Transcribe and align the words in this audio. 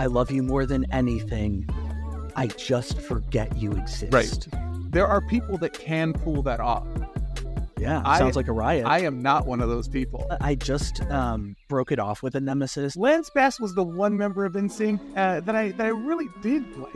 I 0.00 0.06
love 0.06 0.30
you 0.30 0.42
more 0.42 0.64
than 0.64 0.86
anything. 0.92 1.68
I 2.34 2.46
just 2.46 2.98
forget 3.02 3.54
you 3.58 3.72
exist. 3.72 4.14
Right. 4.14 4.48
There 4.92 5.06
are 5.06 5.20
people 5.20 5.58
that 5.58 5.74
can 5.74 6.14
pull 6.14 6.42
that 6.44 6.58
off. 6.58 6.86
Yeah, 7.80 8.02
I- 8.04 8.18
sounds 8.18 8.36
like 8.36 8.48
a 8.48 8.52
riot. 8.52 8.86
I 8.86 9.00
am 9.00 9.22
not 9.22 9.46
one 9.46 9.60
of 9.60 9.68
those 9.68 9.88
people. 9.88 10.26
I 10.40 10.54
just 10.54 11.00
um, 11.10 11.56
broke 11.68 11.92
it 11.92 11.98
off 11.98 12.22
with 12.22 12.34
a 12.34 12.40
nemesis. 12.40 12.96
Lance 12.96 13.30
Bass 13.30 13.58
was 13.58 13.74
the 13.74 13.82
one 13.82 14.16
member 14.16 14.44
of 14.44 14.52
NSYNC 14.54 15.00
uh, 15.16 15.40
that 15.40 15.54
I 15.56 15.70
that 15.72 15.86
I 15.86 15.90
really 15.90 16.28
did 16.42 16.76
like. 16.76 16.94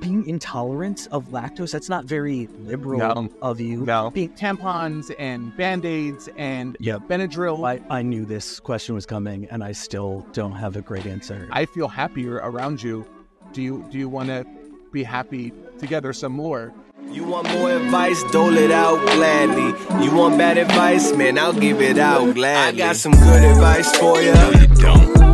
Being 0.00 0.26
intolerant 0.26 1.06
of 1.10 1.28
lactose, 1.28 1.70
that's 1.72 1.90
not 1.90 2.06
very 2.06 2.46
liberal 2.60 2.98
No. 3.00 3.28
of 3.42 3.60
you. 3.60 3.84
No, 3.84 4.10
being 4.10 4.30
tampons 4.30 5.14
and 5.18 5.54
band 5.56 5.84
aids 5.84 6.30
and 6.38 6.78
Yep. 6.80 7.08
Benadryl. 7.08 7.66
I, 7.68 7.80
I 7.94 8.00
knew 8.00 8.24
this 8.24 8.58
question 8.58 8.94
was 8.94 9.04
coming, 9.04 9.46
and 9.50 9.62
I 9.62 9.72
still 9.72 10.24
don't 10.32 10.52
have 10.52 10.76
a 10.76 10.80
great 10.82 11.04
answer. 11.04 11.46
I 11.50 11.66
feel 11.66 11.88
happier 11.88 12.36
around 12.36 12.82
you. 12.82 13.04
Do 13.52 13.60
you 13.60 13.86
do 13.90 13.98
you 13.98 14.08
want 14.08 14.28
to 14.28 14.46
be 14.92 15.02
happy 15.02 15.52
together 15.78 16.14
some 16.14 16.32
more? 16.32 16.72
You 17.10 17.24
want 17.24 17.50
more 17.50 17.70
advice? 17.70 18.22
Dole 18.32 18.56
it 18.56 18.70
out 18.70 19.00
gladly. 19.14 20.04
You 20.04 20.14
want 20.14 20.38
bad 20.38 20.56
advice? 20.58 21.12
Man, 21.12 21.38
I'll 21.38 21.52
give 21.52 21.80
it 21.80 21.98
out 21.98 22.34
gladly. 22.34 22.82
I 22.82 22.86
got 22.86 22.96
some 22.96 23.12
good 23.12 23.42
advice 23.42 23.94
for 23.96 24.20
you. 24.20 24.32
No, 24.32 24.50
you 24.52 24.66
don't. 24.68 25.31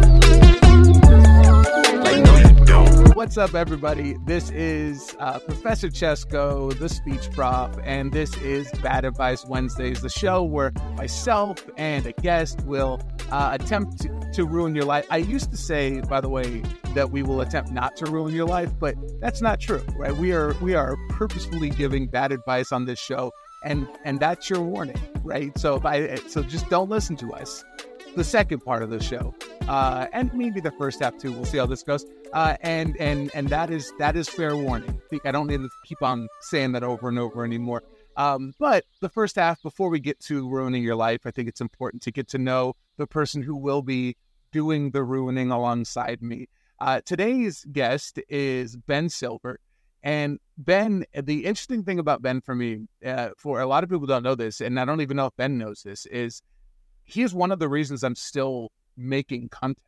What's 3.18 3.36
up, 3.36 3.56
everybody? 3.56 4.14
This 4.26 4.48
is 4.50 5.16
uh, 5.18 5.40
Professor 5.40 5.88
Chesko, 5.88 6.78
the 6.78 6.88
speech 6.88 7.32
prof, 7.32 7.76
and 7.82 8.12
this 8.12 8.32
is 8.36 8.70
Bad 8.80 9.04
Advice 9.04 9.44
Wednesdays, 9.44 10.02
the 10.02 10.08
show 10.08 10.44
where 10.44 10.70
myself 10.96 11.68
and 11.76 12.06
a 12.06 12.12
guest 12.12 12.60
will 12.60 13.00
uh, 13.32 13.58
attempt 13.60 14.02
to, 14.02 14.30
to 14.34 14.44
ruin 14.44 14.72
your 14.76 14.84
life. 14.84 15.04
I 15.10 15.16
used 15.16 15.50
to 15.50 15.56
say, 15.56 16.00
by 16.02 16.20
the 16.20 16.28
way, 16.28 16.62
that 16.94 17.10
we 17.10 17.24
will 17.24 17.40
attempt 17.40 17.72
not 17.72 17.96
to 17.96 18.06
ruin 18.06 18.32
your 18.32 18.46
life, 18.46 18.70
but 18.78 18.94
that's 19.20 19.42
not 19.42 19.58
true, 19.58 19.84
right? 19.96 20.16
We 20.16 20.30
are 20.30 20.54
we 20.62 20.76
are 20.76 20.96
purposefully 21.08 21.70
giving 21.70 22.06
bad 22.06 22.30
advice 22.30 22.70
on 22.70 22.84
this 22.84 23.00
show, 23.00 23.32
and 23.64 23.88
and 24.04 24.20
that's 24.20 24.48
your 24.48 24.62
warning, 24.62 25.00
right? 25.24 25.58
So 25.58 25.74
if 25.74 25.84
I 25.84 26.14
so 26.28 26.44
just 26.44 26.70
don't 26.70 26.88
listen 26.88 27.16
to 27.16 27.32
us. 27.32 27.64
The 28.18 28.24
second 28.24 28.64
part 28.64 28.82
of 28.82 28.90
the 28.90 29.00
show, 29.00 29.32
uh, 29.68 30.08
and 30.12 30.34
maybe 30.34 30.58
the 30.60 30.72
first 30.72 30.98
half 30.98 31.16
too. 31.18 31.30
We'll 31.30 31.44
see 31.44 31.58
how 31.58 31.66
this 31.66 31.84
goes. 31.84 32.04
Uh, 32.32 32.56
and 32.62 32.96
and 32.96 33.30
and 33.32 33.48
that 33.50 33.70
is 33.70 33.92
that 34.00 34.16
is 34.16 34.28
fair 34.28 34.56
warning. 34.56 34.90
I 34.90 35.08
think 35.08 35.24
I 35.24 35.30
don't 35.30 35.46
need 35.46 35.60
to 35.60 35.68
keep 35.84 36.02
on 36.02 36.26
saying 36.40 36.72
that 36.72 36.82
over 36.82 37.08
and 37.08 37.16
over 37.16 37.44
anymore. 37.44 37.84
Um, 38.16 38.54
but 38.58 38.86
the 39.00 39.08
first 39.08 39.36
half, 39.36 39.62
before 39.62 39.88
we 39.88 40.00
get 40.00 40.18
to 40.22 40.48
ruining 40.48 40.82
your 40.82 40.96
life, 40.96 41.26
I 41.26 41.30
think 41.30 41.48
it's 41.48 41.60
important 41.60 42.02
to 42.02 42.10
get 42.10 42.26
to 42.30 42.38
know 42.38 42.74
the 42.96 43.06
person 43.06 43.40
who 43.40 43.54
will 43.54 43.82
be 43.82 44.16
doing 44.50 44.90
the 44.90 45.04
ruining 45.04 45.52
alongside 45.52 46.20
me. 46.20 46.48
Uh, 46.80 47.00
today's 47.04 47.64
guest 47.70 48.18
is 48.28 48.74
Ben 48.74 49.10
Silver. 49.10 49.60
And 50.02 50.40
Ben, 50.56 51.04
the 51.14 51.44
interesting 51.44 51.84
thing 51.84 52.00
about 52.00 52.22
Ben 52.22 52.40
for 52.40 52.56
me, 52.56 52.88
uh, 53.06 53.28
for 53.36 53.60
a 53.60 53.66
lot 53.66 53.84
of 53.84 53.90
people 53.90 54.06
don't 54.08 54.24
know 54.24 54.34
this, 54.34 54.60
and 54.60 54.80
I 54.80 54.84
don't 54.84 55.02
even 55.02 55.16
know 55.16 55.26
if 55.26 55.36
Ben 55.36 55.56
knows 55.56 55.82
this, 55.84 56.04
is 56.06 56.42
he 57.08 57.22
is 57.22 57.34
one 57.34 57.50
of 57.50 57.58
the 57.58 57.68
reasons 57.68 58.04
I'm 58.04 58.14
still 58.14 58.70
making 58.96 59.48
content 59.48 59.78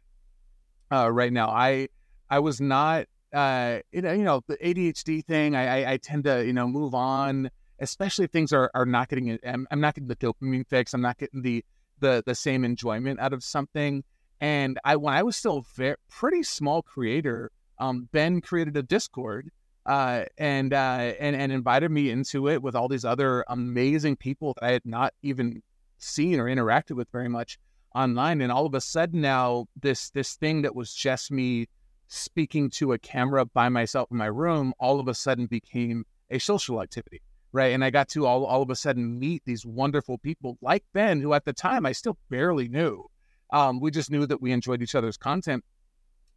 uh, 0.91 1.11
right 1.13 1.33
now. 1.33 1.51
I 1.51 1.89
I 2.31 2.39
was 2.39 2.61
not, 2.61 3.07
uh, 3.33 3.81
you 3.93 4.03
know, 4.03 4.43
the 4.47 4.57
ADHD 4.57 5.25
thing. 5.25 5.55
I, 5.55 5.83
I 5.83 5.93
I 5.93 5.97
tend 5.99 6.25
to 6.25 6.45
you 6.45 6.55
know 6.55 6.67
move 6.67 6.95
on, 6.95 7.51
especially 7.79 8.25
if 8.25 8.31
things 8.31 8.53
are 8.53 8.71
are 8.75 8.87
not 8.87 9.09
getting. 9.09 9.39
I'm, 9.45 9.67
I'm 9.71 9.81
not 9.81 9.95
getting 9.95 10.09
the 10.09 10.17
dopamine 10.17 10.67
fix. 10.67 10.95
I'm 10.95 11.03
not 11.03 11.19
getting 11.19 11.43
the 11.43 11.65
the 12.01 12.23
the 12.25 12.35
same 12.35 12.65
enjoyment 12.65 13.21
out 13.21 13.35
of 13.35 13.45
something. 13.45 14.03
And 14.41 14.81
I 14.85 14.97
when 14.97 15.13
I 15.13 15.23
was 15.23 15.37
still 15.37 15.59
a 15.59 15.63
very 15.77 15.97
pretty 16.09 16.43
small 16.43 16.81
creator, 16.81 17.51
um, 17.79 18.09
Ben 18.13 18.41
created 18.41 18.77
a 18.77 18.83
Discord. 18.83 19.51
Uh, 19.87 20.27
and 20.37 20.75
uh, 20.75 21.15
and 21.19 21.35
and 21.35 21.51
invited 21.51 21.91
me 21.91 22.11
into 22.11 22.49
it 22.49 22.63
with 22.63 22.77
all 22.77 22.87
these 22.87 23.05
other 23.05 23.45
amazing 23.49 24.15
people 24.15 24.53
that 24.55 24.65
I 24.65 24.73
had 24.73 24.85
not 24.85 25.15
even 25.23 25.63
seen 26.03 26.39
or 26.41 26.45
interacted 26.45 26.97
with 26.97 27.11
very 27.11 27.29
much 27.29 27.59
online 27.95 28.41
and 28.41 28.53
all 28.53 28.67
of 28.67 28.75
a 28.75 28.81
sudden 28.81 29.21
now 29.21 29.67
this 29.81 30.11
this 30.11 30.35
thing 30.35 30.63
that 30.63 30.75
was 30.75 30.95
just 30.95 31.31
me 31.31 31.67
speaking 32.07 32.71
to 32.71 32.93
a 32.93 32.99
camera 32.99 33.45
by 33.45 33.69
myself 33.69 34.09
in 34.11 34.17
my 34.17 34.27
room 34.27 34.73
all 34.79 35.01
of 35.01 35.09
a 35.09 35.15
sudden 35.15 35.47
became 35.47 36.05
a 36.31 36.39
social 36.39 36.83
activity 36.83 37.21
right? 37.53 37.73
And 37.73 37.85
i 37.85 37.91
got 37.91 38.09
to 38.11 38.27
all, 38.27 38.45
all 38.45 38.63
of 38.63 38.71
a 38.71 38.77
sudden 38.77 39.19
meet 39.19 39.43
these 39.45 39.67
wonderful 39.67 40.19
people 40.19 40.57
like 40.61 40.85
ben 40.93 41.21
who 41.21 41.35
at 41.35 41.45
the 41.45 41.53
time 41.53 41.87
i 41.87 41.93
still 41.93 42.17
barely 42.29 42.69
knew. 42.69 43.07
Um, 43.53 43.81
we 43.81 43.91
just 43.91 44.11
knew 44.11 44.27
that 44.27 44.41
we 44.41 44.53
enjoyed 44.53 44.83
each 44.83 44.95
other's 44.95 45.17
content. 45.17 45.65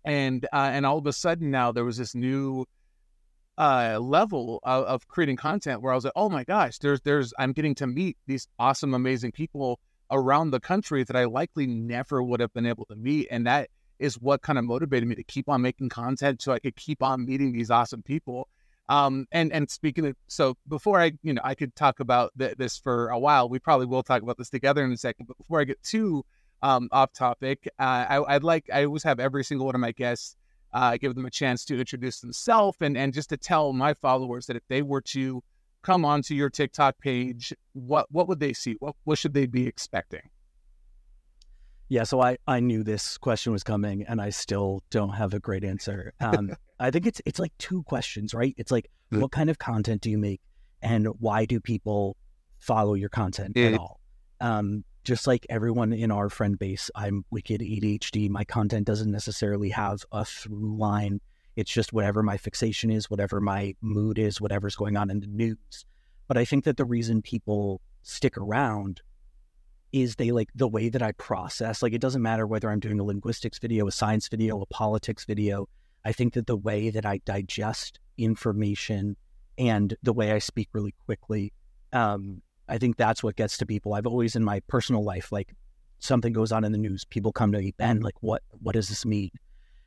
And 0.06 0.46
uh, 0.52 0.72
and 0.74 0.86
all 0.86 0.98
of 0.98 1.06
a 1.06 1.14
sudden 1.14 1.52
now 1.52 1.72
there 1.72 1.86
was 1.86 1.98
this 1.98 2.16
new 2.16 2.66
uh, 3.58 4.00
level 4.02 4.60
of, 4.64 4.86
of 4.86 5.08
creating 5.08 5.36
content 5.36 5.82
where 5.82 5.92
I 5.92 5.96
was 5.96 6.04
like, 6.04 6.14
oh 6.16 6.30
my 6.30 6.44
gosh, 6.44 6.80
there's 6.80 7.02
there's 7.02 7.34
I'm 7.38 7.54
getting 7.54 7.76
to 7.76 7.88
meet 7.88 8.18
these 8.28 8.48
awesome, 8.60 8.94
amazing 8.94 9.32
people 9.32 9.80
around 10.12 10.52
the 10.52 10.60
country 10.60 11.04
that 11.04 11.16
I 11.16 11.26
likely 11.26 11.68
never 11.68 12.22
would 12.22 12.40
have 12.40 12.54
been 12.54 12.66
able 12.66 12.86
to 12.86 12.96
meet, 12.96 13.28
and 13.32 13.46
that 13.48 13.70
is 14.00 14.20
what 14.20 14.42
kind 14.42 14.60
of 14.60 14.66
motivated 14.66 15.08
me 15.08 15.16
to 15.16 15.24
keep 15.24 15.48
on 15.48 15.62
making 15.62 15.90
content 15.90 16.42
so 16.42 16.52
I 16.52 16.60
could 16.60 16.76
keep 16.76 17.02
on 17.04 17.26
meeting 17.26 17.54
these 17.54 17.70
awesome 17.70 18.02
people. 18.02 18.48
Um, 18.90 19.28
and 19.32 19.54
and 19.54 19.70
speaking 19.70 20.08
of, 20.08 20.16
so 20.28 20.58
before 20.68 21.00
I, 21.00 21.14
you 21.22 21.34
know, 21.34 21.42
I 21.44 21.56
could 21.56 21.76
talk 21.76 22.00
about 22.00 22.32
th- 22.38 22.58
this 22.58 22.78
for 22.78 23.10
a 23.10 23.20
while. 23.20 23.48
We 23.50 23.60
probably 23.60 23.86
will 23.86 24.04
talk 24.04 24.22
about 24.22 24.38
this 24.38 24.50
together 24.50 24.84
in 24.84 24.92
a 24.92 24.98
second. 24.98 25.28
But 25.28 25.38
before 25.38 25.62
I 25.62 25.64
get 25.64 25.82
too 25.84 26.26
um, 26.62 26.90
off 26.92 27.14
topic, 27.14 27.70
uh, 27.80 28.06
I, 28.10 28.36
I'd 28.36 28.44
like 28.44 28.70
I 28.74 28.84
always 28.86 29.04
have 29.04 29.20
every 29.20 29.44
single 29.44 29.66
one 29.66 29.76
of 29.76 29.82
my 29.82 29.92
guests 29.92 30.36
uh, 30.74 30.98
give 30.98 31.16
them 31.16 31.26
a 31.26 31.30
chance 31.32 31.64
to 31.66 31.80
introduce 31.80 32.20
themselves 32.20 32.78
and, 32.82 32.98
and 32.98 33.14
just 33.14 33.30
to 33.30 33.38
tell 33.38 33.74
my 33.74 33.94
followers 33.94 34.48
that 34.48 34.56
if 34.56 34.64
they 34.68 34.82
were 34.82 35.02
to 35.02 35.44
come 35.84 36.04
onto 36.06 36.34
your 36.34 36.50
TikTok 36.50 36.98
page, 37.00 37.54
what 37.74 38.08
what 38.12 38.28
would 38.28 38.40
they 38.40 38.54
see? 38.54 38.76
What 38.80 38.96
what 39.04 39.18
should 39.18 39.34
they 39.34 39.46
be 39.46 39.68
expecting? 39.68 40.30
Yeah, 41.90 42.04
so 42.04 42.22
I, 42.22 42.38
I 42.48 42.60
knew 42.60 42.84
this 42.84 43.18
question 43.18 43.52
was 43.52 43.64
coming, 43.64 44.04
and 44.08 44.20
I 44.22 44.30
still 44.32 44.82
don't 44.90 45.14
have 45.14 45.34
a 45.34 45.40
great 45.40 45.64
answer. 45.64 46.14
Um, 46.20 46.56
I 46.80 46.90
think 46.90 47.06
it's 47.06 47.22
it's 47.26 47.40
like 47.40 47.52
two 47.60 47.84
questions, 47.84 48.34
right? 48.34 48.56
It's 48.58 48.72
like 48.72 48.90
Mm. 49.12 49.22
what 49.22 49.32
kind 49.32 49.50
of 49.52 49.60
content 49.60 50.02
do 50.02 50.10
you 50.10 50.18
make, 50.18 50.42
and 50.82 51.06
why 51.20 51.46
do 51.46 51.60
people 51.60 52.18
follow 52.58 52.96
your 52.96 53.10
content 53.10 53.56
at 53.56 53.76
all? 53.76 54.00
Um, 54.42 54.86
just 55.04 55.28
like 55.28 55.46
everyone 55.50 55.94
in 55.94 56.12
our 56.12 56.30
friend 56.30 56.58
base, 56.58 56.90
I'm 56.96 57.26
wicked 57.30 57.62
ADHD. 57.62 58.30
My 58.30 58.44
content 58.44 58.88
doesn't 58.88 59.12
necessarily 59.12 59.70
have 59.70 60.06
a 60.12 60.24
through 60.24 60.78
line. 60.78 61.20
It's 61.56 61.72
just 61.72 61.94
whatever 61.94 62.24
my 62.24 62.38
fixation 62.38 62.90
is, 62.90 63.10
whatever 63.10 63.42
my 63.42 63.76
mood 63.82 64.18
is, 64.18 64.40
whatever's 64.40 64.76
going 64.76 64.98
on 64.98 65.10
in 65.10 65.20
the 65.20 65.28
news. 65.28 65.86
But 66.28 66.38
I 66.38 66.46
think 66.46 66.64
that 66.64 66.78
the 66.78 66.86
reason 66.86 67.22
people 67.22 67.82
stick 68.02 68.38
around 68.38 69.02
is 69.92 70.16
they 70.16 70.32
like 70.32 70.50
the 70.56 70.68
way 70.68 70.90
that 70.90 71.04
I 71.04 71.12
process. 71.14 71.84
Like 71.84 71.94
it 71.94 72.02
doesn't 72.02 72.22
matter 72.22 72.48
whether 72.48 72.70
I'm 72.70 72.80
doing 72.80 73.00
a 73.00 73.04
linguistics 73.04 73.60
video, 73.60 73.88
a 73.88 73.92
science 73.92 74.28
video, 74.28 74.60
a 74.62 74.66
politics 74.66 75.26
video. 75.26 75.68
I 76.04 76.12
think 76.12 76.34
that 76.34 76.48
the 76.48 76.58
way 76.58 76.90
that 76.90 77.06
I 77.06 77.20
digest 77.26 78.00
information 78.18 79.16
and 79.58 79.96
the 80.02 80.14
way 80.14 80.32
I 80.32 80.40
speak 80.40 80.70
really 80.74 80.96
quickly, 81.06 81.54
um, 81.92 82.42
I 82.68 82.78
think 82.78 82.98
that's 82.98 83.24
what 83.24 83.36
gets 83.36 83.58
to 83.58 83.66
people. 83.66 83.94
I've 83.94 84.08
always 84.08 84.36
in 84.36 84.44
my 84.44 84.62
personal 84.62 85.04
life, 85.04 85.32
like 85.32 85.54
something 86.00 86.34
goes 86.34 86.52
on 86.52 86.64
in 86.64 86.72
the 86.72 86.78
news, 86.78 87.06
people 87.06 87.32
come 87.32 87.52
to 87.52 87.60
me, 87.60 87.74
Ben, 87.78 88.02
like 88.02 88.16
what 88.22 88.42
what 88.50 88.74
does 88.74 88.90
this 88.90 89.06
mean? 89.06 89.32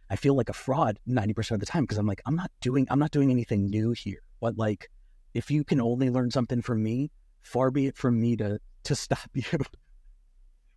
I 0.09 0.17
feel 0.17 0.35
like 0.35 0.49
a 0.49 0.53
fraud 0.53 0.99
90% 1.09 1.53
of 1.53 1.61
the 1.61 1.67
time 1.67 1.83
because 1.83 1.99
I'm 1.99 2.07
like, 2.07 2.23
I'm 2.27 2.37
not 2.37 2.51
doing 2.61 2.87
I'm 2.91 2.99
not 2.99 3.11
doing 3.11 3.31
anything 3.31 3.71
new 3.71 3.93
here. 3.93 4.23
But 4.41 4.57
like 4.57 4.91
if 5.35 5.51
you 5.51 5.65
can 5.65 5.81
only 5.81 6.11
learn 6.11 6.31
something 6.31 6.63
from 6.63 6.83
me, 6.83 7.11
far 7.43 7.71
be 7.71 7.87
it 7.87 7.97
from 7.97 8.21
me 8.21 8.37
to 8.37 8.59
to 8.85 8.95
stop 8.95 9.29
you. 9.35 9.59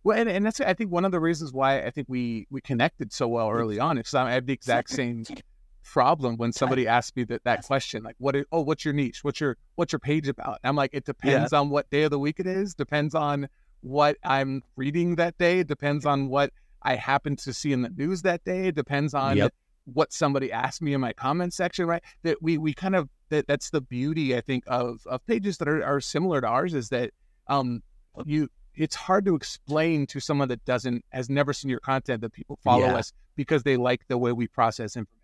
Well, 0.02 0.18
and, 0.18 0.30
and 0.30 0.46
that's 0.46 0.60
I 0.60 0.74
think 0.74 0.90
one 0.90 1.04
of 1.04 1.12
the 1.12 1.20
reasons 1.20 1.52
why 1.52 1.84
I 1.84 1.90
think 1.90 2.08
we 2.08 2.46
we 2.50 2.60
connected 2.60 3.12
so 3.12 3.28
well 3.28 3.50
early 3.50 3.78
on 3.78 3.98
is 3.98 4.14
I 4.14 4.32
have 4.32 4.46
the 4.46 4.52
exact 4.52 4.90
same 4.90 5.24
problem 5.84 6.36
when 6.36 6.52
somebody 6.52 6.86
asks 6.86 7.14
me 7.16 7.24
that 7.24 7.44
that 7.44 7.64
question, 7.64 8.02
like, 8.02 8.16
"What? 8.18 8.36
Is, 8.36 8.44
oh, 8.52 8.60
what's 8.62 8.84
your 8.84 8.94
niche? 8.94 9.22
What's 9.24 9.40
your 9.40 9.56
what's 9.76 9.92
your 9.92 9.98
page 10.00 10.28
about?" 10.28 10.58
I'm 10.64 10.76
like, 10.76 10.90
it 10.92 11.04
depends 11.04 11.52
on 11.52 11.70
what 11.70 11.90
day 11.90 12.02
of 12.04 12.10
the 12.10 12.18
week 12.18 12.40
it 12.40 12.46
is. 12.46 12.74
Depends 12.74 13.14
on 13.14 13.48
what 13.80 14.16
I'm 14.24 14.62
reading 14.76 15.16
that 15.16 15.38
day. 15.38 15.62
Depends 15.62 16.04
on 16.06 16.28
what 16.28 16.52
I 16.82 16.96
happen 16.96 17.36
to 17.36 17.52
see 17.52 17.72
in 17.72 17.82
the 17.82 17.90
news 17.90 18.22
that 18.22 18.44
day. 18.44 18.68
It 18.68 18.74
depends 18.74 19.14
on 19.14 19.36
Yep. 19.36 19.54
what 19.84 20.12
somebody 20.12 20.52
asked 20.52 20.82
me 20.82 20.92
in 20.92 21.00
my 21.00 21.12
comment 21.12 21.54
section. 21.54 21.86
Right? 21.86 22.02
That 22.22 22.42
we 22.42 22.58
we 22.58 22.74
kind 22.74 22.94
of 22.94 23.08
that 23.30 23.46
that's 23.46 23.70
the 23.70 23.80
beauty 23.80 24.36
I 24.36 24.40
think 24.40 24.64
of 24.66 25.00
of 25.06 25.24
pages 25.26 25.58
that 25.58 25.68
are, 25.68 25.84
are 25.84 26.00
similar 26.00 26.40
to 26.40 26.46
ours 26.46 26.74
is 26.74 26.88
that 26.90 27.10
um 27.46 27.82
you 28.24 28.48
it's 28.74 28.94
hard 28.96 29.24
to 29.24 29.34
explain 29.34 30.06
to 30.06 30.20
someone 30.20 30.48
that 30.48 30.64
doesn't 30.64 31.04
has 31.10 31.28
never 31.28 31.52
seen 31.52 31.70
your 31.70 31.80
content 31.80 32.20
that 32.22 32.32
people 32.32 32.58
follow 32.62 32.86
Yeah. 32.86 32.94
us 32.96 33.12
because 33.36 33.62
they 33.62 33.76
like 33.76 34.06
the 34.08 34.18
way 34.18 34.32
we 34.32 34.46
process 34.46 34.96
information 34.96 35.19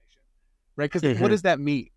right 0.76 0.90
because 0.90 1.02
Mhm. 1.02 1.20
what 1.20 1.28
does 1.28 1.43
that 1.43 1.58
mean 1.61 1.88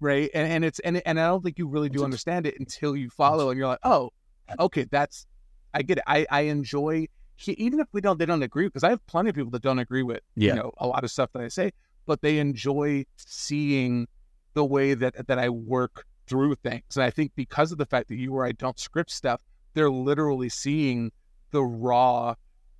right 0.00 0.30
and, 0.34 0.50
and 0.50 0.64
it's 0.64 0.78
and, 0.80 1.02
and 1.04 1.20
i 1.20 1.26
don't 1.26 1.42
think 1.42 1.58
you 1.58 1.66
really 1.68 1.88
do 1.88 2.04
understand 2.04 2.46
it 2.46 2.54
until 2.58 2.96
you 2.96 3.10
follow 3.10 3.50
and 3.50 3.58
you're 3.58 3.68
like 3.68 3.80
oh 3.84 4.10
okay 4.58 4.84
that's 4.90 5.26
i 5.74 5.82
get 5.82 5.98
it 5.98 6.04
i 6.06 6.26
i 6.30 6.40
enjoy 6.42 7.06
he, 7.36 7.52
even 7.52 7.80
if 7.80 7.86
we 7.92 8.00
don't 8.00 8.18
they 8.18 8.26
don't 8.26 8.42
agree 8.42 8.66
because 8.66 8.84
i 8.84 8.90
have 8.90 9.04
plenty 9.06 9.28
of 9.30 9.34
people 9.34 9.50
that 9.50 9.62
don't 9.62 9.78
agree 9.78 10.02
with 10.02 10.20
Yeah. 10.36 10.54
you 10.54 10.60
know 10.60 10.72
a 10.78 10.86
lot 10.86 11.04
of 11.04 11.10
stuff 11.10 11.30
that 11.34 11.42
i 11.42 11.48
say 11.48 11.72
but 12.06 12.22
they 12.22 12.38
enjoy 12.38 13.04
seeing 13.16 14.08
the 14.54 14.64
way 14.64 14.94
that 14.94 15.28
that 15.28 15.38
I 15.38 15.48
work 15.48 16.06
through 16.26 16.56
things. 16.56 16.96
And 16.96 17.04
I 17.04 17.10
think 17.10 17.32
because 17.36 17.70
of 17.70 17.78
the 17.78 17.86
fact 17.86 18.08
that 18.08 18.16
you 18.16 18.34
or 18.34 18.44
I 18.44 18.50
don't 18.50 18.78
script 18.80 19.12
stuff, 19.12 19.42
they're 19.74 19.90
literally 19.90 20.48
seeing 20.48 21.12
the 21.52 21.62
raw 21.62 22.34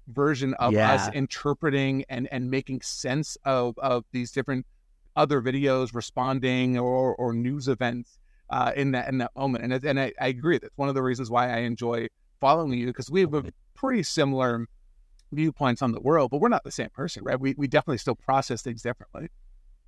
version 0.09 0.55
of 0.55 0.73
yeah. 0.73 0.95
us 0.95 1.09
interpreting 1.15 2.05
and 2.09 2.27
and 2.33 2.51
making 2.51 2.81
sense 2.81 3.37
of 3.45 3.79
of 3.79 4.05
these 4.11 4.33
different 4.33 4.67
other 5.17 5.41
videos, 5.41 5.95
responding 5.95 6.79
or 6.79 7.15
or 7.15 7.33
news 7.33 7.69
events 7.69 8.19
uh, 8.51 8.73
in 8.77 8.93
that 8.93 9.09
in 9.09 9.19
that 9.19 9.31
moment. 9.37 9.65
And 9.65 9.85
and 9.85 10.01
I, 10.01 10.13
I 10.21 10.29
agree. 10.29 10.59
That's 10.59 10.77
one 10.77 10.89
of 10.89 10.95
the 10.95 11.03
reasons 11.03 11.31
why 11.31 11.51
I 11.51 11.59
enjoy 11.59 12.09
following 12.41 12.79
you 12.79 12.87
because 12.87 13.11
we 13.11 13.21
have 13.21 13.35
a 13.35 13.45
pretty 13.75 14.03
similar 14.03 14.67
viewpoints 15.33 15.83
on 15.83 15.93
the 15.93 16.01
world, 16.01 16.31
but 16.31 16.41
we're 16.41 16.49
not 16.49 16.65
the 16.65 16.71
same 16.71 16.91
person, 16.91 17.25
right? 17.25 17.41
We 17.41 17.55
we 17.57 17.69
definitely 17.69 17.99
still 17.99 18.17
process 18.17 18.63
things 18.63 18.83
differently. 18.83 19.29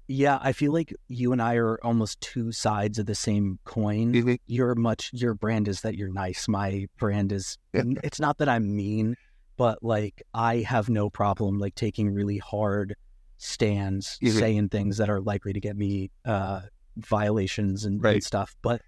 Yeah, 0.08 0.38
I 0.42 0.52
feel 0.52 0.72
like 0.72 0.94
you 1.08 1.32
and 1.32 1.40
I 1.40 1.54
are 1.54 1.78
almost 1.82 2.20
two 2.20 2.52
sides 2.52 2.98
of 2.98 3.06
the 3.06 3.14
same 3.14 3.58
coin. 3.64 4.12
Mm-hmm. 4.12 4.34
Your 4.46 4.74
much 4.74 5.10
your 5.12 5.34
brand 5.34 5.68
is 5.68 5.82
that 5.82 5.96
you're 5.96 6.12
nice. 6.12 6.48
My 6.48 6.86
brand 6.98 7.32
is 7.32 7.56
yeah. 7.72 7.84
it's 8.02 8.20
not 8.20 8.38
that 8.38 8.48
I'm 8.48 8.76
mean, 8.76 9.16
but 9.56 9.82
like 9.82 10.22
I 10.34 10.58
have 10.58 10.88
no 10.88 11.08
problem 11.08 11.58
like 11.58 11.74
taking 11.74 12.12
really 12.12 12.38
hard 12.38 12.96
stands, 13.42 14.18
mm-hmm. 14.22 14.38
saying 14.38 14.68
things 14.68 14.98
that 14.98 15.10
are 15.10 15.20
likely 15.20 15.52
to 15.52 15.60
get 15.60 15.76
me 15.76 16.10
uh 16.24 16.60
violations 16.96 17.84
and, 17.84 18.02
right. 18.02 18.14
and, 18.14 18.24
stuff. 18.24 18.54
But 18.62 18.82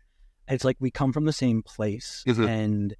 it's 0.49 0.65
like 0.65 0.77
we 0.79 0.91
come 0.91 1.13
from 1.13 1.25
the 1.25 1.33
same 1.33 1.63
place 1.63 2.23
mm-hmm. 2.27 2.45
and 2.45 2.95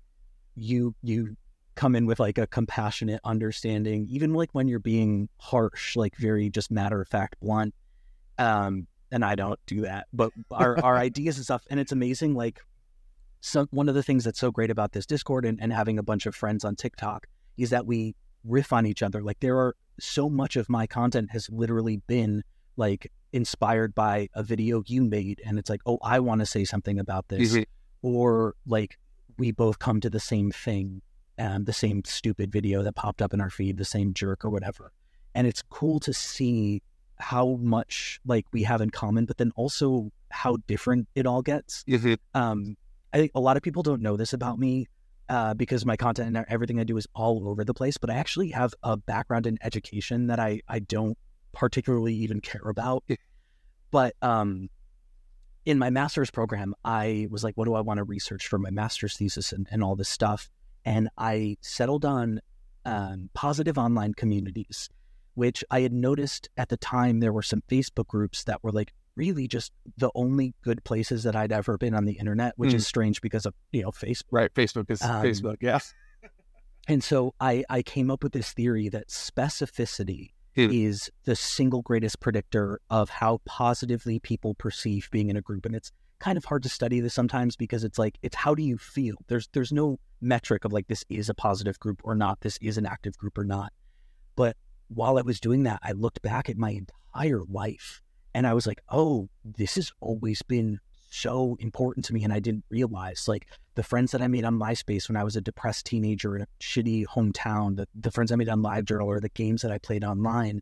you 0.57 0.95
you 1.03 1.37
come 1.75 1.97
in 1.97 2.07
with 2.07 2.21
like 2.21 2.39
a 2.39 2.47
compassionate 2.47 3.21
understanding, 3.25 4.07
even 4.09 4.33
like 4.33 4.51
when 4.53 4.69
you're 4.69 4.79
being 4.79 5.29
harsh, 5.39 5.97
like 5.97 6.17
very 6.17 6.49
just 6.51 6.71
matter 6.71 7.01
of 7.01 7.09
fact, 7.09 7.37
blunt. 7.41 7.75
Um, 8.39 8.87
and 9.11 9.25
I 9.25 9.35
don't 9.35 9.59
do 9.67 9.83
that, 9.83 10.07
but 10.13 10.33
our, 10.51 10.79
our 10.83 10.97
ideas 11.09 11.37
and 11.37 11.45
stuff. 11.45 11.65
And 11.71 11.79
it's 11.79 11.93
amazing. 11.93 12.35
Like 12.35 12.61
some, 13.41 13.69
one 13.71 13.89
of 13.89 13.95
the 13.95 14.03
things 14.03 14.25
that's 14.25 14.41
so 14.41 14.51
great 14.51 14.71
about 14.71 14.93
this 14.93 15.07
discord 15.07 15.45
and, 15.45 15.61
and 15.61 15.73
having 15.73 15.99
a 15.99 16.03
bunch 16.03 16.27
of 16.27 16.35
friends 16.35 16.65
on 16.65 16.77
TikTok 16.77 17.27
is 17.57 17.71
that 17.71 17.87
we 17.87 18.15
riff 18.45 18.73
on 18.73 18.87
each 18.87 19.03
other. 19.03 19.23
Like 19.23 19.41
there 19.41 19.57
are 19.59 19.77
so 20.01 20.29
much 20.29 20.57
of 20.57 20.69
my 20.69 20.87
content 20.87 21.31
has 21.33 21.49
literally 21.51 21.99
been 22.07 22.43
like 22.77 23.11
inspired 23.33 23.95
by 23.95 24.29
a 24.35 24.43
video 24.43 24.83
you 24.87 25.03
made. 25.03 25.41
And 25.45 25.59
it's 25.59 25.71
like, 25.71 25.81
oh, 25.87 25.99
I 26.03 26.21
want 26.21 26.41
to 26.41 26.47
say 26.47 26.65
something 26.65 26.99
about 26.99 27.29
this. 27.29 27.53
Mm-hmm. 27.53 27.63
Or 28.03 28.55
like 28.67 28.99
we 29.39 29.51
both 29.51 29.79
come 29.79 30.01
to 30.01 30.11
the 30.11 30.21
same 30.21 30.51
thing, 30.51 31.03
um, 31.39 31.65
the 31.65 31.73
same 31.73 32.03
stupid 32.05 32.53
video 32.53 32.83
that 32.83 32.95
popped 32.95 33.23
up 33.23 33.33
in 33.33 33.41
our 33.41 33.51
feed, 33.51 33.77
the 33.77 33.85
same 33.85 34.15
jerk 34.15 34.45
or 34.45 34.51
whatever. 34.51 34.93
And 35.35 35.47
it's 35.47 35.63
cool 35.63 35.99
to 36.01 36.13
see 36.13 36.83
how 37.19 37.57
much 37.61 38.21
like 38.27 38.47
we 38.53 38.63
have 38.65 38.81
in 38.81 38.91
common, 38.91 39.25
but 39.25 39.39
then 39.39 39.53
also 39.57 40.11
how 40.31 40.59
different 40.67 41.09
it 41.15 41.27
all 41.27 41.43
gets. 41.43 41.85
Mm-hmm. 41.85 42.15
Um, 42.35 42.77
I 43.13 43.19
think 43.19 43.33
a 43.35 43.41
lot 43.41 43.57
of 43.57 43.63
people 43.63 43.83
don't 43.83 44.03
know 44.03 44.17
this 44.17 44.33
about 44.33 44.59
me 44.59 44.87
uh, 45.29 45.55
because 45.55 45.87
my 45.87 45.97
content 45.97 46.37
and 46.37 46.47
everything 46.49 46.81
I 46.81 46.85
do 46.85 46.97
is 46.97 47.07
all 47.15 47.49
over 47.49 47.65
the 47.65 47.75
place. 47.75 47.97
But 47.99 48.11
I 48.11 48.15
actually 48.15 48.51
have 48.51 48.75
a 48.83 48.97
background 48.97 49.47
in 49.47 49.59
education 49.63 50.29
that 50.29 50.39
I 50.39 50.61
I 50.69 50.81
don't 50.81 51.17
particularly 51.53 52.15
even 52.15 52.41
care 52.41 52.69
about. 52.69 53.05
but 53.91 54.15
um, 54.23 54.69
in 55.65 55.79
my 55.79 55.91
master's 55.91 56.31
program, 56.31 56.75
I 56.85 57.27
was 57.31 57.43
like, 57.43 57.57
what 57.57 57.65
do 57.65 57.75
I 57.75 57.81
want 57.81 57.99
to 57.99 58.05
research 58.05 58.49
for 58.49 58.59
my 58.59 58.71
master's 58.71 59.17
thesis 59.17 59.53
and, 59.53 59.67
and 59.71 59.83
all 59.83 59.97
this 59.97 60.09
stuff? 60.09 60.51
And 60.85 61.09
I 61.17 61.57
settled 61.63 62.05
on 62.05 62.41
um, 62.85 63.31
positive 63.33 63.79
online 63.79 64.13
communities 64.13 64.91
which 65.35 65.65
I 65.71 65.81
had 65.81 65.93
noticed 65.93 66.49
at 66.57 66.69
the 66.69 66.77
time 66.77 67.21
there 67.21 67.33
were 67.33 67.43
some 67.43 67.63
Facebook 67.69 68.07
groups 68.07 68.45
that 68.45 68.63
were 68.63 68.73
like 68.73 68.93
really 69.17 69.47
just 69.47 69.73
the 69.97 70.11
only 70.15 70.55
good 70.63 70.83
places 70.85 71.23
that 71.25 71.37
I'd 71.37 71.53
ever 71.53 71.79
been 71.79 71.95
on 71.95 72.05
the 72.05 72.15
internet, 72.15 72.55
which 72.57 72.71
mm. 72.71 72.75
is 72.75 72.87
strange 72.87 73.21
because 73.21 73.47
of, 73.47 73.55
you 73.73 73.83
know, 73.83 73.91
Facebook. 73.91 74.23
Right. 74.31 74.55
Facebook 74.55 74.91
is 74.91 75.03
um, 75.03 75.23
Facebook. 75.23 75.57
Yeah. 75.61 75.79
and 76.89 77.03
so 77.03 77.35
I, 77.41 77.65
I 77.71 77.83
came 77.83 78.11
up 78.11 78.23
with 78.23 78.33
this 78.33 78.53
theory 78.53 78.89
that 78.89 79.09
specificity 79.09 80.31
mm. 80.57 80.87
is 80.87 81.11
the 81.25 81.37
single 81.37 81.83
greatest 81.83 82.21
predictor 82.21 82.81
of 82.91 83.11
how 83.11 83.41
positively 83.45 84.19
people 84.19 84.55
perceive 84.55 85.09
being 85.11 85.31
in 85.31 85.37
a 85.37 85.43
group. 85.43 85.67
And 85.67 85.75
it's 85.75 85.93
kind 86.19 86.39
of 86.39 86.45
hard 86.45 86.63
to 86.63 86.69
study 86.69 87.01
this 87.01 87.15
sometimes 87.15 87.57
because 87.57 87.85
it's 87.85 87.99
like, 87.99 88.19
it's 88.23 88.37
how 88.37 88.55
do 88.55 88.63
you 88.63 88.79
feel? 88.79 89.17
There's, 89.29 89.49
there's 89.53 89.73
no 89.73 89.99
metric 90.21 90.65
of 90.65 90.73
like, 90.73 90.89
this 90.89 91.05
is 91.09 91.29
a 91.29 91.35
positive 91.35 91.79
group 91.79 92.01
or 92.05 92.15
not. 92.15 92.41
This 92.41 92.59
is 92.61 92.79
an 92.79 92.87
active 92.87 93.17
group 93.17 93.39
or 93.39 93.45
not. 93.45 93.73
But 94.37 94.57
while 94.89 95.19
I 95.19 95.23
was 95.23 95.41
doing 95.41 95.65
that, 95.65 95.81
I 95.83 95.93
looked 95.93 96.23
back 96.23 96.49
at 96.49 96.57
my 96.57 96.71
entire 96.71 97.43
life 97.49 98.03
and 98.35 98.47
I 98.47 98.55
was 98.55 98.67
like, 98.67 98.83
oh, 98.89 99.29
this 99.45 99.77
has 99.77 99.93
always 100.01 100.43
been 100.43 100.81
so 101.11 101.57
important 101.61 102.05
to 102.07 102.13
me. 102.13 102.25
And 102.25 102.33
I 102.33 102.41
didn't 102.41 102.65
realize 102.69 103.29
like 103.29 103.47
the 103.77 103.85
friends 103.85 104.11
that 104.11 104.21
I 104.21 104.27
made 104.27 104.45
on 104.45 104.59
MySpace 104.59 105.09
when 105.09 105.17
I 105.17 105.23
was 105.23 105.37
a 105.37 105.41
depressed 105.41 105.87
teenager 105.87 106.35
in 106.35 106.43
a 106.43 106.49
shitty 106.61 107.07
hometown, 107.07 107.77
the, 107.77 107.87
the 107.95 108.11
friends 108.11 108.33
I 108.33 108.37
made 108.37 108.49
on 108.49 108.63
LiveJournal 108.63 109.07
or 109.07 109.21
the 109.21 109.29
games 109.29 109.63
that 109.63 109.71
I 109.71 109.79
played 109.79 110.05
online, 110.05 110.61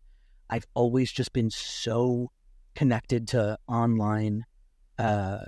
I've 0.50 0.66
always 0.74 1.10
just 1.10 1.32
been 1.32 1.50
so 1.50 2.30
connected 2.74 3.28
to 3.28 3.58
online 3.66 4.44
uh, 4.98 5.44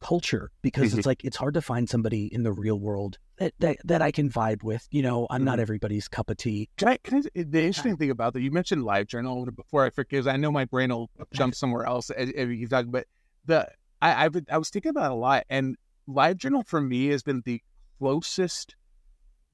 culture 0.00 0.50
because 0.62 0.90
mm-hmm. 0.90 0.98
it's 0.98 1.06
like 1.12 1.24
it's 1.24 1.36
hard 1.36 1.54
to 1.54 1.62
find 1.62 1.88
somebody 1.88 2.32
in 2.32 2.42
the 2.42 2.52
real 2.52 2.78
world 2.78 3.18
that, 3.38 3.54
that, 3.58 3.76
that 3.84 4.02
I 4.02 4.10
can 4.10 4.30
vibe 4.30 4.62
with. 4.62 4.86
You 4.90 5.02
know, 5.02 5.26
I'm 5.30 5.38
mm-hmm. 5.38 5.46
not 5.46 5.60
everybody's 5.60 6.08
cup 6.08 6.30
of 6.30 6.36
tea. 6.36 6.68
Can 6.76 6.88
I, 6.88 6.96
can 6.98 7.18
I, 7.18 7.22
the 7.34 7.62
interesting 7.64 7.96
thing 7.96 8.10
about 8.10 8.34
that, 8.34 8.40
you 8.40 8.50
mentioned 8.50 8.82
LiveJournal 8.82 9.54
before 9.54 9.84
I 9.84 9.90
forget, 9.90 10.10
because 10.10 10.26
I 10.26 10.36
know 10.36 10.50
my 10.50 10.64
brain 10.64 10.90
will 10.90 11.10
jump 11.32 11.54
somewhere 11.54 11.84
else 11.84 12.10
if 12.16 12.48
you 12.48 12.68
talk, 12.68 12.86
but 12.88 13.06
the 13.46 13.68
I, 14.00 14.26
I, 14.26 14.30
I 14.50 14.58
was 14.58 14.70
thinking 14.70 14.90
about 14.90 15.10
a 15.10 15.14
lot, 15.14 15.44
and 15.48 15.76
LiveJournal 16.08 16.66
for 16.66 16.80
me 16.80 17.08
has 17.08 17.22
been 17.22 17.42
the 17.44 17.60
closest 17.98 18.76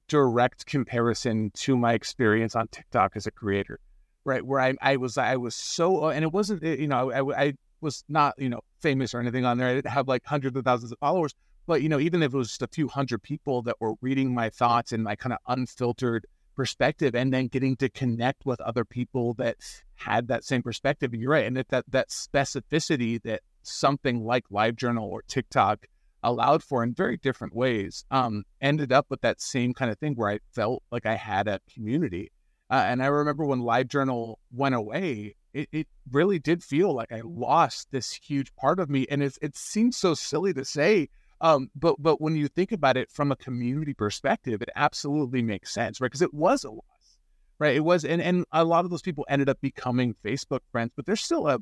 direct 0.09 0.67
comparison 0.67 1.51
to 1.55 1.77
my 1.77 1.95
experience 1.95 2.55
on 2.55 2.69
TikTok 2.69 3.13
as 3.17 3.27
a 3.27 3.31
creator, 3.31 3.81
right? 4.25 4.45
Where 4.45 4.61
I, 4.61 4.75
I 4.83 4.97
was, 4.97 5.17
I 5.17 5.37
was 5.37 5.55
so, 5.55 6.09
and 6.09 6.25
it 6.25 6.33
wasn't, 6.33 6.63
you 6.63 6.89
know, 6.89 7.11
I, 7.11 7.47
I 7.47 7.55
was 7.85 8.03
not, 8.09 8.35
you 8.39 8.49
know, 8.49 8.63
famous 8.81 9.15
or 9.15 9.21
anything 9.21 9.45
on 9.45 9.59
there. 9.59 9.69
I 9.69 9.75
didn't 9.75 9.93
have 9.93 10.09
like 10.09 10.25
hundreds 10.25 10.57
of 10.57 10.65
thousands 10.65 10.91
of 10.91 10.99
followers, 10.99 11.35
but 11.67 11.83
you 11.83 11.89
know, 11.89 12.01
even 12.01 12.23
if 12.23 12.35
it 12.35 12.37
was 12.37 12.49
just 12.49 12.63
a 12.63 12.67
few 12.69 12.89
hundred 12.89 13.23
people 13.23 13.63
that 13.63 13.81
were 13.81 13.95
reading 14.01 14.35
my 14.35 14.51
thoughts 14.51 14.91
and 14.91 15.05
my 15.05 15.15
kind 15.15 15.33
of 15.33 15.39
unfiltered 15.47 16.27
perspective, 16.57 17.15
and 17.15 17.33
then 17.33 17.47
getting 17.49 17.77
to 17.77 17.89
connect 17.89 18.45
with 18.45 18.61
other 18.61 18.85
people 18.85 19.35
that 19.35 19.57
had 19.95 20.29
that 20.29 20.45
same 20.45 20.63
perspective, 20.63 21.15
you're 21.15 21.31
right, 21.31 21.47
and 21.47 21.57
that 21.57 21.69
that, 21.69 21.85
that 21.89 22.09
specificity 22.09 23.23
that 23.23 23.43
something 23.63 24.25
like 24.25 24.45
LiveJournal 24.51 25.03
or 25.03 25.23
TikTok 25.23 25.87
allowed 26.23 26.63
for 26.63 26.83
in 26.83 26.95
very 26.95 27.17
different 27.19 27.55
ways, 27.55 28.05
um, 28.11 28.45
ended 28.61 28.93
up 28.93 29.07
with 29.11 29.21
that 29.21 29.41
same 29.41 29.75
kind 29.75 29.91
of 29.91 29.99
thing 29.99 30.15
where 30.15 30.31
I 30.31 30.39
felt 30.53 30.83
like 30.91 31.07
I 31.07 31.17
had 31.17 31.49
a 31.49 31.61
community. 31.73 32.33
Uh, 32.71 32.85
and 32.87 33.03
I 33.03 33.07
remember 33.07 33.45
when 33.45 33.61
LiveJournal 33.61 34.37
went 34.51 34.75
away, 34.75 35.35
it, 35.55 35.69
it 35.73 35.89
really 36.11 36.39
did 36.39 36.63
feel 36.63 36.93
like 36.93 37.13
I 37.13 37.23
lost 37.25 37.91
this 37.93 38.13
huge 38.13 38.55
part 38.57 38.81
of 38.81 38.91
me. 38.91 39.07
And 39.09 39.23
it, 39.23 39.39
it 39.41 39.57
seems 39.57 39.97
so 39.97 40.15
silly 40.15 40.53
to 40.53 40.65
say, 40.65 41.09
um, 41.41 41.71
but 41.75 41.97
but 42.01 42.21
when 42.21 42.37
you 42.37 42.49
think 42.49 42.73
about 42.73 42.97
it 42.97 43.11
from 43.11 43.33
a 43.33 43.37
community 43.37 43.95
perspective, 43.95 44.63
it 44.63 44.69
absolutely 44.77 45.43
makes 45.43 45.73
sense, 45.73 46.01
right? 46.01 46.07
Because 46.07 46.23
it 46.23 46.35
was 46.35 46.65
a 46.65 46.71
loss, 46.71 47.19
right? 47.59 47.77
It 47.77 47.85
was, 47.85 48.05
and 48.05 48.21
and 48.21 48.45
a 48.53 48.65
lot 48.65 48.85
of 48.85 48.91
those 48.91 49.03
people 49.03 49.27
ended 49.29 49.49
up 49.49 49.61
becoming 49.61 50.15
Facebook 50.25 50.61
friends, 50.71 50.93
but 50.97 51.07
there's 51.07 51.21
still 51.21 51.49
a 51.49 51.59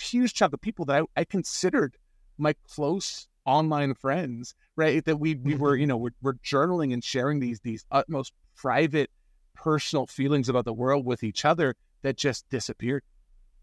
huge 0.00 0.34
chunk 0.34 0.52
of 0.52 0.60
people 0.60 0.84
that 0.86 1.02
I, 1.02 1.20
I 1.20 1.24
considered 1.24 1.96
my 2.38 2.54
close 2.68 3.28
online 3.44 3.94
friends, 3.94 4.54
right? 4.74 5.04
That 5.04 5.18
we 5.18 5.34
we 5.34 5.54
were, 5.54 5.76
you 5.82 5.86
know, 5.86 5.96
we're, 5.96 6.14
we're 6.22 6.34
journaling 6.34 6.92
and 6.92 7.02
sharing 7.04 7.40
these 7.40 7.60
these 7.60 7.84
utmost 7.90 8.32
private, 8.56 9.10
personal 9.54 10.06
feelings 10.06 10.48
about 10.48 10.64
the 10.64 10.72
world 10.72 11.04
with 11.04 11.22
each 11.24 11.44
other 11.44 11.74
that 12.02 12.16
just 12.16 12.48
disappeared 12.48 13.02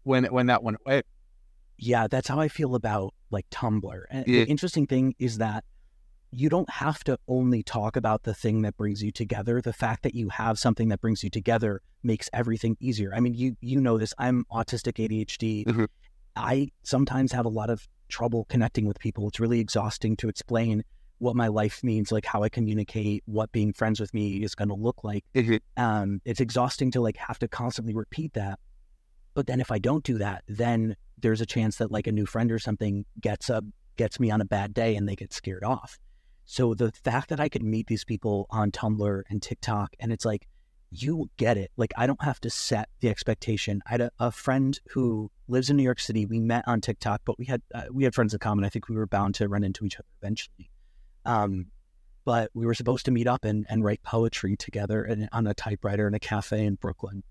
when 0.04 0.24
when 0.26 0.46
that 0.46 0.62
went 0.62 0.78
away. 0.86 1.02
Yeah, 1.76 2.06
that's 2.06 2.28
how 2.28 2.38
I 2.38 2.48
feel 2.48 2.74
about 2.74 3.14
like 3.30 3.48
Tumblr. 3.50 4.02
And 4.10 4.26
yeah. 4.26 4.44
the 4.44 4.50
interesting 4.50 4.86
thing 4.86 5.14
is 5.18 5.38
that 5.38 5.64
you 6.30 6.48
don't 6.48 6.70
have 6.70 7.02
to 7.04 7.18
only 7.28 7.62
talk 7.62 7.96
about 7.96 8.24
the 8.24 8.34
thing 8.34 8.62
that 8.62 8.76
brings 8.76 9.02
you 9.02 9.12
together. 9.12 9.60
The 9.60 9.72
fact 9.72 10.02
that 10.02 10.14
you 10.14 10.28
have 10.30 10.58
something 10.58 10.88
that 10.88 11.00
brings 11.00 11.22
you 11.22 11.30
together 11.30 11.80
makes 12.02 12.28
everything 12.32 12.76
easier. 12.80 13.12
I 13.14 13.20
mean, 13.20 13.34
you 13.34 13.56
you 13.60 13.80
know 13.80 13.98
this. 13.98 14.14
I'm 14.18 14.44
autistic 14.52 14.94
ADHD. 14.94 15.64
Mm-hmm. 15.64 15.84
I 16.36 16.68
sometimes 16.82 17.32
have 17.32 17.46
a 17.46 17.50
lot 17.50 17.70
of 17.70 17.86
trouble 18.08 18.46
connecting 18.48 18.86
with 18.86 18.98
people. 18.98 19.28
It's 19.28 19.40
really 19.40 19.60
exhausting 19.60 20.16
to 20.18 20.28
explain 20.28 20.84
what 21.18 21.36
my 21.36 21.48
life 21.48 21.82
means, 21.82 22.10
like 22.10 22.26
how 22.26 22.42
I 22.42 22.48
communicate, 22.48 23.22
what 23.26 23.52
being 23.52 23.72
friends 23.72 24.00
with 24.00 24.12
me 24.12 24.42
is 24.42 24.54
going 24.54 24.68
to 24.68 24.74
look 24.74 25.04
like. 25.04 25.24
Mm-hmm. 25.34 25.56
Um, 25.82 26.20
it's 26.24 26.40
exhausting 26.40 26.90
to 26.92 27.00
like 27.00 27.16
have 27.16 27.38
to 27.38 27.48
constantly 27.48 27.94
repeat 27.94 28.34
that. 28.34 28.58
But 29.34 29.46
then 29.46 29.60
if 29.60 29.70
I 29.70 29.78
don't 29.78 30.04
do 30.04 30.18
that, 30.18 30.44
then 30.48 30.96
there's 31.18 31.40
a 31.40 31.46
chance 31.46 31.76
that 31.76 31.90
like 31.90 32.06
a 32.06 32.12
new 32.12 32.26
friend 32.26 32.50
or 32.52 32.58
something 32.58 33.04
gets 33.20 33.50
a 33.50 33.62
gets 33.96 34.18
me 34.18 34.30
on 34.30 34.40
a 34.40 34.44
bad 34.44 34.74
day 34.74 34.96
and 34.96 35.08
they 35.08 35.16
get 35.16 35.32
scared 35.32 35.64
off. 35.64 35.98
So 36.46 36.74
the 36.74 36.92
fact 37.04 37.28
that 37.30 37.40
I 37.40 37.48
could 37.48 37.62
meet 37.62 37.86
these 37.86 38.04
people 38.04 38.46
on 38.50 38.70
Tumblr 38.70 39.22
and 39.30 39.42
TikTok 39.42 39.94
and 40.00 40.12
it's 40.12 40.24
like 40.24 40.46
you 40.90 41.28
get 41.36 41.56
it. 41.56 41.70
Like 41.76 41.92
I 41.96 42.06
don't 42.06 42.22
have 42.22 42.40
to 42.40 42.50
set 42.50 42.88
the 43.00 43.08
expectation. 43.08 43.82
I 43.86 43.90
had 43.92 44.00
a, 44.00 44.10
a 44.18 44.30
friend 44.30 44.78
who 44.90 45.30
lives 45.48 45.70
in 45.70 45.76
New 45.76 45.82
York 45.82 46.00
City. 46.00 46.26
We 46.26 46.40
met 46.40 46.64
on 46.66 46.80
TikTok, 46.80 47.22
but 47.24 47.38
we 47.38 47.46
had 47.46 47.62
uh, 47.74 47.84
we 47.92 48.04
had 48.04 48.14
friends 48.14 48.32
in 48.32 48.38
common. 48.38 48.64
I 48.64 48.68
think 48.68 48.88
we 48.88 48.96
were 48.96 49.06
bound 49.06 49.34
to 49.36 49.48
run 49.48 49.64
into 49.64 49.84
each 49.84 49.96
other 49.96 50.08
eventually. 50.22 50.70
Um, 51.24 51.66
but 52.24 52.50
we 52.54 52.64
were 52.64 52.74
supposed 52.74 53.04
to 53.06 53.10
meet 53.10 53.26
up 53.26 53.44
and, 53.44 53.66
and 53.68 53.84
write 53.84 54.02
poetry 54.02 54.56
together 54.56 55.02
and, 55.02 55.28
on 55.32 55.46
a 55.46 55.54
typewriter 55.54 56.06
in 56.08 56.14
a 56.14 56.18
cafe 56.18 56.64
in 56.64 56.76
Brooklyn. 56.76 57.22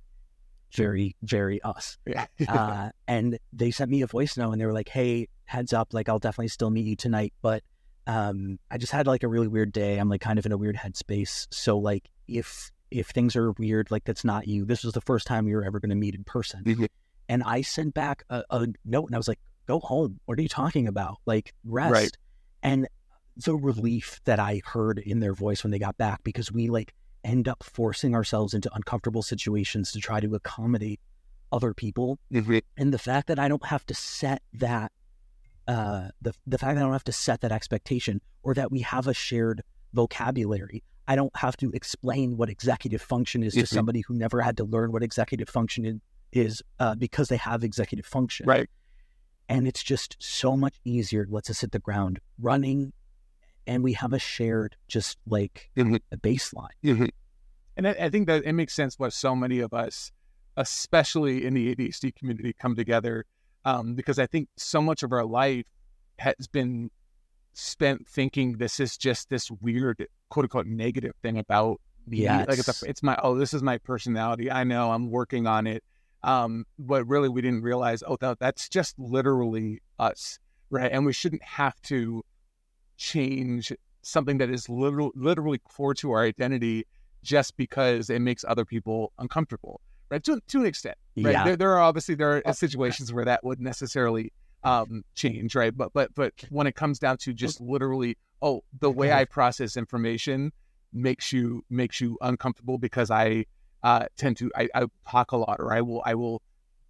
Very, 0.76 1.16
very 1.22 1.62
us. 1.62 1.98
Yeah. 2.06 2.26
uh, 2.48 2.90
and 3.08 3.38
they 3.52 3.72
sent 3.72 3.92
me 3.92 4.02
a 4.02 4.08
voice 4.08 4.38
note 4.38 4.52
and 4.52 4.62
they 4.62 4.66
were 4.66 4.74
like, 4.74 4.90
"Hey, 4.90 5.28
heads 5.46 5.74
up, 5.74 5.94
like 5.94 6.10
I'll 6.10 6.20
definitely 6.20 6.48
still 6.48 6.70
meet 6.70 6.86
you 6.86 6.96
tonight, 6.96 7.34
but 7.42 7.64
um, 8.08 8.60
I 8.70 8.78
just 8.78 8.92
had 8.92 9.08
like 9.08 9.24
a 9.24 9.28
really 9.28 9.48
weird 9.48 9.72
day. 9.72 9.98
I'm 9.98 10.10
like 10.10 10.22
kind 10.22 10.40
of 10.40 10.46
in 10.46 10.52
a 10.52 10.58
weird 10.58 10.76
headspace. 10.76 11.48
So 11.52 11.78
like 11.78 12.10
if 12.28 12.72
if 12.92 13.08
things 13.08 13.36
are 13.36 13.52
weird, 13.54 13.92
like 13.92 14.04
that's 14.04 14.24
not 14.24 14.48
you. 14.48 14.66
This 14.66 14.84
was 14.84 14.94
the 14.94 15.02
first 15.02 15.26
time 15.28 15.46
we 15.46 15.56
were 15.56 15.64
ever 15.64 15.80
going 15.80 15.90
to 15.90 15.96
meet 15.96 16.16
in 16.16 16.24
person. 16.24 16.64
Mhm. 16.64 16.88
And 17.30 17.44
I 17.44 17.62
sent 17.62 17.94
back 17.94 18.24
a, 18.30 18.44
a 18.50 18.68
note 18.86 19.06
and 19.06 19.16
I 19.16 19.18
was 19.18 19.28
like, 19.28 19.40
"Go 19.68 19.80
home. 19.80 20.20
What 20.26 20.38
are 20.38 20.42
you 20.42 20.50
talking 20.50 20.88
about? 20.88 21.18
Like 21.26 21.54
rest." 21.64 21.92
Right. 21.92 22.18
And 22.62 22.88
the 23.38 23.56
relief 23.56 24.22
that 24.26 24.40
I 24.40 24.62
heard 24.64 25.00
in 25.00 25.20
their 25.20 25.34
voice 25.34 25.64
when 25.64 25.72
they 25.72 25.80
got 25.80 25.98
back 25.98 26.24
because 26.24 26.52
we 26.52 26.68
like 26.68 26.94
end 27.24 27.48
up 27.48 27.64
forcing 27.64 28.14
ourselves 28.16 28.54
into 28.54 28.74
uncomfortable 28.74 29.22
situations 29.24 29.92
to 29.92 30.00
try 30.00 30.20
to 30.20 30.36
accommodate 30.36 31.00
other 31.52 31.74
people 31.74 32.20
Mhm. 32.32 32.62
and 32.78 32.94
the 32.94 32.98
fact 32.98 33.28
that 33.28 33.40
I 33.40 33.48
don't 33.48 33.66
have 33.68 33.86
to 33.86 33.94
set 33.94 34.42
that 34.54 34.92
uh 35.68 36.10
the 36.22 36.34
the 36.48 36.58
fact 36.58 36.76
that 36.76 36.82
I 36.82 36.86
don't 36.86 36.92
have 36.94 37.04
to 37.06 37.12
set 37.12 37.42
that 37.42 37.52
expectation 37.52 38.22
or 38.42 38.54
that 38.56 38.72
we 38.72 38.80
have 38.82 39.08
a 39.08 39.14
shared 39.14 39.62
vocabulary 39.94 40.84
I 41.08 41.16
don't 41.16 41.36
have 41.38 41.56
to 41.58 41.70
explain 41.72 42.38
what 42.38 42.50
executive 42.50 43.02
function 43.02 43.44
is 43.44 43.54
Mhm. 43.56 43.60
to 43.62 43.68
somebody 43.68 44.02
who 44.08 44.14
never 44.16 44.42
had 44.42 44.58
to 44.58 44.64
learn 44.64 44.92
what 44.92 45.04
executive 45.04 45.48
function 45.50 46.02
is 46.32 46.62
uh, 46.80 46.96
because 46.96 47.28
they 47.28 47.38
have 47.38 47.64
executive 47.64 48.06
function 48.06 48.46
Right. 48.48 48.70
and 49.48 49.68
it's 49.68 49.84
just 49.84 50.18
so 50.20 50.58
much 50.58 50.76
easier 50.84 51.24
It 51.24 51.32
lets 51.32 51.50
us 51.50 51.62
hit 51.62 51.72
the 51.72 51.80
ground 51.80 52.20
running 52.40 52.92
and 53.68 53.84
we 53.84 53.94
have 53.94 54.14
a 54.14 54.20
shared 54.20 54.76
just 54.88 55.18
like 55.28 55.70
Mhm. 55.76 56.00
a 56.12 56.18
baseline 56.18 56.70
Mhm. 56.84 57.10
And 57.76 57.88
I, 57.88 57.92
I 57.92 58.10
think 58.10 58.28
that 58.28 58.44
it 58.46 58.54
makes 58.54 58.74
sense 58.74 59.00
why 59.00 59.10
so 59.10 59.36
many 59.36 59.60
of 59.60 59.74
us, 59.74 60.12
especially 60.58 61.46
in 61.46 61.54
the 61.54 61.70
ADHD 61.76 62.12
community, 62.16 62.54
come 62.54 62.76
together 62.76 63.26
um, 63.66 63.96
because 63.96 64.20
I 64.20 64.28
think 64.28 64.50
so 64.58 64.82
much 64.82 65.04
of 65.04 65.12
our 65.12 65.26
life 65.26 65.66
has 66.20 66.48
been 66.48 66.92
spent 67.54 68.08
thinking 68.08 68.58
this 68.58 68.80
is 68.80 68.98
just 68.98 69.30
this 69.30 69.50
weird 69.50 70.06
quote 70.30 70.46
unquote 70.46 70.68
negative 70.68 71.14
thing 71.22 71.38
about 71.38 71.80
me. 72.06 72.28
Like 72.28 72.50
it's, 72.60 72.68
Yes. 72.68 72.84
a, 72.84 72.90
it's 72.90 73.04
my 73.04 73.18
oh 73.24 73.36
this 73.36 73.54
is 73.54 73.64
my 73.64 73.78
personality. 73.80 74.52
I 74.52 74.64
know 74.64 74.92
I'm 74.92 75.10
working 75.10 75.48
on 75.48 75.68
it. 75.68 75.84
Um, 76.24 76.66
but 76.80 77.06
really 77.06 77.28
we 77.30 77.42
didn't 77.42 77.64
realize 77.64 78.04
oh 78.06 78.18
that, 78.22 78.40
that's 78.40 78.70
just 78.70 78.98
literally 79.00 79.82
us, 80.00 80.40
right? 80.70 80.92
And 80.92 81.06
we 81.06 81.14
shouldn't 81.14 81.44
have 81.44 81.80
to 81.84 82.24
change 83.04 83.74
something 84.02 84.38
that 84.38 84.50
is 84.50 84.70
literal, 84.70 85.12
literally 85.14 85.58
core 85.58 85.94
to 85.94 86.12
our 86.12 86.24
identity 86.24 86.86
just 87.22 87.56
because 87.58 88.10
it 88.10 88.20
makes 88.20 88.46
other 88.48 88.64
people 88.64 89.12
uncomfortable, 89.20 89.82
right? 90.10 90.24
To, 90.24 90.40
to 90.48 90.60
an 90.62 90.66
extent, 90.66 90.98
right? 91.18 91.34
Yeah. 91.34 91.44
There, 91.44 91.56
there 91.58 91.72
are 91.74 91.80
obviously 91.80 92.16
there 92.16 92.42
are 92.46 92.54
situations 92.54 93.12
where 93.12 93.26
that 93.26 93.44
would 93.44 93.60
necessarily 93.60 94.32
um, 94.64 95.04
change, 95.16 95.54
right? 95.54 95.76
But 95.76 95.92
but 95.94 96.16
but 96.16 96.34
when 96.50 96.66
it 96.66 96.76
comes 96.76 96.98
down 96.98 97.18
to 97.18 97.34
just 97.34 97.60
literally, 97.60 98.18
oh, 98.42 98.64
the 98.80 98.90
way 98.90 99.12
I 99.12 99.26
process 99.26 99.76
information 99.76 100.54
makes 100.94 101.34
you 101.34 101.66
makes 101.70 102.00
you 102.00 102.18
uncomfortable 102.22 102.78
because 102.78 103.12
I 103.12 103.46
uh, 103.84 104.06
tend 104.16 104.38
to 104.38 104.50
I, 104.56 104.70
I 104.74 104.86
talk 105.10 105.34
a 105.34 105.38
lot, 105.38 105.58
or 105.60 105.74
I 105.74 105.82
will 105.82 106.02
I 106.06 106.16
will 106.16 106.42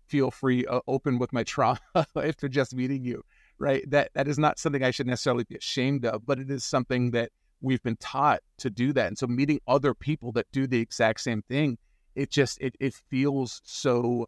feel 0.06 0.30
free 0.30 0.66
uh, 0.68 0.82
open 0.88 1.18
with 1.18 1.34
my 1.34 1.44
trauma 1.44 1.80
after 2.16 2.48
just 2.48 2.76
meeting 2.76 3.04
you 3.04 3.24
right? 3.60 3.90
That 3.90 4.10
that 4.14 4.28
is 4.28 4.40
not 4.40 4.60
something 4.60 4.84
i 4.84 4.92
should 4.92 5.08
necessarily 5.08 5.44
be 5.44 5.56
ashamed 5.56 6.06
of 6.06 6.26
but 6.26 6.40
it 6.40 6.50
is 6.50 6.64
something 6.64 7.12
that 7.12 7.32
we've 7.62 7.84
been 7.84 7.96
taught 7.96 8.42
to 8.58 8.70
do 8.70 8.92
that. 8.92 9.08
And 9.08 9.18
so 9.18 9.26
meeting 9.26 9.62
other 9.68 9.94
people 9.94 10.34
that 10.34 10.48
do 10.52 10.68
the 10.68 10.80
exact 10.80 11.22
same 11.22 11.42
thing 11.44 11.78
it 12.16 12.30
just 12.30 12.60
it, 12.62 12.76
it 12.80 12.94
feels 13.10 13.62
so 13.64 14.28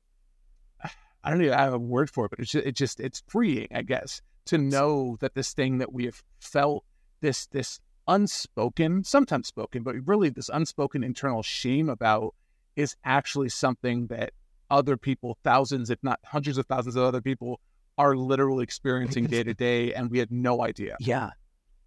i 1.24 1.30
don't 1.30 1.42
even 1.42 1.58
have 1.58 1.74
a 1.74 1.80
word 1.80 2.10
for 2.10 2.26
it 2.26 2.30
but 2.30 2.40
it's 2.40 2.52
just, 2.52 2.66
it 2.66 2.76
just 2.76 3.00
it's 3.00 3.24
freeing 3.28 3.68
i 3.74 3.82
guess 3.82 4.22
to 4.46 4.58
know 4.58 5.18
that 5.20 5.34
this 5.34 5.54
thing 5.54 5.80
that 5.80 5.92
we 5.92 6.06
have 6.06 6.24
felt 6.40 6.84
this 7.22 7.48
this 7.48 7.80
unspoken 8.08 9.04
sometimes 9.04 9.48
spoken 9.48 9.82
but 9.82 9.96
really 10.06 10.30
this 10.30 10.50
unspoken 10.50 11.04
internal 11.04 11.42
shame 11.42 11.90
about 11.90 12.36
is 12.76 12.96
actually 13.04 13.50
something 13.50 14.08
that 14.08 14.32
other 14.70 14.98
people 14.98 15.38
thousands 15.44 15.90
if 15.90 16.00
not 16.04 16.20
hundreds 16.26 16.58
of 16.58 16.66
thousands 16.68 16.96
of 16.96 17.04
other 17.04 17.22
people 17.22 17.60
are 17.98 18.16
literally 18.16 18.64
experiencing 18.64 19.26
day 19.26 19.44
to 19.44 19.54
day 19.54 19.94
and 19.94 20.10
we 20.12 20.20
had 20.20 20.32
no 20.32 20.62
idea 20.64 20.96
Yeah. 21.00 21.32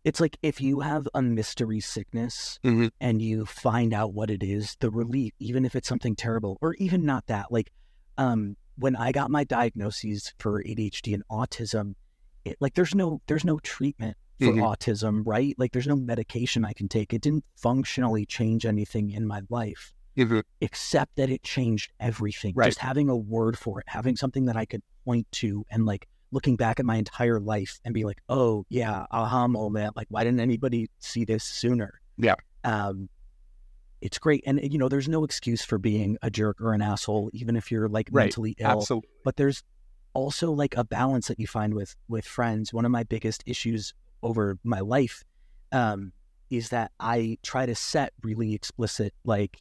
It's 0.05 0.21
like 0.21 0.38
if 0.43 0.61
you 0.61 0.81
have 0.81 1.07
a 1.12 1.21
mystery 1.21 1.81
sickness 1.81 2.59
Mhm. 2.65 2.91
and 3.00 3.21
you 3.21 3.45
find 3.45 3.93
out 3.93 4.15
what 4.15 4.31
it 4.31 4.43
is, 4.43 4.77
the 4.81 4.91
relief, 4.91 5.33
even 5.38 5.65
if 5.67 5.75
it's 5.77 5.88
something 5.88 6.15
terrible, 6.17 6.57
or 6.62 6.75
even 6.75 7.05
not 7.05 7.27
that. 7.27 7.53
Like 7.53 7.71
um 8.17 8.57
when 8.77 8.95
I 8.97 9.11
got 9.12 9.31
my 9.31 9.43
diagnoses 9.45 10.33
for 10.38 10.62
ADHD 10.62 11.12
and 11.12 11.25
autism, 11.31 11.95
it 12.45 12.57
like 12.61 12.75
there's 12.75 12.95
no 12.95 13.21
there's 13.27 13.45
no 13.45 13.59
treatment 13.59 14.17
for 14.38 14.53
Mhm. 14.53 14.62
autism, 14.62 15.23
right? 15.27 15.55
Like 15.59 15.73
there's 15.73 15.88
no 15.88 15.97
medication 15.97 16.65
I 16.65 16.73
can 16.73 16.88
take. 16.88 17.12
It 17.12 17.21
didn't 17.21 17.45
functionally 17.57 18.25
change 18.25 18.65
anything 18.65 19.11
in 19.11 19.27
my 19.27 19.43
life 19.50 19.93
except 20.60 21.16
that 21.16 21.30
it 21.30 21.42
changed 21.42 21.92
everything. 22.00 22.52
Right. 22.56 22.66
Just 22.66 22.78
having 22.78 23.08
a 23.08 23.16
word 23.16 23.58
for 23.58 23.80
it, 23.80 23.87
having 23.88 24.16
something 24.16 24.46
that 24.46 24.56
I 24.56 24.64
could 24.64 24.82
point 25.04 25.30
to 25.32 25.64
and 25.70 25.87
like 25.87 26.08
looking 26.30 26.56
back 26.56 26.78
at 26.78 26.84
my 26.84 26.96
entire 26.96 27.40
life 27.40 27.80
and 27.84 27.94
be 27.94 28.04
like, 28.04 28.18
oh 28.28 28.64
yeah, 28.68 29.06
aha 29.10 29.46
moment. 29.48 29.96
Like 29.96 30.06
why 30.10 30.25
didn't 30.25 30.40
anybody 30.40 30.90
see 30.98 31.25
this 31.25 31.44
sooner? 31.44 32.00
Yeah. 32.16 32.34
Um 32.64 33.08
it's 34.00 34.18
great. 34.18 34.44
And 34.46 34.60
you 34.62 34.78
know, 34.78 34.88
there's 34.88 35.08
no 35.08 35.25
excuse 35.25 35.64
for 35.64 35.78
being 35.78 36.18
a 36.22 36.30
jerk 36.30 36.60
or 36.60 36.72
an 36.72 36.82
asshole, 36.82 37.30
even 37.32 37.56
if 37.56 37.70
you're 37.70 37.88
like 37.88 38.08
Right. 38.12 38.25
mentally 38.25 38.54
ill. 38.58 38.70
absolutely 38.70 39.08
But 39.25 39.37
there's 39.37 39.62
also 40.14 40.52
like 40.52 40.76
a 40.76 40.84
balance 40.84 41.28
that 41.28 41.38
you 41.38 41.46
find 41.46 41.75
with 41.75 41.94
with 42.08 42.25
friends. 42.25 42.72
One 42.72 42.84
of 42.84 42.90
my 42.90 43.04
biggest 43.04 43.42
issues 43.46 43.94
over 44.22 44.58
my 44.64 44.80
life 44.80 45.25
um 45.72 46.12
is 46.50 46.70
that 46.70 46.90
I 46.98 47.38
try 47.42 47.66
to 47.66 47.75
set 47.75 48.12
really 48.22 48.54
explicit 48.54 49.14
like 49.25 49.60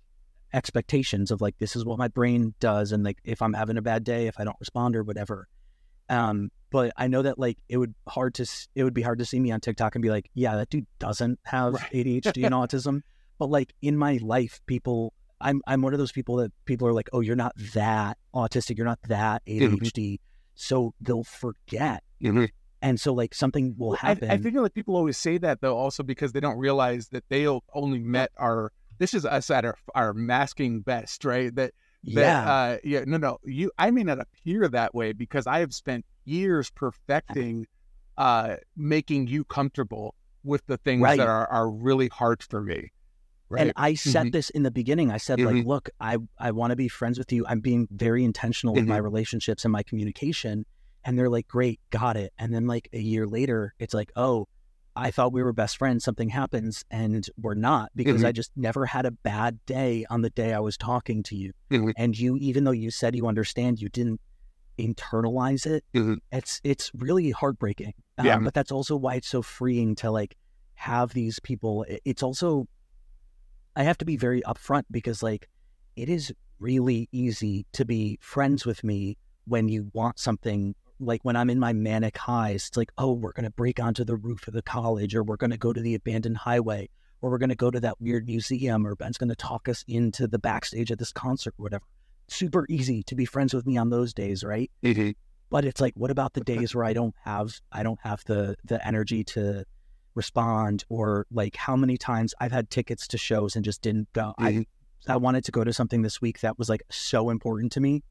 expectations 0.53 1.31
of 1.31 1.41
like 1.41 1.57
this 1.59 1.75
is 1.75 1.85
what 1.85 1.97
my 1.97 2.07
brain 2.07 2.53
does 2.59 2.91
and 2.91 3.03
like 3.03 3.17
if 3.23 3.41
i'm 3.41 3.53
having 3.53 3.77
a 3.77 3.81
bad 3.81 4.03
day 4.03 4.27
if 4.27 4.39
i 4.39 4.43
don't 4.43 4.55
respond 4.59 4.95
or 4.95 5.03
whatever. 5.03 5.47
Um 6.09 6.51
but 6.71 6.91
i 6.97 7.07
know 7.07 7.21
that 7.21 7.37
like 7.37 7.57
it 7.69 7.77
would 7.77 7.93
hard 8.07 8.33
to 8.35 8.45
it 8.75 8.83
would 8.83 8.93
be 8.93 9.01
hard 9.01 9.19
to 9.19 9.25
see 9.25 9.39
me 9.39 9.51
on 9.51 9.59
tiktok 9.59 9.95
and 9.95 10.01
be 10.01 10.09
like 10.09 10.29
yeah 10.33 10.55
that 10.55 10.69
dude 10.69 10.85
doesn't 10.99 11.39
have 11.43 11.73
Right. 11.73 11.91
adhd 11.91 12.43
and 12.45 12.53
autism. 12.55 13.01
But 13.39 13.49
like 13.49 13.73
in 13.81 13.97
my 13.97 14.19
life 14.21 14.61
people 14.67 15.13
i'm 15.41 15.61
i'm 15.67 15.81
one 15.81 15.93
of 15.93 15.99
those 15.99 16.11
people 16.13 16.37
that 16.37 16.51
people 16.65 16.87
are 16.87 16.93
like 16.93 17.09
oh 17.13 17.19
you're 17.19 17.35
not 17.35 17.53
that 17.73 18.17
autistic. 18.33 18.77
You're 18.77 18.87
not 18.87 18.99
that 19.09 19.45
adhd 19.45 20.19
so 20.55 20.93
they'll 21.01 21.23
forget. 21.23 22.03
Mhm. 22.23 22.49
and 22.81 22.99
so 22.99 23.13
like 23.13 23.35
something 23.35 23.75
will 23.77 23.93
happen 23.93 24.31
I 24.31 24.37
think 24.37 24.55
like 24.55 24.73
people 24.73 24.95
always 24.95 25.17
say 25.17 25.37
that 25.39 25.61
though 25.61 25.77
also 25.77 26.03
because 26.03 26.31
they 26.31 26.39
don't 26.39 26.57
realize 26.57 27.09
that 27.09 27.25
they 27.29 27.47
only 27.73 27.99
met 27.99 28.31
our 28.37 28.71
this 28.99 29.13
is 29.13 29.25
us 29.25 29.49
at 29.49 29.65
our, 29.65 29.75
our 29.95 30.13
masking 30.13 30.81
best 30.81 31.23
right 31.25 31.53
that 31.55 31.71
that, 32.03 32.21
yeah 32.21 32.49
uh, 32.49 32.77
yeah 32.83 33.03
no 33.05 33.17
no 33.17 33.37
you 33.43 33.71
i 33.77 33.91
may 33.91 34.03
not 34.03 34.19
appear 34.19 34.67
that 34.67 34.93
way 34.95 35.11
because 35.13 35.45
i 35.47 35.59
have 35.59 35.73
spent 35.73 36.05
years 36.25 36.69
perfecting 36.71 37.65
uh 38.17 38.55
making 38.75 39.27
you 39.27 39.43
comfortable 39.43 40.15
with 40.43 40.65
the 40.67 40.77
things 40.77 41.01
Right. 41.01 41.17
that 41.17 41.27
are, 41.27 41.47
are 41.47 41.69
really 41.69 42.07
hard 42.07 42.41
for 42.43 42.61
me 42.61 42.91
right 43.49 43.61
And 43.61 43.73
I 43.75 43.93
said 43.95 44.27
Mhm. 44.27 44.31
this 44.33 44.49
in 44.49 44.63
the 44.63 44.71
beginning. 44.71 45.09
I 45.11 45.17
said, 45.17 45.39
like, 45.39 45.55
Mhm. 45.55 45.65
look, 45.65 45.89
I, 46.01 46.17
I 46.37 46.51
want 46.51 46.71
to 46.71 46.75
be 46.75 46.89
friends 46.89 47.17
with 47.17 47.31
you. 47.31 47.45
I'm 47.47 47.61
being 47.61 47.87
very 47.91 48.23
intentional 48.25 48.73
with 48.75 48.83
Mm-hmm. 48.83 48.89
my 48.91 48.97
relationships 48.97 49.63
and 49.65 49.71
my 49.71 49.83
communication. 49.83 50.65
And 51.05 51.17
they're 51.17 51.29
like, 51.29 51.47
great, 51.47 51.79
got 51.89 52.17
it. 52.17 52.33
And 52.37 52.53
then 52.53 52.67
like 52.67 52.89
a 52.91 52.99
year 52.99 53.25
later, 53.25 53.73
it's 53.79 53.93
like, 53.93 54.11
oh, 54.17 54.47
I 54.97 55.11
thought 55.11 55.31
we 55.31 55.43
were 55.43 55.53
best 55.53 55.77
friends. 55.77 56.03
Something 56.03 56.29
happens 56.29 56.83
and 56.89 57.27
we're 57.39 57.53
not 57.53 57.91
because 57.95 58.21
Mhm. 58.21 58.25
I 58.27 58.31
just 58.31 58.51
never 58.55 58.85
had 58.87 59.05
a 59.05 59.11
bad 59.11 59.63
day 59.65 60.05
on 60.09 60.21
the 60.21 60.29
day 60.31 60.53
I 60.53 60.59
was 60.59 60.75
talking 60.77 61.21
to 61.23 61.35
you. 61.35 61.53
Mhm. 61.69 61.93
And 61.95 62.17
you, 62.17 62.35
even 62.37 62.63
though 62.63 62.71
you 62.71 62.89
said 62.91 63.15
you 63.15 63.27
understand, 63.27 63.79
you 63.79 63.89
didn't 63.89 64.19
internalize 64.79 65.65
it. 65.65 65.83
Mhm. 65.93 66.17
It's 66.31 66.59
it's 66.63 66.91
really 66.93 67.31
heartbreaking. 67.31 67.93
Um, 68.17 68.25
Yeah. 68.25 68.39
But 68.39 68.53
that's 68.53 68.71
also 68.71 68.95
why 68.95 69.15
it's 69.15 69.27
so 69.27 69.41
freeing 69.41 69.95
to 69.95 70.11
like 70.11 70.35
have 70.75 71.13
these 71.13 71.39
people. 71.39 71.85
It's 72.05 72.23
also 72.23 72.67
I 73.75 73.83
have 73.83 73.97
to 73.99 74.05
be 74.05 74.17
very 74.17 74.41
upfront 74.41 74.83
because 74.89 75.21
like 75.21 75.47
it 75.95 76.09
is 76.09 76.33
really 76.59 77.07
easy 77.11 77.65
to 77.73 77.85
be 77.85 78.17
friends 78.21 78.65
with 78.65 78.83
me 78.83 79.17
when 79.45 79.67
you 79.69 79.91
want 79.93 80.17
something 80.19 80.75
like 80.99 81.21
when 81.23 81.35
I'm 81.35 81.49
in 81.49 81.59
my 81.59 81.73
manic 81.73 82.17
highs, 82.17 82.67
it's 82.67 82.77
like, 82.77 82.91
oh, 82.97 83.13
we're 83.13 83.33
gonna 83.33 83.51
break 83.51 83.79
onto 83.79 84.03
the 84.03 84.15
roof 84.15 84.47
of 84.47 84.53
the 84.53 84.61
college 84.61 85.15
or 85.15 85.23
we're 85.23 85.37
gonna 85.37 85.57
go 85.57 85.73
to 85.73 85.81
the 85.81 85.95
abandoned 85.95 86.37
highway 86.37 86.89
or 87.21 87.29
we're 87.29 87.37
going 87.37 87.49
to 87.49 87.55
go 87.55 87.71
to 87.71 87.79
that 87.79 87.99
weird 87.99 88.27
museum, 88.27 88.85
or 88.85 88.95
Ben's 88.95 89.17
going 89.17 89.29
to 89.29 89.35
talk 89.35 89.67
us 89.67 89.83
into 89.87 90.27
the 90.27 90.39
backstage 90.39 90.91
at 90.91 90.99
this 90.99 91.11
concert, 91.11 91.53
or 91.57 91.63
whatever. 91.63 91.83
Super 92.27 92.65
easy 92.69 93.03
to 93.03 93.15
be 93.15 93.25
friends 93.25 93.53
with 93.53 93.65
me 93.65 93.77
on 93.77 93.89
those 93.89 94.13
days, 94.13 94.43
right? 94.43 94.69
Mm-hmm. 94.83 95.11
But 95.49 95.65
it's 95.65 95.79
like, 95.79 95.93
what 95.95 96.11
about 96.11 96.33
the 96.33 96.41
days 96.41 96.75
where 96.75 96.83
I 96.83 96.93
don't 96.93 97.15
have 97.23 97.59
I 97.71 97.81
don't 97.83 97.99
have 98.03 98.23
the 98.25 98.57
the 98.65 98.85
energy 98.85 99.23
to 99.23 99.63
respond, 100.13 100.83
or 100.89 101.25
like 101.31 101.55
how 101.55 101.77
many 101.77 101.97
times 101.97 102.33
I've 102.41 102.51
had 102.51 102.69
tickets 102.69 103.07
to 103.07 103.17
shows 103.17 103.55
and 103.55 103.63
just 103.63 103.81
didn't 103.81 104.11
go. 104.11 104.33
Mm-hmm. 104.39 104.61
I 105.07 105.13
I 105.13 105.17
wanted 105.17 105.45
to 105.45 105.51
go 105.51 105.63
to 105.63 105.71
something 105.71 106.01
this 106.01 106.21
week 106.21 106.41
that 106.41 106.59
was 106.59 106.67
like 106.67 106.83
so 106.89 107.29
important 107.29 107.71
to 107.73 107.79
me, 107.79 108.03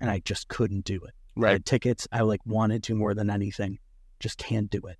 and 0.00 0.08
I 0.08 0.20
just 0.20 0.46
couldn't 0.46 0.84
do 0.84 1.00
it. 1.02 1.14
Right. 1.38 1.64
tickets. 1.64 2.08
I 2.10 2.22
like 2.22 2.40
wanted 2.44 2.82
to 2.84 2.94
more 2.94 3.14
than 3.14 3.30
anything, 3.30 3.78
just 4.20 4.38
can't 4.38 4.68
do 4.68 4.80
it. 4.86 4.96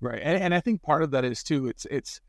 Right. 0.00 0.20
And, 0.22 0.42
and 0.42 0.54
I 0.54 0.60
think 0.60 0.82
part 0.82 1.02
of 1.02 1.12
that 1.12 1.24
is 1.24 1.42
too, 1.42 1.68
it's, 1.68 1.86
it's, 1.90 2.20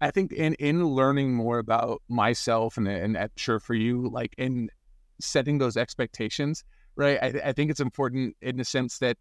I 0.00 0.10
think 0.10 0.32
in, 0.32 0.54
in 0.54 0.84
learning 0.84 1.34
more 1.34 1.58
about 1.58 2.02
myself 2.08 2.76
and, 2.76 2.86
and 2.86 3.18
I'm 3.18 3.30
sure 3.36 3.58
for 3.58 3.74
you, 3.74 4.08
like 4.08 4.34
in 4.38 4.70
setting 5.20 5.58
those 5.58 5.76
expectations, 5.76 6.62
right. 6.94 7.18
I, 7.20 7.48
I 7.48 7.52
think 7.52 7.70
it's 7.70 7.80
important 7.80 8.36
in 8.40 8.58
the 8.58 8.64
sense 8.64 8.98
that 8.98 9.16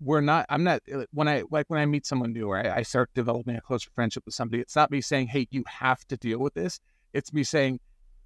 we're 0.00 0.20
not, 0.20 0.46
I'm 0.48 0.62
not, 0.62 0.82
uh, 0.94 1.06
when 1.12 1.28
I, 1.28 1.42
like 1.50 1.66
when 1.68 1.80
I 1.80 1.86
meet 1.86 2.06
someone 2.06 2.32
new 2.32 2.46
or 2.46 2.58
I, 2.58 2.78
I 2.78 2.82
start 2.82 3.10
developing 3.14 3.56
a 3.56 3.60
closer 3.60 3.90
friendship 3.94 4.24
with 4.26 4.34
somebody, 4.34 4.60
it's 4.60 4.76
not 4.76 4.90
me 4.90 5.00
saying, 5.00 5.28
Hey, 5.28 5.48
you 5.50 5.64
have 5.66 6.06
to 6.08 6.16
deal 6.16 6.38
with 6.38 6.54
this. 6.54 6.78
It's 7.12 7.32
me 7.32 7.42
saying, 7.42 7.80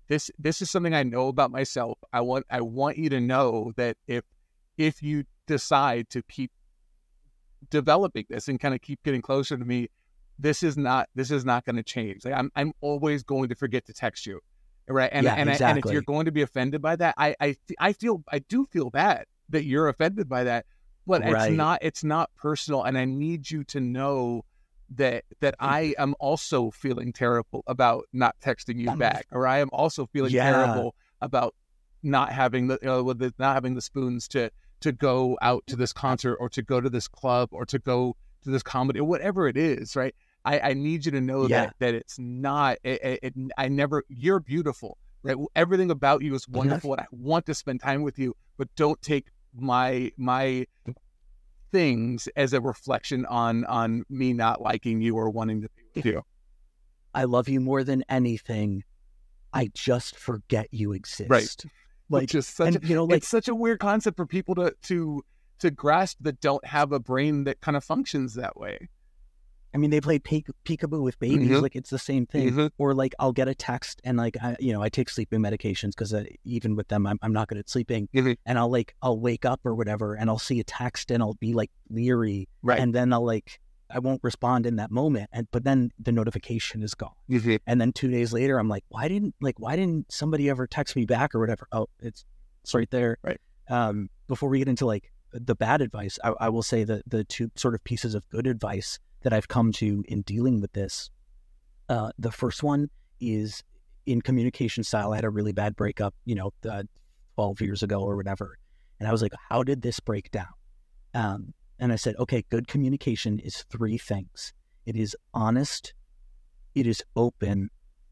this, 0.09 0.31
this 0.39 0.61
is 0.63 0.71
something 0.71 0.95
I 0.95 1.03
know 1.03 1.29
about 1.29 1.51
myself. 1.51 1.99
I 2.13 2.21
want, 2.21 2.47
I 2.51 2.61
want 2.61 2.99
you 2.99 3.09
to 3.11 3.21
know 3.21 3.73
that 3.77 3.97
if, 4.07 4.25
if 4.77 5.03
you 5.03 5.25
decide 5.47 6.09
to 6.11 6.23
keep 6.23 6.51
developing 7.71 8.25
this 8.29 8.49
and 8.49 8.61
kind 8.61 8.75
of 8.75 8.81
keep 8.81 9.03
getting 9.03 9.23
closer 9.23 9.57
to 9.57 9.65
me, 9.65 9.89
this 10.39 10.63
is 10.63 10.77
not 10.77 11.09
this 11.15 11.31
is 11.31 11.45
not 11.45 11.65
going 11.65 11.77
to 11.77 11.83
change. 11.83 12.25
Like 12.25 12.35
I'm 12.35 12.51
I'm 12.55 12.73
always 12.81 13.23
going 13.25 13.49
to 13.49 13.57
forget 13.57 13.85
to 13.87 13.93
text 13.93 14.25
you, 14.27 14.41
right? 14.89 15.11
And 15.13 15.25
Yeah, 15.25 15.35
and, 15.35 15.51
I, 15.51 15.55
and 15.55 15.79
if 15.79 15.91
you're 15.91 16.03
going 16.03 16.27
to 16.27 16.33
be 16.33 16.43
offended 16.43 16.81
by 16.81 16.95
that, 16.97 17.15
I 17.19 17.35
I 17.41 17.57
I 17.81 17.93
feel 17.93 18.23
I 18.31 18.39
do 18.39 18.65
feel 18.67 18.91
bad 18.91 19.25
that 19.49 19.65
you're 19.65 19.89
offended 19.89 20.29
by 20.29 20.45
that, 20.45 20.67
but 21.07 21.23
Right. 21.23 21.51
it's 21.51 21.57
not 21.57 21.79
it's 21.83 22.05
not 22.05 22.31
personal, 22.37 22.85
and 22.85 22.97
I 22.97 23.05
need 23.05 23.51
you 23.51 23.65
to 23.65 23.81
know 23.81 24.45
that 24.97 25.25
that 25.41 25.55
Mm. 25.61 25.67
I 25.67 25.95
am 25.99 26.15
also 26.19 26.71
feeling 26.71 27.13
terrible 27.13 27.63
about 27.67 28.05
not 28.13 28.37
texting 28.41 28.79
you 28.81 28.95
back, 28.97 29.27
or 29.33 29.47
I 29.47 29.59
am 29.59 29.69
also 29.73 30.07
feeling 30.07 30.33
Yeah. 30.33 30.51
terrible 30.51 30.95
about 31.21 31.55
not 32.03 32.33
having 32.33 32.69
the 32.69 32.79
you 32.81 32.89
know, 32.89 33.03
with 33.03 33.19
the, 33.19 33.35
not 33.39 33.55
having 33.55 33.75
the 33.75 33.83
spoons 33.83 34.29
to 34.29 34.51
to 34.81 34.93
go 34.93 35.37
out 35.43 35.65
to 35.67 35.75
this 35.77 35.93
concert 35.93 36.37
or 36.37 36.49
to 36.51 36.63
go 36.63 36.81
to 36.81 36.89
this 36.89 37.09
club 37.09 37.49
or 37.53 37.67
to 37.67 37.79
go 37.81 38.17
to 38.45 38.51
this 38.51 38.63
comedy 38.63 39.01
or 39.01 39.05
whatever 39.05 39.49
it 39.49 39.57
is, 39.57 39.97
right? 39.97 40.15
I, 40.45 40.61
I 40.61 40.75
need 40.75 41.05
you 41.05 41.11
to 41.13 41.21
know 41.21 41.49
Yeah. 41.49 41.67
that 41.67 41.75
that 41.81 41.95
it's 41.95 42.19
not. 42.19 42.79
It, 42.85 43.03
it, 43.03 43.19
it- 43.23 43.35
I 43.59 43.69
never. 43.69 44.05
You're 44.09 44.41
beautiful, 44.41 44.97
right? 45.23 45.37
Everything 45.57 45.91
about 45.91 46.23
you 46.23 46.35
is 46.35 46.49
wonderful, 46.49 46.93
and 46.93 47.01
I 47.03 47.07
want 47.11 47.45
to 47.47 47.55
spend 47.55 47.81
time 47.81 48.03
with 48.03 48.19
you. 48.19 48.35
But 48.57 48.69
don't 48.77 49.03
take 49.03 49.27
my 49.55 50.13
my 50.17 50.67
things 51.71 52.29
as 52.37 52.53
a 52.53 52.61
reflection 52.61 53.27
on 53.27 53.65
on 53.65 54.05
me 54.09 54.33
not 54.33 54.61
liking 54.61 55.01
you 55.01 55.17
or 55.17 55.31
wanting 55.31 55.63
to 55.63 55.69
be 55.69 55.83
with 55.95 56.07
you. 56.07 56.23
I 57.15 57.25
love 57.25 57.49
you 57.49 57.61
more 57.61 57.85
than 57.85 58.05
anything. 58.09 58.85
I 59.53 59.71
just 59.75 60.17
forget 60.17 60.69
you 60.73 60.93
exist. 60.93 61.31
Right. 61.31 61.57
Like, 62.11 62.23
Which 62.23 62.35
is 62.35 62.47
such 62.47 62.75
and 62.75 62.85
a, 62.85 62.87
you 62.87 62.95
know, 62.95 63.05
like 63.05 63.19
it's 63.19 63.29
such 63.29 63.49
a 63.49 63.55
weird 63.55 63.81
concept 63.81 64.17
for 64.17 64.27
people 64.27 64.55
to 64.57 64.75
to 64.83 65.23
to 65.59 65.71
grasp 65.71 66.19
that 66.21 66.41
don't 66.41 66.65
have 66.65 66.93
a 66.93 67.01
brain 67.01 67.45
that 67.45 67.61
kind 67.61 67.77
of 67.77 67.85
functions 67.85 68.35
that 68.35 68.57
way. 68.57 68.89
I 69.75 69.79
mean, 69.79 69.91
they 69.91 70.01
play 70.01 70.19
peek, 70.19 70.47
peekaboo 70.65 71.03
with 71.03 71.19
babies. 71.19 71.49
Mhm. 71.51 71.63
Like 71.63 71.77
it's 71.77 71.91
the 71.91 71.99
same 71.99 72.27
thing. 72.27 72.51
Mhm. 72.53 72.71
Or 72.79 72.95
like 72.95 73.15
I'll 73.19 73.33
get 73.33 73.49
a 73.49 73.55
text 73.55 74.01
and 74.05 74.17
like 74.17 74.37
I, 74.43 74.57
you 74.61 74.73
know, 74.73 74.83
I 74.83 74.89
take 74.89 75.09
sleeping 75.11 75.41
medications 75.41 75.91
because 75.91 76.15
even 76.45 76.75
with 76.77 76.89
them, 76.89 77.07
I'm, 77.07 77.19
I'm 77.23 77.33
not 77.33 77.49
good 77.49 77.59
at 77.59 77.69
sleeping. 77.69 78.09
Mhm. 78.15 78.37
And 78.47 78.59
I'll 78.59 78.71
like 78.71 78.95
I'll 79.03 79.19
wake 79.21 79.45
up 79.45 79.61
or 79.65 79.75
whatever, 79.75 80.15
and 80.15 80.31
I'll 80.31 80.39
see 80.39 80.59
a 80.61 80.65
text 80.65 81.11
and 81.11 81.23
I'll 81.23 81.35
be 81.35 81.53
like 81.53 81.71
leery, 81.91 82.49
Right. 82.63 82.81
and 82.81 82.95
then 82.95 83.13
I'll 83.13 83.25
like 83.25 83.61
I 83.91 84.01
won't 84.01 84.23
respond 84.23 84.67
in 84.67 84.77
that 84.77 84.91
moment, 84.91 85.31
and 85.33 85.49
but 85.51 85.65
then 85.65 85.91
the 85.99 86.13
notification 86.13 86.83
is 86.83 86.95
gone. 86.95 87.13
Mhm. 87.31 87.59
And 87.67 87.81
then 87.81 87.93
two 87.93 88.09
days 88.11 88.33
later, 88.33 88.59
I'm 88.59 88.69
like, 88.69 88.85
why 88.89 89.09
didn't 89.09 89.35
like 89.41 89.59
why 89.59 89.77
didn't 89.77 90.11
somebody 90.13 90.49
ever 90.51 90.67
text 90.67 90.95
me 90.97 91.05
back 91.07 91.35
or 91.35 91.41
whatever? 91.41 91.67
Oh, 91.73 91.89
it's 92.01 92.25
it's 92.63 92.75
right 92.75 92.91
there. 92.91 93.19
Right. 93.23 93.41
Um, 93.69 94.09
before 94.29 94.49
we 94.49 94.59
get 94.59 94.69
into 94.69 94.87
like 94.87 95.11
the 95.33 95.55
bad 95.55 95.83
advice, 95.83 96.19
I, 96.25 96.33
I 96.41 96.49
will 96.49 96.63
say 96.63 96.85
that 96.85 97.03
the 97.07 97.23
two 97.25 97.51
sort 97.55 97.75
of 97.75 97.85
pieces 97.85 98.15
of 98.15 98.27
good 98.31 98.47
advice 98.47 98.99
that 99.23 99.33
I've 99.33 99.49
come 99.49 99.73
to 99.73 100.05
in 100.09 100.23
dealing 100.23 100.61
with 100.61 100.73
this. 100.73 101.11
Uh, 101.89 102.11
the 102.19 102.31
first 102.31 102.63
one 102.63 102.91
is 103.21 103.63
in 104.07 104.23
communication 104.23 104.85
style. 104.85 105.13
I 105.13 105.17
had 105.17 105.25
a 105.25 105.31
really 105.31 105.53
bad 105.53 105.77
breakup, 105.77 106.15
you 106.25 106.35
know, 106.35 106.53
uh, 106.69 106.85
12 107.37 107.61
years 107.61 107.83
ago 107.83 108.01
or 108.01 108.17
whatever. 108.17 108.59
And 108.99 109.09
I 109.09 109.13
was 109.13 109.23
like, 109.23 109.33
how 109.49 109.63
did 109.63 109.83
this 109.83 110.01
break 110.01 110.31
down? 110.31 110.47
Um, 111.15 111.55
and 111.79 111.93
I 111.93 111.97
said, 111.97 112.17
okay, 112.19 112.45
good 112.51 112.69
communication 112.69 113.39
is 113.39 113.65
three 113.71 113.99
things 113.99 114.53
it 114.87 114.97
is 114.97 115.15
honest, 115.35 115.93
it 116.75 116.87
is 116.87 117.03
open, 117.15 117.69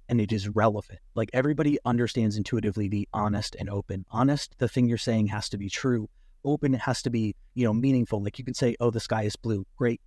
and 0.09 0.21
it 0.21 0.31
is 0.31 0.49
relevant. 0.49 1.01
Like 1.15 1.31
everybody 1.33 1.79
understands 1.85 2.37
intuitively 2.37 2.89
the 2.89 3.09
honest 3.13 3.57
and 3.59 3.71
open. 3.71 4.05
Honest, 4.11 4.55
the 4.59 4.69
thing 4.69 4.87
you're 4.87 4.99
saying 4.99 5.29
has 5.29 5.49
to 5.49 5.59
be 5.59 5.69
true. 5.69 6.09
Open, 6.45 6.75
it 6.75 6.81
has 6.81 7.03
to 7.03 7.11
be, 7.11 7.35
you 7.55 7.65
know, 7.65 7.73
meaningful. 7.73 8.23
Like 8.23 8.39
you 8.39 8.45
can 8.45 8.55
say, 8.55 8.77
oh, 8.79 8.91
the 8.91 9.01
sky 9.01 9.23
is 9.23 9.37
blue. 9.37 9.67
Great. 9.77 10.01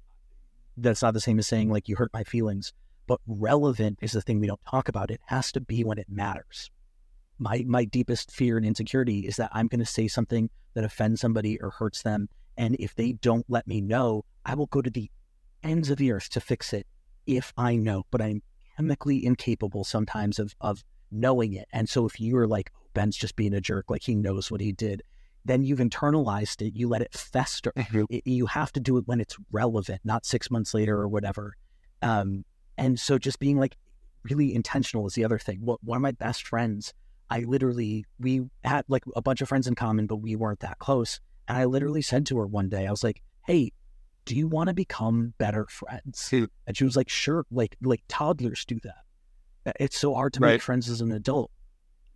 That's 0.81 1.01
not 1.01 1.13
the 1.13 1.21
same 1.21 1.39
as 1.39 1.47
saying, 1.47 1.69
like, 1.69 1.89
you 1.89 1.95
hurt 1.95 2.11
my 2.13 2.23
feelings. 2.23 2.73
But 3.07 3.19
relevant 3.25 3.99
is 4.01 4.11
the 4.11 4.21
thing 4.21 4.39
we 4.39 4.47
don't 4.47 4.63
talk 4.69 4.87
about. 4.87 5.09
It 5.09 5.19
has 5.25 5.51
to 5.53 5.61
be 5.61 5.83
when 5.83 5.97
it 5.97 6.07
matters. 6.09 6.69
My 7.39 7.63
my 7.65 7.85
deepest 7.85 8.31
fear 8.31 8.55
and 8.57 8.65
insecurity 8.65 9.21
is 9.21 9.37
that 9.37 9.49
I'm 9.51 9.67
going 9.67 9.79
to 9.79 9.85
say 9.85 10.07
something 10.07 10.49
that 10.75 10.83
offends 10.83 11.21
somebody 11.21 11.59
or 11.59 11.71
hurts 11.71 12.03
them, 12.03 12.29
and 12.55 12.75
if 12.79 12.93
they 12.93 13.13
don't 13.13 13.45
let 13.49 13.65
me 13.65 13.81
know, 13.81 14.25
I 14.45 14.53
will 14.53 14.67
go 14.67 14.81
to 14.81 14.89
the 14.89 15.09
ends 15.63 15.89
of 15.89 15.97
the 15.97 16.11
earth 16.11 16.29
to 16.31 16.41
fix 16.41 16.71
it 16.73 16.85
if 17.25 17.51
I 17.57 17.75
know. 17.75 18.05
But 18.11 18.21
I'm 18.21 18.43
chemically 18.75 19.25
incapable 19.25 19.83
sometimes 19.83 20.37
of 20.37 20.53
of 20.61 20.83
knowing 21.09 21.53
it. 21.53 21.67
And 21.73 21.89
so 21.89 22.05
if 22.05 22.19
you're 22.19 22.47
like 22.47 22.71
"Oh, 22.75 22.89
Ben's 22.93 23.17
just 23.17 23.35
being 23.35 23.55
a 23.55 23.61
jerk, 23.61 23.89
like 23.89 24.03
he 24.03 24.15
knows 24.15 24.51
what 24.51 24.61
he 24.61 24.71
did, 24.71 25.01
then 25.49 25.63
you've 25.63 25.79
internalized 25.79 26.65
it. 26.65 26.75
You 26.75 26.87
let 26.87 27.01
it 27.01 27.13
fester. 27.13 27.73
It, 27.75 28.21
you 28.25 28.45
have 28.45 28.71
to 28.73 28.79
do 28.79 28.97
it 28.97 29.07
when 29.07 29.19
it's 29.19 29.35
relevant, 29.51 30.01
not 30.03 30.25
six 30.25 30.51
months 30.51 30.73
later 30.73 30.95
or 30.97 31.07
whatever. 31.07 31.55
Um, 32.01 32.45
and 32.77 32.99
so 32.99 33.17
just 33.17 33.39
being 33.39 33.57
like 33.57 33.75
really 34.23 34.53
intentional 34.53 35.07
is 35.07 35.13
the 35.13 35.25
other 35.25 35.39
thing. 35.39 35.59
What 35.61 35.83
one 35.83 35.97
of 35.97 36.01
my 36.01 36.11
best 36.11 36.45
friends, 36.47 36.93
I 37.29 37.39
literally 37.41 38.05
we 38.19 38.43
had 38.63 38.85
like 38.87 39.03
a 39.15 39.21
bunch 39.21 39.41
of 39.41 39.49
friends 39.49 39.67
in 39.67 39.75
common, 39.75 40.07
but 40.07 40.17
we 40.17 40.35
weren't 40.35 40.59
that 40.61 40.79
close. 40.79 41.19
And 41.47 41.57
I 41.57 41.65
literally 41.65 42.01
said 42.01 42.25
to 42.27 42.37
her 42.37 42.45
one 42.47 42.69
day, 42.69 42.85
I 42.87 42.91
was 42.91 43.03
like, 43.03 43.21
"Hey, 43.47 43.71
do 44.25 44.35
you 44.35 44.47
want 44.47 44.67
to 44.67 44.73
become 44.73 45.33
better 45.39 45.65
friends?" 45.69 46.29
Hmm. 46.29 46.45
And 46.67 46.77
she 46.77 46.83
was 46.83 46.95
like, 46.95 47.09
"Sure." 47.09 47.45
Like 47.51 47.75
like 47.81 48.03
toddlers 48.07 48.65
do 48.65 48.79
that. 48.83 49.73
It's 49.79 49.97
so 49.99 50.13
hard 50.13 50.33
to 50.33 50.39
Right. 50.39 50.53
make 50.53 50.61
friends 50.61 50.89
as 50.89 51.01
an 51.01 51.11
adult. 51.11 51.51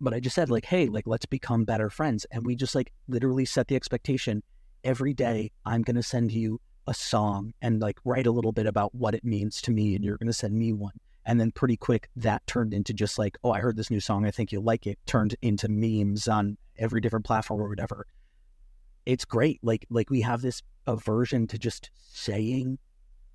But 0.04 0.14
I 0.14 0.20
just 0.20 0.34
said 0.34 0.50
like, 0.50 0.66
"Hey, 0.66 0.86
like 0.86 1.06
let's 1.06 1.26
become 1.26 1.64
better 1.64 1.90
friends." 1.90 2.26
And 2.30 2.44
we 2.46 2.54
just 2.54 2.74
like 2.74 2.92
literally 3.08 3.44
set 3.44 3.68
the 3.68 3.76
expectation 3.76 4.42
every 4.84 5.14
day. 5.14 5.50
I'm 5.64 5.82
gonna 5.82 6.02
send 6.02 6.30
you 6.30 6.60
a 6.86 6.92
song 6.94 7.54
and 7.62 7.80
like 7.80 7.98
write 8.04 8.26
a 8.26 8.30
little 8.30 8.52
bit 8.52 8.66
about 8.66 8.94
what 8.94 9.14
it 9.14 9.24
means 9.24 9.62
to 9.62 9.70
me, 9.70 9.94
and 9.96 10.04
you're 10.04 10.18
gonna 10.18 10.32
send 10.32 10.54
me 10.54 10.72
one. 10.72 10.92
And 11.26 11.40
then 11.40 11.50
pretty 11.52 11.78
quick, 11.78 12.10
that 12.16 12.46
turned 12.46 12.74
into 12.74 12.92
just 12.92 13.18
like, 13.18 13.38
oh, 13.42 13.50
I 13.50 13.60
heard 13.60 13.76
this 13.76 13.90
new 13.90 14.00
song. 14.00 14.26
I 14.26 14.30
think 14.30 14.52
you'll 14.52 14.62
like 14.62 14.86
it. 14.86 14.98
Turned 15.06 15.36
into 15.40 15.68
memes 15.70 16.28
on 16.28 16.58
every 16.76 17.00
different 17.00 17.24
platform 17.24 17.62
or 17.62 17.68
whatever. 17.70 18.06
It's 19.06 19.24
great. 19.24 19.58
Like, 19.62 19.86
like 19.88 20.10
we 20.10 20.20
have 20.20 20.42
this 20.42 20.60
aversion 20.86 21.46
to 21.46 21.58
just 21.58 21.90
saying 21.94 22.78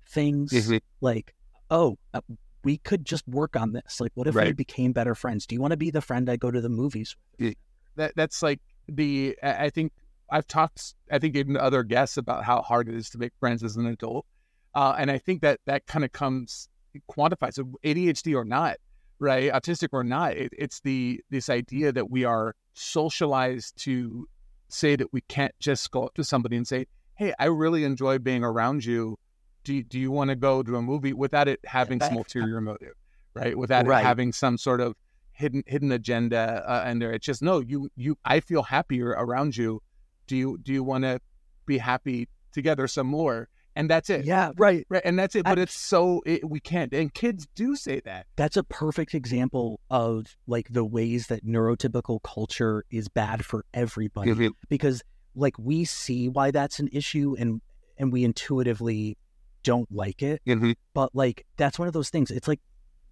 things 0.06 0.52
Mhm. 0.52 0.80
like, 1.00 1.34
oh, 1.68 1.98
uh, 2.14 2.20
we 2.62 2.78
could 2.78 3.04
just 3.04 3.26
work 3.26 3.56
on 3.56 3.72
this. 3.72 4.00
Like, 4.00 4.12
what 4.14 4.26
if 4.26 4.34
we 4.48 4.52
became 4.52 4.92
better 4.92 5.14
friends? 5.14 5.46
Do 5.46 5.54
you 5.54 5.60
want 5.60 5.72
to 5.72 5.76
be 5.76 5.90
the 5.90 6.00
friend 6.00 6.28
I 6.28 6.36
go 6.36 6.50
to 6.50 6.60
the 6.60 6.68
movies 6.68 7.16
with? 7.38 7.54
that 7.96 8.14
that's 8.16 8.42
like 8.42 8.60
the 8.88 9.36
I 9.42 9.70
think 9.70 9.92
I've 10.30 10.46
talked 10.46 10.94
I 11.10 11.18
think 11.18 11.36
in 11.36 11.56
other 11.56 11.82
guests 11.82 12.16
about 12.16 12.44
how 12.44 12.62
hard 12.62 12.88
it 12.88 12.94
is 12.94 13.10
to 13.10 13.18
make 13.18 13.32
friends 13.38 13.62
as 13.62 13.76
an 13.76 13.86
adult, 13.86 14.26
uh, 14.74 14.94
and 14.98 15.10
I 15.10 15.18
think 15.18 15.42
that 15.42 15.60
that 15.66 15.86
kind 15.86 16.04
of 16.04 16.12
comes 16.12 16.68
quantifies 17.10 17.54
so 17.54 17.72
ADHD 17.84 18.34
or 18.34 18.44
not, 18.44 18.76
right? 19.18 19.52
Autistic 19.52 19.88
or 19.92 20.04
not, 20.04 20.36
it, 20.36 20.52
it's 20.56 20.80
the 20.80 21.20
this 21.30 21.48
idea 21.48 21.92
that 21.92 22.10
we 22.10 22.24
are 22.24 22.54
socialized 22.74 23.76
to 23.84 24.28
say 24.68 24.96
that 24.96 25.12
we 25.12 25.20
can't 25.22 25.54
just 25.60 25.90
go 25.90 26.04
up 26.04 26.14
to 26.14 26.24
somebody 26.24 26.56
and 26.56 26.66
say, 26.66 26.86
"Hey, 27.14 27.34
I 27.38 27.46
really 27.46 27.84
enjoy 27.84 28.18
being 28.18 28.44
around 28.44 28.84
you. 28.84 29.18
Do 29.64 29.74
you, 29.74 29.82
do 29.82 29.98
you 29.98 30.10
want 30.10 30.30
to 30.30 30.36
go 30.36 30.62
to 30.62 30.76
a 30.76 30.82
movie?" 30.82 31.12
Without 31.12 31.48
it 31.48 31.60
having 31.64 32.00
some 32.00 32.16
ulterior 32.16 32.60
motive, 32.60 32.94
right? 33.34 33.56
Without 33.56 33.86
Right. 33.86 34.02
it 34.02 34.06
having 34.06 34.32
some 34.32 34.58
sort 34.58 34.80
of 34.80 34.94
hidden 35.32 35.62
hidden 35.66 35.90
agenda 35.90 36.62
uh, 36.68 36.82
and 36.84 37.00
there 37.00 37.12
it's 37.12 37.24
just 37.24 37.40
no 37.40 37.60
you 37.60 37.88
you 37.96 38.14
i 38.26 38.40
feel 38.40 38.62
happier 38.62 39.14
around 39.16 39.56
you 39.56 39.80
do 40.26 40.36
you 40.36 40.58
do 40.62 40.70
you 40.70 40.84
want 40.84 41.02
to 41.02 41.18
be 41.64 41.78
happy 41.78 42.28
together 42.52 42.86
some 42.86 43.06
more 43.06 43.48
and 43.76 43.88
that's 43.88 44.10
it. 44.10 44.24
Yeah, 44.24 44.50
right. 44.56 44.84
Right, 44.88 45.02
and 45.04 45.18
that's 45.18 45.34
it. 45.36 45.44
But 45.44 45.58
I, 45.58 45.62
it's 45.62 45.78
so 45.78 46.22
it, 46.26 46.48
we 46.48 46.60
can't, 46.60 46.92
and 46.92 47.14
kids 47.14 47.46
do 47.54 47.76
say 47.76 48.00
that. 48.04 48.26
That's 48.36 48.56
a 48.56 48.64
perfect 48.64 49.14
example 49.14 49.80
of 49.88 50.36
like 50.46 50.68
the 50.70 50.84
ways 50.84 51.28
that 51.28 51.46
neurotypical 51.46 52.22
culture 52.22 52.84
is 52.90 53.08
bad 53.08 53.44
for 53.44 53.64
everybody. 53.72 54.50
Because 54.68 55.02
like 55.34 55.54
we 55.58 55.84
see 55.84 56.28
why 56.28 56.50
that's 56.50 56.80
an 56.80 56.88
issue, 56.92 57.36
and 57.38 57.60
and 57.96 58.12
we 58.12 58.24
intuitively 58.24 59.16
don't 59.62 59.90
like 59.92 60.22
it. 60.22 60.42
Mm-hmm. 60.46 60.72
But 60.94 61.14
like 61.14 61.46
that's 61.56 61.78
one 61.78 61.88
of 61.88 61.94
those 61.94 62.10
things. 62.10 62.30
It's 62.30 62.48
like 62.48 62.60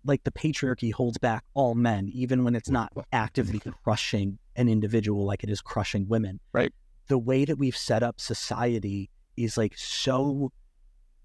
like 0.04 0.24
the 0.24 0.30
patriarchy 0.30 0.92
holds 0.92 1.18
back 1.18 1.44
all 1.54 1.74
men, 1.74 2.08
even 2.12 2.44
when 2.44 2.54
it's 2.54 2.70
not 2.70 2.92
actively 3.12 3.60
crushing 3.84 4.38
an 4.56 4.68
individual 4.68 5.24
like 5.24 5.44
it 5.44 5.50
is 5.50 5.60
crushing 5.60 6.08
women. 6.08 6.40
Right. 6.52 6.72
The 7.08 7.18
way 7.18 7.44
that 7.44 7.58
we've 7.58 7.76
set 7.76 8.02
up 8.02 8.20
society 8.20 9.10
is 9.36 9.56
like 9.56 9.76
so 9.76 10.52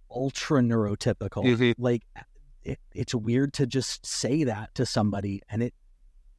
ultra 0.10 0.62
neurotypical. 0.62 1.44
Mm-hmm. 1.44 1.82
Like 1.82 2.04
it, 2.64 2.80
it's 2.94 3.14
weird 3.14 3.54
to 3.54 3.66
just 3.66 4.06
say 4.06 4.44
that 4.44 4.74
to 4.76 4.86
somebody, 4.86 5.42
and 5.50 5.62
it 5.62 5.74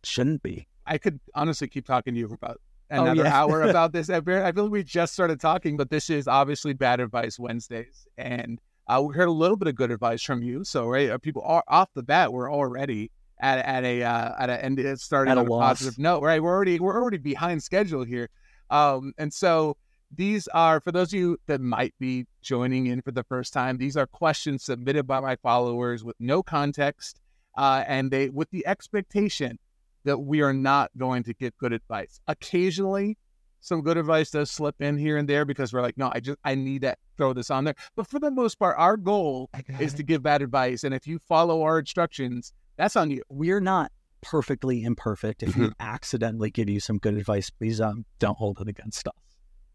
shouldn't 0.03 0.43
be. 0.43 0.69
I 0.87 0.99
could 0.99 1.21
honestly 1.35 1.69
keep 1.69 1.87
talking 1.87 2.15
to 2.15 2.21
you 2.21 2.27
about 2.27 2.61
oh, 2.91 3.03
another 3.03 3.23
oh, 3.23 3.25
yeah. 3.25 3.41
hour 3.41 3.63
about 3.69 3.93
this. 3.93 4.11
I 4.11 4.21
feel 4.21 4.43
like 4.43 4.57
we 4.57 4.83
just 4.83 5.13
started 5.13 5.41
talking, 5.41 5.77
but 5.77 5.91
this 5.91 6.11
is 6.11 6.29
obviously 6.29 6.73
Bad 6.73 7.01
Advice 7.01 7.39
Wednesdays, 7.39 8.07
and 8.17 8.61
uh, 8.87 9.03
we 9.07 9.15
heard 9.15 9.29
a 9.29 9.33
little 9.33 9.57
bit 9.57 9.69
of 9.69 9.75
good 9.75 9.91
advice 9.91 10.23
from 10.23 10.43
you. 10.43 10.65
So 10.65 10.89
right, 10.89 11.11
uh, 11.11 11.19
people 11.19 11.43
are 11.45 11.65
off 11.69 11.91
the 11.95 12.03
bat. 12.03 12.33
We're 12.33 12.53
already 12.53 13.11
at 13.41 13.59
at 13.65 13.85
a 13.85 14.03
uh, 14.03 14.33
at 14.39 14.51
a 14.51 14.65
and 14.65 14.79
it's 14.79 15.03
starting 15.03 15.33
at 15.33 15.39
on 15.39 15.47
a, 15.47 15.55
a 15.55 15.59
positive 15.59 15.99
note. 15.99 16.23
Right, 16.23 16.43
we're 16.43 16.55
already 16.55 16.79
we're 16.79 17.01
already 17.01 17.19
behind 17.19 17.63
schedule 17.63 18.05
here. 18.05 18.29
Um, 18.71 19.13
and 19.19 19.33
so 19.33 19.77
these 20.15 20.49
are 20.49 20.81
for 20.81 20.93
those 20.93 21.13
of 21.13 21.19
you 21.19 21.39
that 21.47 21.61
might 21.61 21.95
be 21.99 22.27
joining 22.43 22.87
in 22.87 23.03
for 23.03 23.11
the 23.11 23.25
first 23.25 23.53
time. 23.53 23.79
These 23.79 23.97
are 23.97 24.07
questions 24.07 24.65
submitted 24.65 25.07
by 25.07 25.21
my 25.21 25.37
followers 25.37 26.05
with 26.05 26.17
no 26.19 26.43
context, 26.43 27.21
uh, 27.57 27.85
and 27.87 28.11
they 28.11 28.29
with 28.29 28.51
the 28.51 28.67
expectation 28.67 29.59
that 30.05 30.19
we 30.19 30.43
are 30.43 30.53
not 30.53 30.91
going 30.99 31.23
to 31.25 31.35
give 31.35 31.57
good 31.57 31.73
advice. 31.73 32.21
Occasionally, 32.29 33.17
some 33.65 33.81
good 33.81 33.97
advice 33.97 34.31
does 34.31 34.51
slip 34.51 34.83
in 34.83 34.99
here 34.99 35.17
and 35.17 35.27
there 35.27 35.47
because 35.47 35.73
we're 35.73 35.81
like, 35.81 35.97
no, 35.97 36.11
I 36.15 36.21
just 36.21 36.39
I 36.45 36.55
need 36.55 36.83
to 36.83 36.97
throw 37.17 37.33
this 37.33 37.51
on 37.51 37.65
there. 37.65 37.75
But 37.97 38.07
for 38.07 38.19
the 38.19 38.31
most 38.31 38.59
part, 38.59 38.77
our 38.79 38.99
goal 38.99 39.49
is 39.81 39.95
to 39.95 40.03
give 40.03 40.23
bad 40.23 40.43
advice, 40.43 40.85
and 40.85 40.95
if 40.95 41.07
you 41.07 41.19
follow 41.19 41.63
our 41.63 41.79
instructions, 41.79 42.53
that's 42.77 42.95
on 42.95 43.11
you. 43.11 43.23
We're 43.31 43.61
not 43.61 43.91
perfectly 44.21 44.83
imperfect. 44.85 45.43
If 45.43 45.57
we 45.57 45.65
mm-hmm. 45.65 45.73
accidentally 45.81 46.51
give 46.51 46.69
you 46.69 46.79
some 46.79 46.99
good 46.99 47.15
advice, 47.15 47.49
please 47.49 47.81
um, 47.81 48.05
don't 48.19 48.37
hold 48.37 48.61
it 48.61 48.69
against 48.69 49.09
us. 49.09 49.15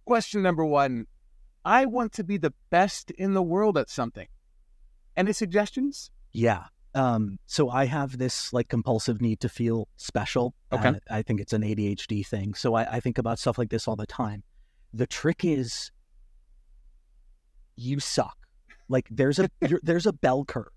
Question 0.06 0.44
number 0.44 0.64
one 0.64 1.08
I 1.66 1.88
want 1.88 2.14
to 2.14 2.24
be 2.24 2.38
the 2.38 2.54
best 2.70 3.10
in 3.12 3.34
the 3.34 3.44
world 3.44 3.76
at 3.76 3.90
something. 3.90 4.28
Any 5.18 5.34
suggestions? 5.34 6.12
Yeah. 6.32 6.66
Um, 6.96 7.38
so 7.46 7.70
I 7.70 7.86
have 7.86 8.18
this 8.18 8.52
like 8.52 8.68
compulsive 8.68 9.22
need 9.22 9.40
to 9.42 9.50
feel 9.50 9.88
special. 9.98 10.56
Okay. 10.72 10.94
I 11.10 11.22
think 11.22 11.40
it's 11.40 11.54
an 11.54 11.62
ADHD 11.62 12.26
thing. 12.26 12.54
So 12.54 12.74
I, 12.74 12.96
I 12.96 13.00
think 13.00 13.18
about 13.18 13.40
stuff 13.40 13.58
like 13.58 13.70
this 13.70 13.88
all 13.88 13.96
the 13.96 14.08
time. 14.08 14.44
The 14.94 15.06
trick 15.06 15.46
is 15.46 15.92
you 17.76 18.00
suck. 18.00 18.38
Like 18.88 19.08
there's 19.12 19.40
a 19.40 19.50
there's 19.84 20.08
a 20.08 20.14
bell 20.14 20.46
curve 20.46 20.72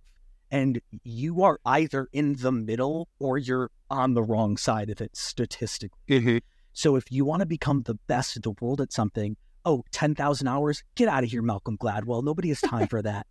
and 0.52 0.80
you 1.02 1.42
are 1.42 1.58
either 1.64 2.08
in 2.12 2.34
the 2.34 2.52
middle 2.52 3.08
or 3.18 3.38
you're 3.38 3.70
on 3.90 4.12
the 4.12 4.22
wrong 4.22 4.58
side 4.58 4.90
of 4.90 5.00
it 5.00 5.16
statistically. 5.16 5.98
Mm-hmm. 6.08 6.38
So 6.74 6.96
if 6.96 7.10
you 7.10 7.24
want 7.24 7.40
to 7.40 7.46
become 7.46 7.82
the 7.82 7.94
best 8.06 8.36
in 8.36 8.42
the 8.42 8.52
world 8.60 8.80
at 8.80 8.92
something, 8.92 9.36
oh, 9.64 9.84
10,000 9.92 10.46
hours, 10.46 10.84
get 10.94 11.08
out 11.08 11.24
of 11.24 11.30
here, 11.30 11.42
Malcolm 11.42 11.78
Gladwell. 11.78 12.22
Nobody 12.22 12.48
has 12.48 12.60
time 12.60 12.86
for 12.86 13.00
that. 13.02 13.26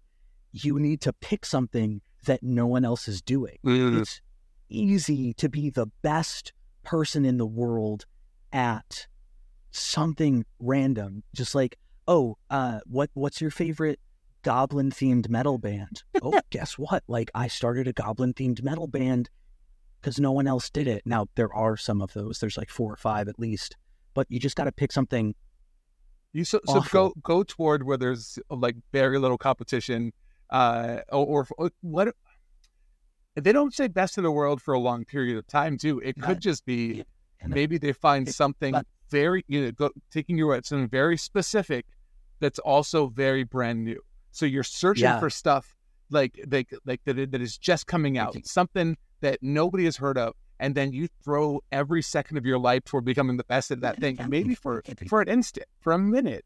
You 0.51 0.79
need 0.79 1.01
to 1.01 1.13
pick 1.13 1.45
something 1.45 2.01
that 2.25 2.43
no 2.43 2.67
one 2.67 2.85
else 2.85 3.07
is 3.07 3.21
doing. 3.21 3.57
Mm-hmm. 3.65 4.01
It's 4.01 4.21
easy 4.69 5.33
to 5.35 5.49
be 5.49 5.69
the 5.69 5.87
best 6.01 6.53
person 6.83 7.25
in 7.25 7.37
the 7.37 7.45
world 7.45 8.05
at 8.51 9.07
something 9.71 10.45
random, 10.59 11.23
just 11.33 11.55
like, 11.55 11.77
oh, 12.07 12.37
uh, 12.49 12.79
what 12.85 13.09
what's 13.13 13.41
your 13.41 13.51
favorite 13.51 13.99
goblin 14.43 14.91
themed 14.91 15.29
metal 15.29 15.57
band? 15.57 16.03
oh, 16.21 16.39
guess 16.49 16.77
what? 16.77 17.03
Like 17.07 17.31
I 17.33 17.47
started 17.47 17.87
a 17.87 17.93
goblin 17.93 18.33
themed 18.33 18.63
metal 18.63 18.87
band 18.87 19.29
because 20.01 20.19
no 20.19 20.31
one 20.31 20.47
else 20.47 20.69
did 20.69 20.87
it. 20.87 21.03
Now 21.05 21.27
there 21.35 21.53
are 21.53 21.77
some 21.77 22.01
of 22.01 22.13
those. 22.13 22.39
There's 22.39 22.57
like 22.57 22.69
four 22.69 22.91
or 22.91 22.97
five 22.97 23.27
at 23.27 23.39
least, 23.39 23.77
but 24.13 24.27
you 24.29 24.39
just 24.39 24.55
got 24.55 24.65
to 24.65 24.71
pick 24.71 24.91
something. 24.91 25.35
You 26.33 26.45
so, 26.45 26.61
so 26.65 26.81
go 26.91 27.13
go 27.21 27.43
toward 27.43 27.83
where 27.83 27.97
there's 27.97 28.39
like 28.49 28.75
very 28.93 29.19
little 29.19 29.37
competition, 29.37 30.13
uh, 30.51 30.99
or, 31.09 31.47
or 31.57 31.71
what? 31.81 32.13
They 33.35 33.53
don't 33.53 33.73
say 33.73 33.87
best 33.87 34.17
in 34.17 34.23
the 34.23 34.31
world 34.31 34.61
for 34.61 34.73
a 34.73 34.79
long 34.79 35.05
period 35.05 35.37
of 35.37 35.47
time 35.47 35.77
too. 35.77 35.99
It 35.99 36.19
could 36.21 36.41
just 36.41 36.65
be 36.65 37.03
maybe 37.47 37.77
they 37.77 37.93
find 37.93 38.27
something 38.27 38.75
very 39.09 39.43
you 39.47 39.65
know 39.65 39.71
go, 39.71 39.89
taking 40.11 40.37
you 40.37 40.51
at 40.53 40.65
something 40.65 40.87
very 40.87 41.17
specific 41.17 41.85
that's 42.39 42.59
also 42.59 43.07
very 43.07 43.43
brand 43.43 43.83
new. 43.83 44.01
So 44.31 44.45
you're 44.45 44.63
searching 44.63 45.03
yeah. 45.03 45.19
for 45.19 45.29
stuff 45.29 45.75
like 46.09 46.39
like 46.49 46.73
like 46.85 47.01
that 47.05 47.31
that 47.31 47.41
is 47.41 47.57
just 47.57 47.87
coming 47.87 48.17
out, 48.17 48.35
something 48.45 48.97
that 49.21 49.39
nobody 49.41 49.85
has 49.85 49.97
heard 49.97 50.17
of, 50.17 50.33
and 50.59 50.75
then 50.75 50.91
you 50.91 51.07
throw 51.23 51.61
every 51.71 52.01
second 52.01 52.37
of 52.37 52.45
your 52.45 52.59
life 52.59 52.83
toward 52.83 53.05
becoming 53.05 53.37
the 53.37 53.43
best 53.45 53.71
at 53.71 53.81
that 53.81 53.97
thing. 53.99 54.17
Maybe 54.27 54.55
for 54.55 54.83
for 55.07 55.21
an 55.21 55.29
instant, 55.29 55.67
for 55.79 55.93
a 55.93 55.99
minute, 55.99 56.45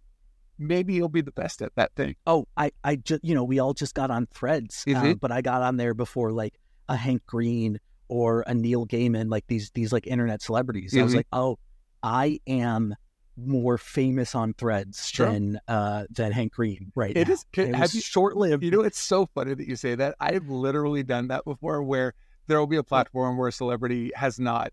maybe 0.58 0.94
you'll 0.94 1.10
be 1.10 1.22
the 1.22 1.32
best 1.32 1.62
at 1.62 1.76
that 1.76 1.94
thing. 1.96 2.16
Oh, 2.26 2.48
I 2.58 2.72
I 2.84 2.96
just 2.98 3.24
you 3.24 3.36
know 3.36 3.44
we 3.44 3.60
all 3.60 3.74
just 3.74 3.96
got 3.96 4.12
on 4.12 4.28
Threads, 4.28 4.84
uh, 4.94 5.14
but 5.16 5.32
I 5.32 5.42
got 5.42 5.62
on 5.62 5.78
there 5.78 5.94
before 5.94 6.32
like 6.32 6.60
a 6.90 6.96
Hank 6.96 7.26
Green 7.26 7.80
or 8.08 8.44
a 8.48 8.54
Neil 8.54 8.86
Gaiman, 8.86 9.30
like 9.30 9.46
these 9.48 9.72
these 9.72 9.92
like 9.92 10.08
internet 10.08 10.42
celebrities. 10.42 10.92
Mm-hmm. 10.92 11.00
I 11.00 11.04
was 11.04 11.12
mm-hmm. 11.12 11.18
like, 11.18 11.28
oh, 11.34 11.60
I 12.04 12.40
am 12.48 12.96
more 13.38 13.78
famous 13.78 14.34
on 14.34 14.54
threads 14.54 15.10
sure. 15.10 15.30
than 15.30 15.60
uh 15.68 16.06
than 16.10 16.32
Hank 16.32 16.54
Green 16.54 16.92
right 16.96 17.16
It 17.16 17.28
now. 17.28 17.34
is. 17.34 17.46
It 17.54 17.76
have 17.76 17.94
you 17.94 18.02
short 18.02 18.38
lived? 18.38 18.64
You 18.64 18.72
know, 18.72 18.82
it's 18.82 19.00
so 19.00 19.26
funny 19.26 19.54
that 19.54 19.68
you 19.68 19.76
say 19.76 19.96
that. 19.96 20.16
I've 20.20 20.48
literally 20.48 21.04
done 21.04 21.28
that 21.30 21.44
before, 21.46 21.84
where 21.84 22.14
there 22.48 22.60
will 22.60 22.68
be 22.68 22.78
a 22.78 22.84
platform 22.84 23.38
where 23.38 23.48
a 23.48 23.52
celebrity 23.52 24.12
has 24.16 24.40
not 24.40 24.72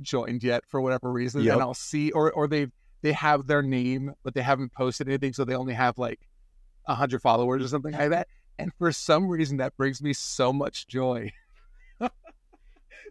joined 0.00 0.44
yet 0.44 0.64
for 0.68 0.80
whatever 0.80 1.10
reason, 1.10 1.42
yep. 1.42 1.54
and 1.54 1.62
I'll 1.62 1.74
see, 1.74 2.12
or 2.12 2.32
or 2.32 2.46
they 2.46 2.68
they 3.02 3.12
have 3.12 3.46
their 3.46 3.62
name 3.62 4.12
but 4.22 4.34
they 4.34 4.42
haven't 4.42 4.72
posted 4.72 5.08
anything, 5.08 5.32
so 5.32 5.44
they 5.44 5.54
only 5.54 5.74
have 5.74 5.98
like 5.98 6.20
a 6.86 6.94
hundred 6.94 7.22
followers 7.22 7.64
or 7.64 7.68
something 7.68 7.92
like 7.92 8.10
that. 8.10 8.28
And 8.58 8.72
for 8.78 8.90
some 8.90 9.28
reason, 9.28 9.58
that 9.58 9.76
brings 9.76 10.02
me 10.02 10.12
so 10.12 10.52
much 10.52 10.88
joy, 10.88 11.32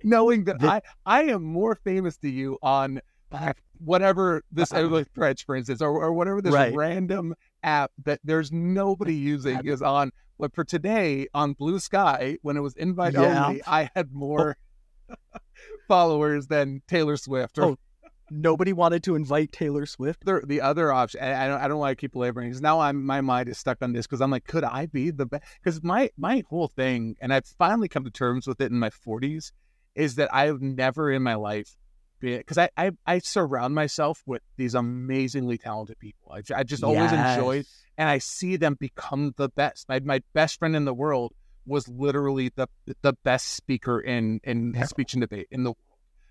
knowing 0.03 0.43
that 0.45 0.59
the, 0.59 0.67
I 0.67 0.81
I 1.05 1.23
am 1.23 1.43
more 1.43 1.75
famous 1.75 2.17
to 2.17 2.29
you 2.29 2.57
on 2.61 2.99
whatever 3.79 4.43
this 4.51 4.71
uh 4.73 5.03
threads, 5.13 5.41
for 5.41 5.55
instance, 5.55 5.81
or, 5.81 5.89
or 5.89 6.13
whatever 6.13 6.41
this 6.41 6.53
right. 6.53 6.73
random 6.73 7.35
app 7.63 7.91
that 8.03 8.19
there's 8.23 8.51
nobody 8.51 9.15
using 9.15 9.65
is 9.65 9.81
on. 9.81 10.11
But 10.39 10.53
for 10.53 10.63
today 10.63 11.27
on 11.33 11.55
Bluesky, 11.55 12.37
when 12.41 12.57
it 12.57 12.61
was 12.61 12.75
invite 12.75 13.13
yeah. 13.13 13.47
only, 13.47 13.61
I 13.65 13.89
had 13.95 14.13
more 14.13 14.57
oh. 15.09 15.15
followers 15.87 16.47
than 16.47 16.83
Taylor 16.87 17.17
Swift. 17.17 17.57
Or, 17.57 17.63
oh, 17.63 17.77
nobody 18.29 18.73
wanted 18.73 19.03
to 19.03 19.15
invite 19.15 19.51
Taylor 19.51 19.85
Swift. 19.85 20.25
The, 20.25 20.41
the 20.45 20.61
other 20.61 20.91
option, 20.91 21.21
I 21.21 21.47
don't, 21.47 21.61
I 21.61 21.67
don't 21.67 21.79
want 21.79 21.97
to 21.97 22.01
keep 22.01 22.15
laboring 22.15 22.49
because 22.49 22.61
now 22.61 22.79
I'm 22.79 23.05
my 23.05 23.21
mind 23.21 23.49
is 23.49 23.57
stuck 23.57 23.77
on 23.81 23.93
this 23.93 24.05
because 24.05 24.21
I'm 24.21 24.31
like, 24.31 24.45
could 24.45 24.63
I 24.63 24.85
be 24.85 25.11
the 25.11 25.25
best? 25.25 25.43
Because 25.63 25.83
my 25.83 26.09
my 26.17 26.43
whole 26.49 26.67
thing, 26.67 27.15
and 27.21 27.33
I've 27.33 27.45
finally 27.45 27.87
come 27.87 28.03
to 28.03 28.11
terms 28.11 28.47
with 28.47 28.61
it 28.61 28.71
in 28.71 28.79
my 28.79 28.89
40s, 28.89 29.51
is 29.95 30.15
that 30.15 30.33
I've 30.33 30.61
never 30.61 31.11
in 31.11 31.23
my 31.23 31.35
life 31.35 31.75
been 32.19 32.39
because 32.39 32.57
I, 32.57 32.69
I, 32.77 32.91
I 33.05 33.19
surround 33.19 33.75
myself 33.75 34.21
with 34.25 34.41
these 34.57 34.75
amazingly 34.75 35.57
talented 35.57 35.99
people. 35.99 36.31
I, 36.31 36.41
I 36.55 36.63
just 36.63 36.83
always 36.83 37.11
yes. 37.11 37.37
enjoy, 37.37 37.63
and 37.97 38.09
I 38.09 38.17
see 38.19 38.55
them 38.57 38.75
become 38.79 39.33
the 39.37 39.49
best. 39.49 39.87
My 39.89 39.99
my 39.99 40.21
best 40.33 40.59
friend 40.59 40.75
in 40.75 40.85
the 40.85 40.93
world 40.93 41.33
was 41.65 41.87
literally 41.87 42.51
the 42.55 42.67
the 43.01 43.13
best 43.23 43.55
speaker 43.55 43.99
in 43.99 44.39
in 44.43 44.73
speech 44.85 45.13
and 45.13 45.21
debate 45.21 45.47
in 45.51 45.63
the 45.63 45.71
world. 45.71 45.77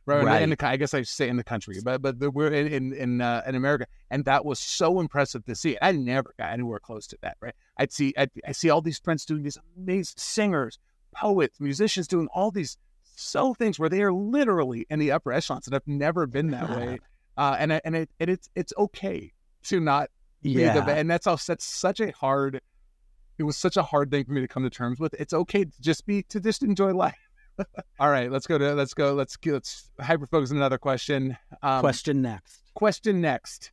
Right, 0.06 0.24
right. 0.24 0.42
In 0.42 0.50
the, 0.50 0.66
I 0.66 0.76
guess 0.76 0.94
I 0.94 1.02
say 1.02 1.28
in 1.28 1.36
the 1.36 1.44
country, 1.44 1.80
but 1.82 2.00
but 2.00 2.16
we're 2.32 2.52
in 2.52 2.68
in 2.68 2.92
in, 2.92 3.20
uh, 3.20 3.42
in 3.44 3.56
America, 3.56 3.86
and 4.08 4.24
that 4.24 4.44
was 4.44 4.60
so 4.60 5.00
impressive 5.00 5.44
to 5.46 5.54
see. 5.56 5.76
I 5.82 5.90
never 5.92 6.32
got 6.38 6.52
anywhere 6.52 6.78
close 6.78 7.08
to 7.08 7.18
that. 7.22 7.36
Right, 7.40 7.54
I'd 7.76 7.92
see 7.92 8.14
I'd, 8.16 8.30
I 8.46 8.52
see 8.52 8.70
all 8.70 8.80
these 8.80 9.00
friends 9.00 9.24
doing 9.24 9.42
these 9.42 9.58
amazing 9.76 10.14
singers, 10.16 10.78
poets, 11.12 11.58
musicians 11.58 12.06
doing 12.06 12.28
all 12.32 12.52
these 12.52 12.78
so 13.16 13.54
things 13.54 13.78
where 13.78 13.88
they 13.88 14.02
are 14.02 14.12
literally 14.12 14.86
in 14.90 14.98
the 14.98 15.10
upper 15.10 15.32
echelons 15.32 15.66
and 15.66 15.74
I've 15.74 15.86
never 15.86 16.26
been 16.26 16.50
that 16.50 16.70
way. 16.70 16.98
Uh, 17.36 17.56
and 17.58 17.72
and 17.84 17.96
it, 17.96 18.10
and 18.20 18.30
it's 18.30 18.48
it's 18.54 18.72
okay 18.78 19.32
to 19.64 19.80
not 19.80 20.10
yeah. 20.42 20.74
be 20.74 20.80
the 20.80 20.92
and 20.92 21.10
that's 21.10 21.26
all 21.26 21.38
that's 21.44 21.64
such 21.64 22.00
a 22.00 22.12
hard. 22.12 22.60
It 23.38 23.42
was 23.42 23.56
such 23.56 23.76
a 23.76 23.82
hard 23.82 24.10
thing 24.10 24.24
for 24.24 24.32
me 24.32 24.40
to 24.40 24.48
come 24.48 24.62
to 24.62 24.70
terms 24.70 24.98
with. 24.98 25.14
It's 25.14 25.34
okay 25.34 25.64
to 25.64 25.82
just 25.82 26.06
be 26.06 26.22
to 26.24 26.40
just 26.40 26.62
enjoy 26.62 26.94
life. 26.94 27.25
All 27.98 28.10
right, 28.10 28.30
let's 28.30 28.46
go 28.46 28.58
to 28.58 28.74
let's 28.74 28.94
go 28.94 29.14
let's 29.14 29.36
let's 29.44 29.90
hyper 30.00 30.26
focus 30.26 30.50
on 30.50 30.56
another 30.56 30.78
question. 30.78 31.36
Um, 31.62 31.80
question 31.80 32.22
next. 32.22 32.62
Question 32.74 33.20
next. 33.20 33.72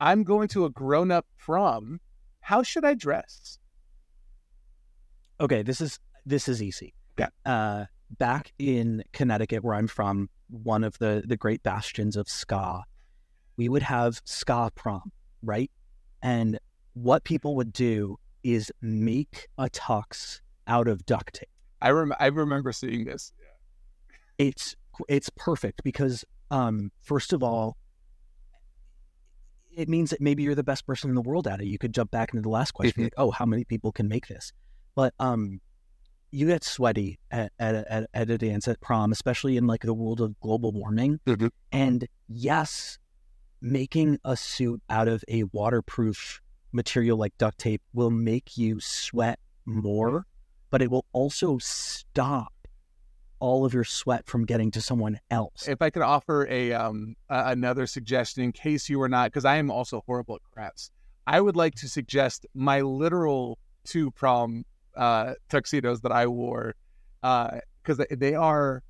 I'm 0.00 0.24
going 0.24 0.48
to 0.48 0.64
a 0.64 0.70
grown 0.70 1.10
up 1.10 1.26
prom. 1.38 2.00
How 2.40 2.62
should 2.62 2.84
I 2.84 2.94
dress? 2.94 3.58
Okay, 5.40 5.62
this 5.62 5.80
is 5.80 5.98
this 6.26 6.48
is 6.48 6.62
easy. 6.62 6.94
Yeah. 7.18 7.28
Uh, 7.44 7.84
back 8.18 8.52
in 8.58 9.04
Connecticut, 9.12 9.64
where 9.64 9.74
I'm 9.74 9.88
from, 9.88 10.28
one 10.48 10.84
of 10.84 10.98
the 10.98 11.22
the 11.26 11.36
great 11.36 11.62
bastions 11.62 12.16
of 12.16 12.28
ska, 12.28 12.82
we 13.56 13.68
would 13.68 13.82
have 13.82 14.20
ska 14.24 14.70
prom, 14.74 15.12
right? 15.42 15.70
And 16.22 16.58
what 16.94 17.24
people 17.24 17.56
would 17.56 17.72
do 17.72 18.18
is 18.42 18.72
make 18.80 19.48
a 19.58 19.68
tux 19.68 20.40
out 20.66 20.88
of 20.88 21.06
duct 21.06 21.34
tape. 21.34 21.48
I 21.82 21.90
rem- 21.90 22.14
I 22.18 22.26
remember 22.26 22.72
seeing 22.72 23.04
this. 23.04 23.32
It's 24.38 24.76
it's 25.08 25.30
perfect 25.36 25.82
because 25.84 26.24
um, 26.50 26.90
first 27.02 27.32
of 27.32 27.42
all, 27.42 27.76
it 29.74 29.88
means 29.88 30.10
that 30.10 30.20
maybe 30.20 30.42
you're 30.42 30.54
the 30.54 30.62
best 30.62 30.86
person 30.86 31.10
in 31.10 31.14
the 31.14 31.22
world 31.22 31.46
at 31.48 31.60
it. 31.60 31.66
You 31.66 31.78
could 31.78 31.94
jump 31.94 32.10
back 32.10 32.30
into 32.32 32.42
the 32.42 32.48
last 32.50 32.72
question, 32.72 33.02
Mhm. 33.02 33.06
like, 33.06 33.14
oh, 33.16 33.30
how 33.30 33.46
many 33.46 33.64
people 33.64 33.90
can 33.92 34.06
make 34.08 34.28
this? 34.28 34.52
But 34.94 35.14
um, 35.18 35.60
you 36.30 36.46
get 36.46 36.62
sweaty 36.62 37.18
at, 37.30 37.52
at, 37.58 37.74
at, 37.74 38.10
at 38.12 38.30
a 38.30 38.38
dance 38.38 38.68
at 38.68 38.80
prom, 38.80 39.12
especially 39.12 39.56
in 39.56 39.66
like 39.66 39.82
the 39.82 39.94
world 39.94 40.20
of 40.20 40.38
global 40.40 40.72
warming. 40.72 41.20
Mhm. 41.26 41.50
And 41.72 42.06
yes, 42.28 42.98
making 43.60 44.18
a 44.24 44.36
suit 44.36 44.82
out 44.90 45.08
of 45.08 45.24
a 45.28 45.44
waterproof 45.44 46.40
material 46.72 47.16
like 47.16 47.36
duct 47.38 47.58
tape 47.58 47.82
will 47.92 48.10
make 48.10 48.56
you 48.58 48.80
sweat 48.80 49.38
more, 49.64 50.26
but 50.72 50.82
it 50.82 50.90
will 50.90 51.04
also 51.12 51.58
stop 51.58 52.52
all 53.38 53.64
of 53.64 53.74
your 53.74 53.84
sweat 53.84 54.26
from 54.26 54.46
getting 54.46 54.70
to 54.70 54.80
someone 54.80 55.20
else. 55.30 55.68
If 55.68 55.82
I 55.82 55.90
could 55.90 56.02
offer 56.02 56.46
a 56.48 56.72
um 56.72 57.14
a- 57.28 57.50
another 57.50 57.86
suggestion 57.86 58.42
in 58.42 58.52
case 58.52 58.88
you 58.88 58.98
were 58.98 59.08
not, 59.08 59.26
because 59.26 59.44
I 59.44 59.56
am 59.56 59.70
also 59.70 60.02
horrible 60.06 60.36
at 60.36 60.42
crafts. 60.52 60.90
I 61.26 61.40
would 61.40 61.56
like 61.56 61.74
to 61.76 61.88
suggest 61.88 62.46
my 62.54 62.80
literal 62.80 63.58
two 63.84 64.10
prom 64.12 64.64
uh, 64.96 65.34
tuxedos 65.48 66.00
that 66.00 66.12
I 66.12 66.26
wore, 66.26 66.74
because 67.20 67.98
they 67.98 68.16
they 68.16 68.34
are 68.34 68.82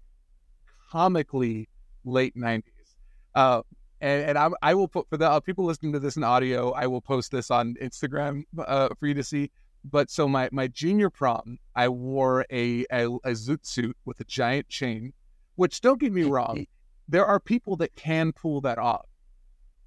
comically 0.90 1.68
late 2.04 2.36
nineties. 2.36 2.96
Uh, 3.34 3.62
and, 4.00 4.30
and 4.30 4.38
I'm, 4.38 4.54
I 4.62 4.74
will 4.74 4.88
put 4.88 5.08
for 5.08 5.16
the 5.16 5.30
uh, 5.30 5.40
people 5.40 5.64
listening 5.64 5.92
to 5.94 6.00
this 6.00 6.16
in 6.16 6.24
audio, 6.24 6.72
I 6.72 6.86
will 6.86 7.00
post 7.00 7.32
this 7.32 7.50
on 7.50 7.74
Instagram 7.80 8.44
uh, 8.58 8.88
for 8.98 9.06
you 9.06 9.14
to 9.14 9.24
see. 9.24 9.50
But 9.84 10.10
so 10.10 10.28
my 10.28 10.48
my 10.52 10.68
junior 10.68 11.10
prom, 11.10 11.58
I 11.74 11.88
wore 11.88 12.46
a 12.50 12.86
a, 12.92 13.06
a 13.06 13.30
zoot 13.32 13.66
suit 13.66 13.96
with 14.04 14.20
a 14.20 14.24
giant 14.24 14.68
chain, 14.68 15.12
which 15.56 15.80
don't 15.80 16.00
get 16.00 16.12
me 16.12 16.22
wrong, 16.22 16.66
there 17.08 17.26
are 17.26 17.40
people 17.40 17.76
that 17.76 17.94
can 17.96 18.32
pull 18.32 18.60
that 18.62 18.78
off. 18.78 19.06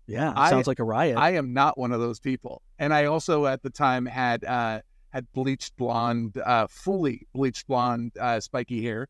Yeah, 0.08 0.34
I- 0.36 0.50
sounds 0.50 0.68
like 0.68 0.80
a 0.80 0.84
riot. 0.84 1.18
I 1.18 1.32
am 1.32 1.54
not 1.54 1.78
one 1.78 1.92
of 1.92 2.00
those 2.00 2.20
people. 2.20 2.62
And 2.78 2.94
I 2.94 3.06
also 3.06 3.46
at 3.46 3.64
the 3.64 3.70
time 3.70 4.06
had 4.06 4.44
uh 4.44 4.82
had 5.12 5.32
bleached 5.32 5.76
blonde, 5.78 6.38
uh 6.46 6.68
fully 6.68 7.26
bleached 7.34 7.68
blonde 7.68 8.12
uh 8.20 8.40
spiky 8.40 8.84
hair. 8.84 9.08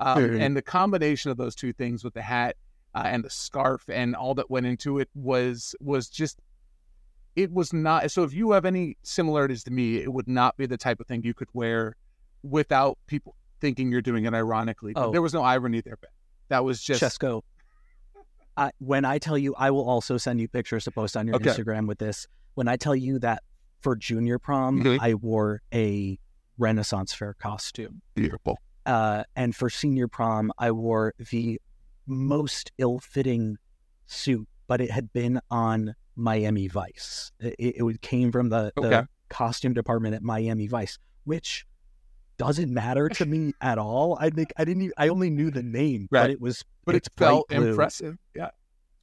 Um, 0.00 0.22
and 0.40 0.56
the 0.56 0.62
combination 0.62 1.30
of 1.32 1.38
those 1.38 1.56
two 1.56 1.72
things 1.72 2.04
with 2.04 2.14
the 2.14 2.22
hat 2.22 2.54
uh, 2.94 3.02
and 3.06 3.24
the 3.24 3.30
scarf 3.30 3.82
and 3.88 4.14
all 4.14 4.32
that 4.34 4.48
went 4.48 4.64
into 4.66 4.98
it 5.00 5.08
was 5.14 5.74
was 5.80 6.08
just 6.08 6.38
it 7.38 7.52
was 7.52 7.72
not 7.72 8.10
so 8.10 8.24
if 8.24 8.34
you 8.34 8.50
have 8.50 8.64
any 8.64 8.96
similarities 9.04 9.62
to 9.64 9.70
me, 9.70 9.98
it 9.98 10.12
would 10.12 10.26
not 10.28 10.56
be 10.56 10.66
the 10.66 10.76
type 10.76 10.98
of 11.00 11.06
thing 11.06 11.22
you 11.22 11.34
could 11.34 11.48
wear 11.52 11.94
without 12.42 12.98
people 13.06 13.36
thinking 13.60 13.92
you're 13.92 14.02
doing 14.02 14.24
it 14.24 14.34
ironically. 14.34 14.92
Oh. 14.96 15.12
There 15.12 15.22
was 15.22 15.32
no 15.32 15.42
irony 15.42 15.80
there, 15.80 15.96
Ben. 15.96 16.10
That 16.48 16.64
was 16.64 16.82
just 16.82 17.00
Chesko. 17.02 17.42
I, 18.56 18.72
when 18.78 19.04
I 19.04 19.18
tell 19.18 19.38
you, 19.38 19.54
I 19.56 19.70
will 19.70 19.88
also 19.88 20.16
send 20.16 20.40
you 20.40 20.48
pictures 20.48 20.84
to 20.84 20.90
post 20.90 21.16
on 21.16 21.26
your 21.28 21.36
Okay. 21.36 21.50
Instagram 21.50 21.86
with 21.86 21.98
this. 21.98 22.26
When 22.54 22.66
I 22.66 22.76
tell 22.76 22.96
you 22.96 23.20
that 23.20 23.42
for 23.80 23.94
junior 23.94 24.38
prom, 24.40 24.82
Mhm. 24.82 24.98
I 25.00 25.14
wore 25.14 25.62
a 25.72 26.18
Renaissance 26.58 27.14
fair 27.14 27.34
costume. 27.34 28.02
beautiful. 28.14 28.58
Uh, 28.84 29.22
and 29.36 29.54
for 29.54 29.70
senior 29.70 30.08
prom, 30.08 30.50
I 30.58 30.72
wore 30.72 31.14
the 31.30 31.60
most 32.06 32.72
ill 32.78 32.98
fitting 32.98 33.58
suit, 34.06 34.48
but 34.66 34.80
it 34.80 34.90
had 34.90 35.12
been 35.12 35.40
on 35.50 35.94
Miami 36.18 36.68
Vice. 36.68 37.32
It, 37.40 37.54
it, 37.58 38.02
came 38.02 38.32
from 38.32 38.48
the, 38.50 38.72
the 38.76 39.08
costume 39.30 39.72
department 39.72 40.14
at 40.14 40.22
Miami 40.22 40.66
Vice, 40.66 40.98
which 41.24 41.64
doesn't 42.36 42.72
matter 42.72 43.08
to 43.08 43.24
me 43.24 43.52
at 43.60 43.78
all. 43.78 44.18
I 44.20 44.30
think 44.30 44.52
I 44.56 44.64
didn't. 44.64 44.82
Even, 44.82 44.94
I 44.98 45.08
only 45.08 45.30
knew 45.30 45.50
the 45.50 45.62
name, 45.62 46.08
Right. 46.10 46.22
but 46.22 46.30
it 46.30 46.40
was. 46.40 46.64
But 46.84 46.96
it's 46.96 47.08
it 47.08 47.12
felt 47.16 47.48
blue. 47.48 47.68
impressive. 47.68 48.16
Yeah. 48.34 48.50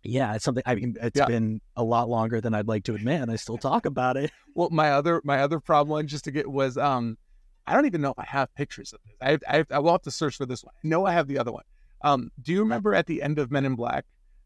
Yeah, 0.03 0.35
it's 0.35 0.45
something. 0.45 0.63
I 0.65 0.75
mean, 0.75 0.95
it's 1.01 1.17
Yeah. 1.17 1.25
been 1.25 1.61
a 1.75 1.83
lot 1.83 2.09
longer 2.09 2.39
than 2.39 2.53
I'd 2.53 2.67
like 2.67 2.83
to 2.85 2.95
admit, 2.95 3.21
and 3.21 3.31
I 3.31 3.37
still 3.37 3.57
talk 3.57 3.85
about 3.85 4.17
it. 4.17 4.31
Well, 4.57 4.69
my 4.69 4.91
other 4.91 5.19
my 5.25 5.41
other 5.41 5.59
problem 5.59 6.07
just 6.07 6.23
to 6.23 6.31
get 6.31 6.49
was 6.49 6.77
um, 6.77 7.17
I 7.67 7.73
don't 7.73 7.85
even 7.87 7.99
know 7.99 8.11
if 8.11 8.19
I 8.19 8.23
have 8.23 8.55
pictures 8.55 8.93
of 8.93 9.01
this. 9.05 9.15
I 9.49 9.57
I, 9.57 9.65
I 9.69 9.79
will 9.79 9.91
have 9.91 10.03
to 10.03 10.11
search 10.11 10.37
for 10.37 10.45
this 10.45 10.63
one. 10.63 10.73
No, 10.81 11.05
I 11.05 11.11
have 11.11 11.27
the 11.27 11.37
other 11.37 11.51
one. 11.51 11.65
Um, 12.01 12.31
do 12.41 12.53
you 12.53 12.59
remember 12.61 12.95
at 12.95 13.05
the 13.05 13.21
end 13.21 13.37
of 13.37 13.51
Men 13.51 13.65
in 13.65 13.75
Black, 13.75 14.05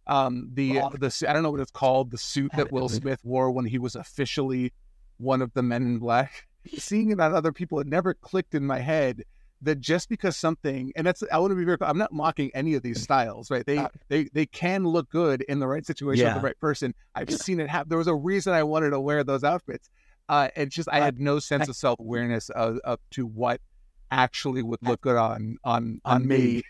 um, 0.09 0.49
the 0.53 0.79
Oh. 0.81 0.89
the 0.89 1.25
I 1.27 1.33
don't 1.33 1.43
know 1.43 1.51
what 1.51 1.59
it's 1.61 1.71
called, 1.71 2.11
the 2.11 2.17
suit 2.17 2.51
that 2.57 2.71
Will 2.71 2.89
Smith 2.89 3.21
wore 3.23 3.51
when 3.51 3.65
he 3.65 3.77
was 3.77 3.95
officially 3.95 4.73
one 5.17 5.41
of 5.41 5.53
the 5.53 5.63
Men 5.63 5.83
in 5.83 5.99
Black. 5.99 6.47
Seeing 6.77 7.11
it 7.11 7.19
on 7.19 7.33
other 7.33 7.51
people, 7.53 7.79
it 7.79 7.87
never 7.87 8.13
clicked 8.13 8.53
in 8.53 8.65
my 8.65 8.79
head 8.79 9.23
that 9.61 9.79
just 9.79 10.07
because 10.07 10.37
something 10.37 10.91
and 10.95 11.05
that's 11.05 11.21
I 11.31 11.37
want 11.37 11.51
to 11.51 11.55
be 11.55 11.65
very 11.65 11.77
I'm 11.81 11.97
not 11.97 12.11
mocking 12.13 12.49
any 12.53 12.75
of 12.75 12.81
these 12.83 13.01
styles, 13.01 13.51
right? 13.51 13.65
They 13.65 13.85
they 14.07 14.23
they 14.33 14.45
can 14.45 14.83
look 14.85 15.09
good 15.09 15.41
in 15.43 15.59
the 15.59 15.67
right 15.67 15.85
situation 15.85 16.25
with 16.25 16.35
the 16.35 16.41
right 16.41 16.59
person. 16.59 16.93
I've 17.15 17.31
seen 17.31 17.59
it 17.59 17.69
happen. 17.69 17.89
There 17.89 17.97
was 17.97 18.07
a 18.07 18.15
reason 18.15 18.53
I 18.53 18.63
wanted 18.63 18.91
to 18.91 18.99
wear 18.99 19.23
those 19.23 19.43
outfits. 19.43 19.89
Uh, 20.27 20.49
it's 20.55 20.75
just 20.75 20.87
I 20.89 20.99
had 20.99 21.19
no 21.19 21.39
sense 21.39 21.67
of 21.67 21.75
self 21.75 21.99
awareness 21.99 22.49
of, 22.49 22.77
of 22.83 22.99
to 23.11 23.25
what 23.25 23.59
actually 24.11 24.63
would 24.63 24.79
look 24.81 25.01
good 25.01 25.17
on 25.17 25.57
on 25.63 25.99
on, 26.05 26.21
On 26.21 26.27
me. 26.27 26.37
me. 26.37 26.63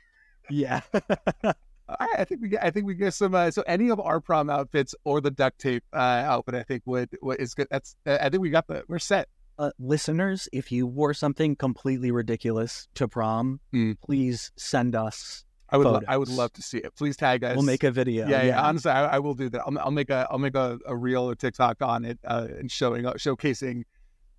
Yeah, 0.50 0.82
I, 2.00 2.08
I 2.20 2.24
think 2.26 2.42
we 2.42 2.50
get 2.50 2.64
I 2.64 2.70
think 2.72 2.86
we 2.86 2.94
get 2.96 3.14
some 3.14 3.34
uh, 3.36 3.52
so 3.52 3.64
any 3.66 3.90
of 3.90 4.00
our 4.00 4.20
prom 4.20 4.50
outfits 4.50 4.94
or 5.04 5.22
the 5.22 5.32
duct 5.32 5.60
tape 5.60 5.84
uh, 5.94 5.98
outfit 5.98 6.56
I 6.56 6.64
think 6.64 6.84
would 6.86 7.10
what 7.22 7.40
is 7.40 7.54
good. 7.54 7.68
That's 7.72 7.96
I 8.06 8.30
think 8.30 8.42
we 8.42 8.50
got 8.50 8.68
the 8.68 8.84
we're 8.88 9.00
set. 9.00 9.28
uh, 9.58 9.72
listeners, 9.80 10.48
if 10.54 10.72
you 10.72 10.88
wore 10.88 11.14
something 11.14 11.56
completely 11.56 12.12
ridiculous 12.12 12.88
to 12.96 13.08
prom, 13.08 13.60
Mm. 13.74 13.98
please 14.02 14.52
send 14.56 14.96
us. 14.96 15.44
I 15.72 15.78
would 15.78 15.86
lo- 15.86 16.02
I 16.08 16.18
would 16.18 16.30
love 16.30 16.52
to 16.54 16.62
see 16.64 16.78
it. 16.80 16.96
Please 16.96 17.16
tag 17.18 17.44
us. 17.44 17.56
We'll 17.56 17.66
make 17.66 17.84
a 17.84 17.92
video. 17.92 18.28
yeah, 18.28 18.42
yeah. 18.44 18.62
Honestly, 18.62 18.90
I, 18.92 19.16
I 19.18 19.20
will 19.20 19.36
do 19.36 19.50
that. 19.50 19.62
I'll, 19.68 19.78
I'll 19.80 19.92
make 19.92 20.10
a 20.10 20.28
I'll 20.32 20.40
make 20.40 20.56
a, 20.56 20.80
a 20.88 20.96
reel 20.96 21.30
or 21.30 21.36
TikTok 21.36 21.82
on 21.82 22.06
it 22.06 22.18
uh, 22.26 22.48
and 22.60 22.72
showing 22.72 23.04
showcasing 23.04 23.84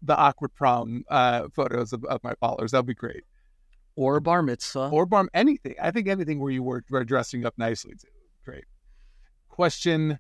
the 0.03 0.17
awkward 0.17 0.55
prom 0.55 1.05
uh, 1.11 1.49
photos 1.55 1.93
of, 1.93 2.05
of 2.07 2.25
my 2.25 2.33
followers. 2.41 2.71
That'll 2.73 2.83
be 2.85 2.95
great. 2.95 3.23
Or 4.01 4.19
bar 4.19 4.43
mitzvah. 4.43 4.89
Or 4.91 5.05
barm 5.05 5.29
anything. 5.35 5.75
I 5.81 5.91
think 5.91 6.09
anything 6.09 6.41
where 6.41 6.51
you 6.51 6.63
were, 6.63 6.83
were 6.89 7.05
dressing 7.05 7.45
up 7.45 7.53
nicely 7.59 7.93
too. 7.93 8.09
Great. 8.47 8.65
Question 9.51 10.19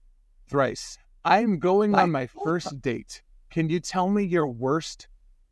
thrice. 0.50 0.98
I'm 1.24 1.58
going 1.58 1.94
on 1.94 2.10
my 2.10 2.26
first 2.26 2.82
date. 2.82 3.22
Can 3.50 3.70
you 3.70 3.80
tell 3.80 4.10
me 4.10 4.22
your 4.22 4.46
worst 4.46 5.08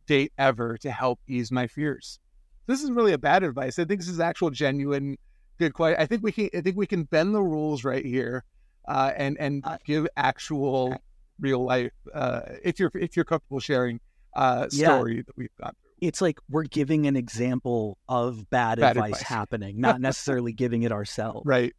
date 0.06 0.32
ever 0.36 0.76
to 0.78 0.90
help 0.90 1.20
ease 1.26 1.50
my 1.50 1.66
fears? 1.66 2.20
This 2.66 2.82
is 2.82 2.90
really 2.90 3.14
a 3.14 3.18
bad 3.18 3.42
advice. 3.42 3.78
I 3.78 3.86
think 3.86 4.00
this 4.00 4.10
is 4.10 4.20
actual 4.20 4.50
genuine 4.50 5.16
good 5.58 5.72
question. 5.72 5.98
I 5.98 6.04
think 6.04 6.22
we 6.22 6.32
can 6.32 6.50
I 6.54 6.60
think 6.60 6.76
we 6.76 6.86
can 6.86 7.04
bend 7.04 7.34
the 7.34 7.42
rules 7.42 7.82
right 7.82 8.04
here 8.04 8.44
uh, 8.86 9.12
and 9.16 9.38
and 9.38 9.64
Uh, 9.64 9.78
give 9.86 10.06
actual 10.18 10.96
real 11.40 11.64
life 11.64 11.92
uh, 12.12 12.40
if 12.62 12.78
you're 12.78 12.90
if 12.94 13.16
you're 13.16 13.24
comfortable 13.24 13.60
sharing 13.60 14.00
uh 14.36 14.66
Yeah. 14.70 14.96
story 14.96 15.22
that 15.22 15.36
we've 15.36 15.56
gone 15.60 15.72
through. 15.80 15.87
It's 16.00 16.20
like 16.20 16.38
we're 16.48 16.64
giving 16.64 17.06
an 17.06 17.16
example 17.16 17.98
of 18.08 18.48
bad, 18.50 18.78
Bad 18.78 18.96
advice, 18.96 19.12
advice. 19.12 19.22
happening, 19.22 19.80
not 19.80 20.00
necessarily 20.00 20.52
giving 20.52 20.82
it 20.82 20.92
ourselves. 20.92 21.42
Right. 21.44 21.74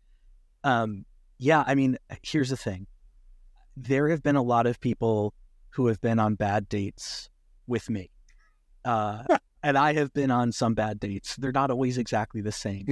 Um, 0.63 1.05
yeah, 1.37 1.63
I 1.65 1.75
mean, 1.75 1.97
here's 2.21 2.49
the 2.49 2.57
thing. 2.57 2.87
There 3.77 4.09
have 4.09 4.21
been 4.21 4.35
a 4.35 4.41
lot 4.43 4.65
of 4.65 4.79
people 4.79 5.33
who 5.71 5.87
have 5.87 6.01
been 6.01 6.19
on 6.19 6.35
bad 6.35 6.67
dates 6.67 7.29
with 7.67 7.89
me. 7.89 8.09
Uh, 8.83 9.23
and 9.63 9.77
I 9.77 9.93
have 9.93 10.13
been 10.13 10.31
on 10.31 10.51
some 10.51 10.73
bad 10.73 10.99
dates. 10.99 11.35
They're 11.37 11.51
not 11.51 11.71
always 11.71 11.97
exactly 11.97 12.41
the 12.41 12.51
same. 12.51 12.85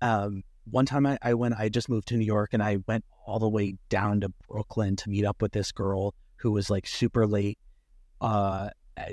Um, 0.00 0.42
one 0.70 0.86
time 0.86 1.06
I, 1.06 1.18
I 1.22 1.34
went, 1.34 1.54
I 1.58 1.68
just 1.68 1.88
moved 1.88 2.08
to 2.08 2.16
New 2.16 2.24
York 2.24 2.50
and 2.52 2.62
I 2.62 2.78
went 2.86 3.04
all 3.26 3.38
the 3.38 3.48
way 3.48 3.74
down 3.88 4.20
to 4.20 4.32
Brooklyn 4.48 4.96
to 4.96 5.10
meet 5.10 5.24
up 5.24 5.42
with 5.42 5.52
this 5.52 5.72
girl 5.72 6.14
who 6.36 6.52
was 6.52 6.70
like 6.70 6.86
super 6.86 7.26
late. 7.26 7.58
Uh, 8.20 8.68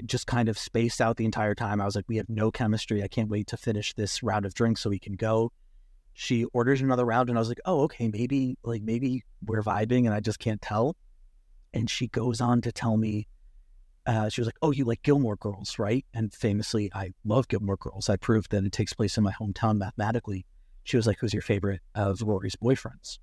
just 0.05 0.27
kind 0.27 0.49
of 0.49 0.57
spaced 0.57 1.01
out 1.01 1.17
the 1.17 1.25
entire 1.25 1.55
time. 1.55 1.81
I 1.81 1.85
was 1.85 1.95
like, 1.95 2.05
we 2.07 2.17
have 2.17 2.29
no 2.29 2.51
chemistry. 2.51 3.03
I 3.03 3.07
can't 3.07 3.29
wait 3.29 3.47
to 3.47 3.57
finish 3.57 3.93
this 3.93 4.23
round 4.23 4.45
of 4.45 4.53
drinks 4.53 4.81
so 4.81 4.89
we 4.89 4.99
can 4.99 5.13
go. 5.13 5.51
She 6.13 6.45
orders 6.45 6.81
another 6.81 7.05
round 7.05 7.29
and 7.29 7.37
I 7.37 7.41
was 7.41 7.49
like, 7.49 7.59
oh, 7.65 7.81
okay, 7.83 8.07
maybe 8.07 8.57
like 8.63 8.81
maybe 8.81 9.23
we're 9.45 9.61
vibing 9.61 10.05
and 10.05 10.13
I 10.13 10.21
just 10.21 10.39
can't 10.39 10.61
tell. 10.61 10.95
And 11.73 11.89
she 11.89 12.07
goes 12.07 12.39
on 12.39 12.61
to 12.61 12.71
tell 12.71 12.95
me, 12.95 13.27
uh, 14.05 14.29
she 14.29 14.39
was 14.39 14.47
like, 14.47 14.57
oh, 14.61 14.71
you 14.71 14.85
like 14.85 15.01
Gilmore 15.01 15.35
Girls, 15.35 15.77
right? 15.77 16.05
And 16.13 16.33
famously, 16.33 16.91
I 16.93 17.11
love 17.25 17.47
Gilmore 17.47 17.77
Girls. 17.77 18.07
I 18.07 18.15
proved 18.15 18.51
that 18.51 18.63
it 18.63 18.71
takes 18.71 18.93
place 18.93 19.17
in 19.17 19.23
my 19.23 19.33
hometown 19.33 19.77
mathematically. 19.77 20.45
She 20.83 20.95
was 20.95 21.07
like, 21.07 21.17
who's 21.19 21.33
your 21.33 21.41
favorite 21.41 21.81
of 21.95 22.21
Rory's 22.21 22.55
boyfriends? 22.55 23.17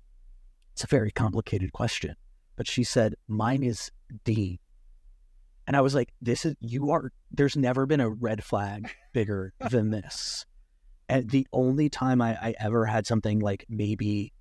It's 0.73 0.83
a 0.83 0.87
very 0.87 1.11
complicated 1.11 1.71
question. 1.71 2.15
But 2.57 2.67
she 2.67 2.83
said, 2.83 3.15
mine 3.27 3.63
is 3.63 3.91
Dean. 4.23 4.59
And 5.67 5.75
I 5.75 5.81
was 5.81 5.95
like, 5.95 6.13
this 6.21 6.45
is, 6.45 6.55
you 6.59 6.91
are, 6.91 7.11
there's 7.31 7.55
never 7.55 7.85
been 7.85 8.01
a 8.01 8.09
red 8.09 8.43
flag 8.43 8.89
bigger 9.13 9.53
than 9.69 9.91
this. 9.91 10.45
And 11.09 11.29
the 11.29 11.47
only 11.53 11.89
time 11.89 12.21
I, 12.21 12.31
I 12.41 12.55
ever 12.59 12.85
had 12.85 13.05
something 13.07 13.39
like 13.39 13.65
maybe 13.69 14.33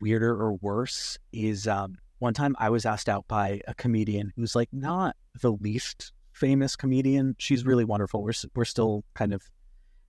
weirder 0.00 0.30
or 0.30 0.54
worse 0.54 1.18
is 1.32 1.66
um, 1.66 1.96
one 2.18 2.34
time 2.34 2.54
I 2.58 2.70
was 2.70 2.86
asked 2.86 3.08
out 3.08 3.26
by 3.28 3.60
a 3.66 3.74
comedian 3.74 4.32
who's 4.36 4.54
like 4.54 4.68
not 4.72 5.16
the 5.40 5.52
least 5.52 6.12
famous 6.32 6.76
comedian. 6.76 7.36
She's 7.38 7.64
really 7.64 7.84
wonderful. 7.84 8.22
We're, 8.22 8.32
we're 8.54 8.64
still 8.64 9.04
kind 9.14 9.32
of 9.32 9.42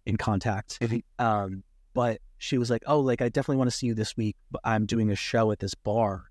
in 0.06 0.18
contact. 0.18 0.78
Um, 1.18 1.64
but 1.94 2.20
she 2.38 2.58
was 2.58 2.70
like, 2.70 2.84
"Oh, 2.88 3.00
like 3.00 3.22
I 3.22 3.30
definitely 3.30 3.58
want 3.58 3.70
to 3.70 3.76
see 3.76 3.88
you 3.88 3.94
this 3.94 4.16
week, 4.16 4.36
but 4.52 4.62
I'm 4.64 4.86
doing 4.86 5.12
a 5.12 5.16
show 5.16 5.52
at 5.52 5.60
this 5.60 5.76
bar." 5.76 6.29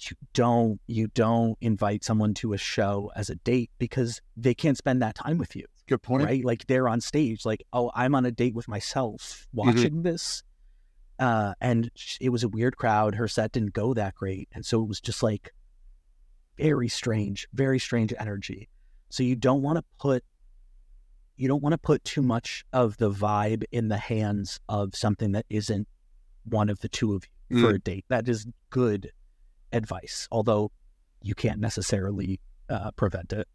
You 0.00 0.16
don't 0.34 0.80
you 0.86 1.08
don't 1.08 1.56
invite 1.60 2.04
someone 2.04 2.34
to 2.34 2.52
a 2.52 2.58
show 2.58 3.10
as 3.16 3.30
a 3.30 3.36
date 3.36 3.70
because 3.78 4.20
they 4.36 4.54
can't 4.54 4.76
spend 4.76 5.02
that 5.02 5.14
time 5.14 5.38
with 5.38 5.56
you. 5.56 5.64
Good 5.88 6.02
point. 6.02 6.24
Right? 6.24 6.44
Like 6.44 6.66
they're 6.66 6.88
on 6.88 7.00
stage 7.00 7.44
like, 7.44 7.64
"Oh, 7.72 7.90
I'm 7.94 8.14
on 8.14 8.26
a 8.26 8.30
date 8.30 8.54
with 8.54 8.68
myself 8.68 9.46
watching 9.52 9.92
mm-hmm. 9.92 10.02
this." 10.02 10.42
Uh, 11.18 11.54
and 11.60 11.90
it 12.20 12.28
was 12.28 12.44
a 12.44 12.48
weird 12.48 12.76
crowd. 12.76 13.14
Her 13.14 13.28
set 13.28 13.52
didn't 13.52 13.72
go 13.72 13.94
that 13.94 14.14
great, 14.14 14.48
and 14.52 14.66
so 14.66 14.82
it 14.82 14.88
was 14.88 15.00
just 15.00 15.22
like 15.22 15.52
very 16.58 16.88
strange, 16.88 17.48
very 17.52 17.78
strange 17.78 18.12
energy. 18.18 18.68
So 19.08 19.22
you 19.22 19.36
don't 19.36 19.62
want 19.62 19.78
to 19.78 19.84
put 19.98 20.24
you 21.36 21.48
don't 21.48 21.62
want 21.62 21.72
to 21.72 21.78
put 21.78 22.02
too 22.04 22.22
much 22.22 22.64
of 22.72 22.96
the 22.96 23.10
vibe 23.10 23.64
in 23.70 23.88
the 23.88 23.98
hands 23.98 24.58
of 24.68 24.94
something 24.94 25.32
that 25.32 25.44
isn't 25.50 25.86
one 26.44 26.68
of 26.68 26.80
the 26.80 26.88
two 26.88 27.14
of 27.14 27.24
you 27.48 27.58
mm. 27.58 27.60
for 27.60 27.74
a 27.74 27.78
date. 27.78 28.04
That 28.08 28.28
is 28.28 28.46
good 28.70 29.10
advice, 29.72 30.28
although 30.30 30.70
you 31.22 31.34
can't 31.34 31.60
necessarily 31.60 32.40
uh, 32.68 32.90
prevent 32.92 33.32
it. 33.32 33.48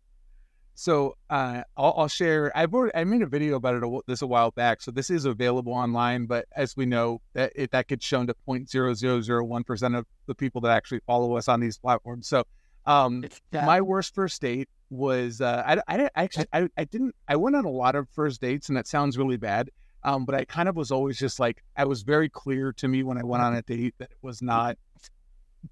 So 0.74 1.16
uh, 1.30 1.64
I'll, 1.76 1.94
I'll, 1.98 2.08
share. 2.08 2.52
I've 2.56 2.74
already, 2.74 2.96
I 2.96 3.04
made 3.04 3.22
a 3.22 3.28
video 3.28 3.56
about 3.56 3.76
it 3.76 3.84
a, 3.84 4.00
this 4.08 4.22
a 4.22 4.28
while 4.28 4.52
back. 4.52 4.82
So 4.82 4.90
this 4.90 5.10
is 5.10 5.26
available 5.26 5.74
online, 5.74 6.26
but 6.26 6.46
as 6.56 6.76
we 6.76 6.86
know, 6.86 7.22
that 7.34 7.52
it, 7.56 7.72
that 7.72 7.88
gets 7.88 8.06
shown 8.06 8.28
to 8.28 8.36
0.0001 8.48 9.66
percent 9.66 9.96
of 9.96 10.06
the 10.28 10.36
people 10.36 10.62
that 10.62 10.72
actually 10.72 11.02
follow 11.06 11.36
us 11.38 11.48
on 11.48 11.60
these 11.60 11.78
platforms. 11.78 12.28
So 12.28 12.46
um, 12.86 13.26
my 13.52 13.82
worst 13.82 14.16
first 14.16 14.42
date 14.42 14.70
was 14.90 15.40
uh, 15.40 15.64
I, 15.66 15.76
I, 15.88 16.04
I 16.04 16.10
actually 16.16 16.48
I, 16.52 16.68
I 16.78 16.86
didn't 16.86 17.16
I 17.28 17.36
went 17.36 17.56
on 17.56 17.66
a 17.66 17.70
lot 17.70 17.96
of 17.96 18.10
first 18.10 18.42
dates 18.42 18.68
and 18.68 18.78
that 18.78 18.88
sounds 18.88 19.18
really 19.18 19.38
bad. 19.38 19.70
Um, 20.04 20.26
but 20.26 20.34
I 20.34 20.46
kind 20.46 20.68
of 20.68 20.76
was 20.76 20.90
always 20.90 21.20
just 21.20 21.40
like 21.40 21.64
I 21.78 21.86
was 21.86 22.02
very 22.02 22.28
clear 22.28 22.74
to 22.74 22.88
me 22.88 23.04
when 23.04 23.18
I 23.18 23.24
went 23.24 23.44
on 23.44 23.54
a 23.54 23.62
date 23.62 23.94
that 24.00 24.10
it 24.10 24.18
was 24.22 24.42
not 24.42 24.78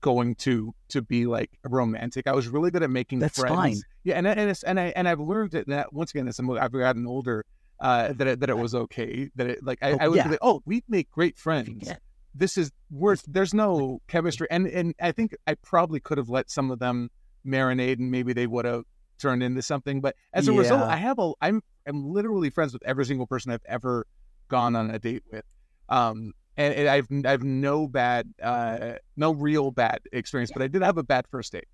going 0.02 0.36
to 0.36 0.74
to 0.90 1.02
be 1.02 1.26
like 1.26 1.52
romantic. 1.64 2.28
I 2.28 2.34
was 2.34 2.48
really 2.48 2.72
good 2.72 2.84
at 2.84 2.90
making 2.90 3.20
That's 3.20 3.40
friends. 3.40 3.56
Fine. 3.56 3.82
Yeah, 4.04 4.16
and 4.16 4.28
and 4.28 4.50
it's, 4.50 4.64
and 4.64 4.80
I 4.80 4.94
and 4.96 5.08
I've 5.08 5.20
learned 5.20 5.54
it 5.54 5.68
that 5.68 5.94
once 5.94 6.12
again 6.12 6.28
as 6.28 6.40
I've 6.40 6.72
gotten 6.72 7.08
older, 7.08 7.46
uh, 7.80 8.14
that 8.14 8.28
it, 8.28 8.40
that 8.40 8.50
it 8.50 8.58
was 8.58 8.76
okay. 8.76 9.30
That 9.36 9.48
it 9.48 9.64
like 9.64 9.80
I, 9.82 9.92
oh, 9.92 9.98
I 10.00 10.08
would 10.08 10.18
yeah. 10.18 10.24
be 10.24 10.30
like, 10.32 10.40
oh, 10.42 10.62
we 10.66 10.84
make 10.88 11.10
great 11.12 11.38
friends. 11.38 11.88
Yeah. 11.88 11.98
This 12.36 12.58
is 12.58 12.72
worth. 12.92 13.24
There's 13.28 13.54
no 13.54 14.02
chemistry, 14.08 14.48
and 14.50 14.68
and 14.68 14.96
I 15.02 15.12
think 15.12 15.36
I 15.48 15.56
probably 15.56 16.00
could 16.00 16.18
have 16.18 16.30
let 16.30 16.50
some 16.50 16.72
of 16.72 16.80
them 16.80 17.10
marinate, 17.46 18.00
and 18.00 18.12
maybe 18.12 18.34
they 18.34 18.48
would 18.48 18.66
have 18.66 18.84
turned 19.20 19.44
into 19.44 19.62
something. 19.62 20.02
But 20.02 20.16
as 20.34 20.48
a 20.48 20.54
yeah. 20.54 20.60
result, 20.60 20.84
I 20.84 20.98
have 20.98 21.20
a 21.20 21.34
I'm 21.42 21.62
I'm 21.88 22.12
literally 22.12 22.50
friends 22.50 22.74
with 22.74 22.84
every 22.86 23.06
single 23.06 23.28
person 23.28 23.52
I've 23.52 23.66
ever 23.66 24.06
gone 24.48 24.76
on 24.76 24.92
a 24.92 25.00
date 25.00 25.24
with. 25.32 25.46
Um, 25.90 26.34
and, 26.60 26.74
and 26.74 26.88
I've 26.90 27.08
I've 27.26 27.44
no 27.44 27.88
bad 27.88 28.28
uh, 28.44 28.96
no 29.16 29.34
real 29.34 29.72
bad 29.72 30.02
experience, 30.12 30.52
but 30.54 30.62
I 30.62 30.68
did 30.68 30.82
have 30.82 30.98
a 30.98 31.04
bad 31.04 31.26
first 31.32 31.54
date. 31.54 31.68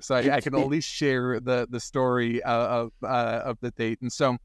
So 0.00 0.16
I, 0.16 0.36
I 0.36 0.40
can 0.40 0.54
at 0.54 0.66
least 0.66 0.88
share 0.88 1.40
the 1.40 1.66
the 1.70 1.80
story 1.80 2.42
of 2.42 2.90
uh, 3.02 3.42
of 3.44 3.56
the 3.60 3.70
date. 3.70 4.00
And 4.02 4.12
so 4.12 4.36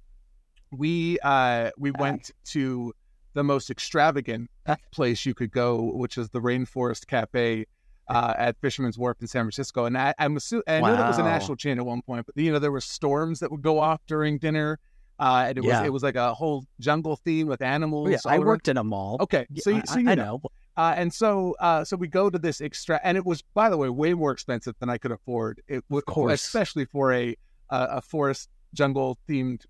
we 0.71 1.17
uh, 1.23 1.71
we 1.77 1.91
went 1.91 2.31
to 2.45 2.93
the 3.33 3.43
most 3.43 3.71
extravagant 3.71 4.51
place 4.91 5.25
you 5.25 5.33
could 5.33 5.51
go, 5.51 5.91
which 5.95 6.17
is 6.17 6.29
the 6.29 6.39
Rainforest 6.39 7.07
Cafe 7.07 7.65
uh, 8.07 8.33
at 8.37 8.55
Fisherman's 8.61 8.99
Wharf 8.99 9.17
in 9.19 9.27
San 9.27 9.43
Francisco. 9.43 9.85
And 9.85 9.97
I, 9.97 10.13
I'm 10.19 10.37
assuming, 10.37 10.63
I 10.67 10.79
wow. 10.79 10.95
knew 10.95 11.03
it 11.03 11.07
was 11.07 11.17
a 11.17 11.23
national 11.23 11.55
chain 11.55 11.79
at 11.79 11.85
one 11.85 12.03
point, 12.03 12.25
but 12.25 12.37
you 12.37 12.51
know, 12.51 12.59
there 12.59 12.71
were 12.71 12.81
storms 12.81 13.39
that 13.39 13.49
would 13.51 13.61
go 13.63 13.79
off 13.79 14.01
during 14.05 14.37
dinner. 14.37 14.79
Uh, 15.21 15.45
and 15.49 15.59
it 15.59 15.63
yeah. 15.63 15.79
was 15.79 15.87
it 15.87 15.93
was 15.93 16.03
like 16.03 16.15
a 16.15 16.33
whole 16.33 16.65
jungle 16.79 17.15
theme 17.15 17.45
with 17.45 17.61
animals. 17.61 18.07
Oh, 18.07 18.11
yeah, 18.11 18.17
I 18.25 18.39
worked 18.39 18.67
in 18.67 18.77
a 18.77 18.83
mall. 18.83 19.17
Okay, 19.19 19.45
so 19.57 19.69
you, 19.69 19.83
so 19.85 19.99
you 19.99 20.09
I, 20.09 20.15
know. 20.15 20.23
know. 20.23 20.41
Uh, 20.75 20.95
and 20.97 21.13
so 21.13 21.55
uh, 21.59 21.85
so 21.85 21.95
we 21.95 22.07
go 22.07 22.31
to 22.31 22.39
this 22.39 22.59
extra, 22.59 22.99
and 23.03 23.15
it 23.17 23.23
was 23.23 23.43
by 23.53 23.69
the 23.69 23.77
way 23.77 23.87
way 23.87 24.15
more 24.15 24.31
expensive 24.31 24.73
than 24.79 24.89
I 24.89 24.97
could 24.97 25.11
afford. 25.11 25.61
It 25.67 25.83
was, 25.89 26.03
especially 26.33 26.85
for 26.85 27.13
a 27.13 27.35
a 27.69 28.01
forest 28.01 28.49
jungle 28.73 29.19
themed 29.29 29.65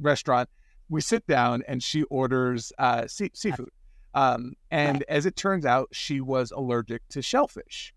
restaurant. 0.00 0.48
We 0.88 1.00
sit 1.00 1.24
down, 1.28 1.62
and 1.68 1.80
she 1.80 2.02
orders 2.04 2.72
uh, 2.78 3.06
sea- 3.06 3.30
seafood. 3.34 3.70
Um, 4.14 4.54
and 4.70 5.04
as 5.08 5.26
it 5.26 5.36
turns 5.36 5.64
out, 5.64 5.90
she 5.92 6.20
was 6.20 6.50
allergic 6.50 7.02
to 7.10 7.22
shellfish. 7.22 7.94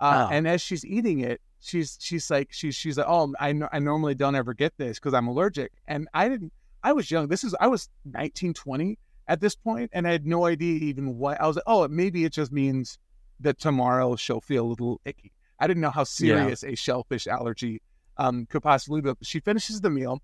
Uh, 0.00 0.26
oh. 0.28 0.34
And 0.34 0.48
as 0.48 0.60
she's 0.60 0.84
eating 0.84 1.20
it, 1.20 1.40
she's 1.64 1.98
she's 2.00 2.30
like 2.30 2.52
she's 2.52 2.74
she's 2.74 2.98
like, 2.98 3.06
oh, 3.08 3.32
I 3.40 3.54
I 3.72 3.78
normally 3.78 4.14
don't 4.14 4.34
ever 4.34 4.54
get 4.54 4.76
this 4.76 4.98
because 4.98 5.14
I'm 5.14 5.26
allergic. 5.26 5.72
And 5.86 6.08
I 6.14 6.28
didn't. 6.28 6.52
I 6.82 6.92
was 6.92 7.10
young. 7.10 7.28
This 7.28 7.44
is 7.44 7.54
I 7.58 7.66
was 7.66 7.88
19, 8.04 8.54
20 8.54 8.98
at 9.26 9.40
this 9.40 9.54
point, 9.54 9.90
and 9.94 10.06
I 10.06 10.12
had 10.12 10.26
no 10.26 10.44
idea 10.44 10.78
even 10.80 11.16
what 11.16 11.40
I 11.40 11.46
was 11.46 11.56
like. 11.56 11.64
Oh, 11.66 11.88
maybe 11.88 12.24
it 12.24 12.32
just 12.32 12.52
means 12.52 12.98
that 13.40 13.58
tomorrow 13.58 14.16
she'll 14.16 14.40
feel 14.40 14.66
a 14.66 14.68
little 14.68 15.00
icky. 15.04 15.32
I 15.58 15.66
didn't 15.66 15.80
know 15.80 15.90
how 15.90 16.04
serious 16.04 16.62
yeah. 16.62 16.70
a 16.70 16.76
shellfish 16.76 17.26
allergy 17.26 17.80
um, 18.18 18.46
could 18.46 18.62
possibly 18.62 19.00
be. 19.00 19.10
But 19.10 19.26
she 19.26 19.40
finishes 19.40 19.80
the 19.80 19.90
meal, 19.90 20.20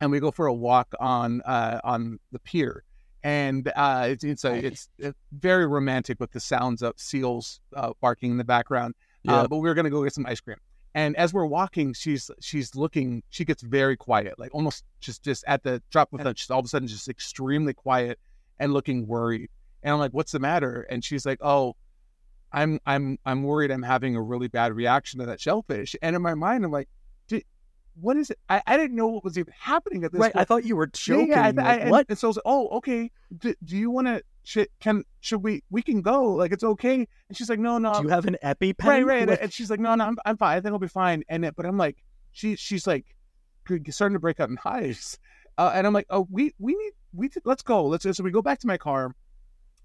and 0.00 0.10
we 0.10 0.20
go 0.20 0.30
for 0.30 0.46
a 0.46 0.54
walk 0.54 0.92
on 0.98 1.42
uh, 1.42 1.80
on 1.84 2.18
the 2.32 2.38
pier 2.38 2.84
and 3.24 3.70
uh, 3.76 4.06
it's 4.10 4.24
it's, 4.24 4.44
a, 4.44 4.54
it's, 4.54 4.88
it's 4.98 5.18
very 5.32 5.66
romantic 5.66 6.18
with 6.18 6.32
the 6.32 6.40
sounds 6.40 6.82
of 6.82 6.94
seals 6.96 7.60
uh, 7.76 7.92
barking 8.00 8.32
in 8.32 8.36
the 8.36 8.44
background. 8.44 8.94
Uh, 9.26 9.46
but 9.46 9.58
we 9.58 9.68
are 9.68 9.74
gonna 9.74 9.90
go 9.90 10.02
get 10.02 10.12
some 10.12 10.26
ice 10.26 10.40
cream, 10.40 10.56
and 10.94 11.16
as 11.16 11.32
we're 11.32 11.46
walking, 11.46 11.92
she's 11.92 12.30
she's 12.40 12.74
looking. 12.74 13.22
She 13.30 13.44
gets 13.44 13.62
very 13.62 13.96
quiet, 13.96 14.38
like 14.38 14.54
almost 14.54 14.84
just 15.00 15.22
just 15.22 15.44
at 15.46 15.62
the 15.62 15.82
drop 15.90 16.12
of 16.12 16.20
a 16.20 16.34
She's 16.36 16.50
all 16.50 16.60
of 16.60 16.64
a 16.64 16.68
sudden 16.68 16.88
just 16.88 17.08
extremely 17.08 17.74
quiet 17.74 18.18
and 18.58 18.72
looking 18.72 19.06
worried. 19.06 19.48
And 19.82 19.92
I'm 19.92 19.98
like, 19.98 20.12
"What's 20.12 20.32
the 20.32 20.40
matter?" 20.40 20.86
And 20.90 21.04
she's 21.04 21.26
like, 21.26 21.38
"Oh." 21.42 21.76
I'm 22.54 22.78
I'm 22.84 23.18
I'm 23.24 23.44
worried 23.44 23.70
I'm 23.70 23.82
having 23.82 24.14
a 24.14 24.20
really 24.20 24.46
bad 24.46 24.74
reaction 24.74 25.20
to 25.20 25.24
that 25.24 25.40
shellfish. 25.40 25.96
And 26.02 26.14
in 26.14 26.20
my 26.20 26.34
mind, 26.34 26.66
I'm 26.66 26.70
like, 26.70 26.86
what 28.00 28.16
is 28.16 28.30
it? 28.30 28.38
I, 28.48 28.62
I 28.66 28.76
didn't 28.76 28.96
know 28.96 29.08
what 29.08 29.24
was 29.24 29.38
even 29.38 29.52
happening 29.58 30.04
at 30.04 30.12
this 30.12 30.20
right, 30.20 30.32
point. 30.32 30.40
I 30.40 30.44
thought 30.44 30.64
you 30.64 30.76
were 30.76 30.86
joking. 30.86 31.28
Yeah, 31.28 31.52
yeah 31.54 31.66
I, 31.66 31.78
I, 31.78 31.90
what? 31.90 32.06
And 32.08 32.18
so 32.18 32.28
I 32.28 32.30
was 32.30 32.36
like, 32.36 32.42
oh, 32.46 32.68
okay. 32.68 33.10
Do 33.38 33.54
you 33.64 33.90
want 33.90 34.06
to, 34.06 34.22
should, 34.44 34.68
can, 34.80 35.04
should 35.20 35.42
we, 35.42 35.62
we 35.70 35.82
can 35.82 36.02
go. 36.02 36.22
Like, 36.34 36.52
it's 36.52 36.64
okay. 36.64 36.94
And 37.28 37.36
she's 37.36 37.48
like, 37.48 37.58
no, 37.58 37.78
no. 37.78 37.94
Do 37.94 38.02
you 38.02 38.08
have 38.08 38.26
an 38.26 38.36
EpiPen? 38.42 38.84
Right, 38.84 39.04
right. 39.04 39.28
With... 39.28 39.40
And 39.40 39.52
she's 39.52 39.70
like, 39.70 39.80
no, 39.80 39.94
no, 39.94 40.04
I'm, 40.04 40.18
I'm 40.24 40.36
fine. 40.36 40.56
I 40.56 40.60
think 40.60 40.72
I'll 40.72 40.78
be 40.78 40.88
fine. 40.88 41.22
And, 41.28 41.44
it, 41.44 41.56
but 41.56 41.66
I'm 41.66 41.78
like, 41.78 42.02
she, 42.32 42.56
she's 42.56 42.86
like, 42.86 43.14
starting 43.90 44.14
to 44.14 44.20
break 44.20 44.40
out 44.40 44.48
in 44.48 44.56
hives. 44.56 45.18
Uh, 45.58 45.70
and 45.74 45.86
I'm 45.86 45.92
like, 45.92 46.06
oh, 46.08 46.26
we, 46.30 46.54
we 46.58 46.74
need, 46.74 46.92
we, 47.12 47.28
let's 47.44 47.62
go. 47.62 47.84
Let's, 47.84 48.04
so 48.04 48.24
we 48.24 48.30
go 48.30 48.40
back 48.40 48.58
to 48.60 48.66
my 48.66 48.78
car. 48.78 49.14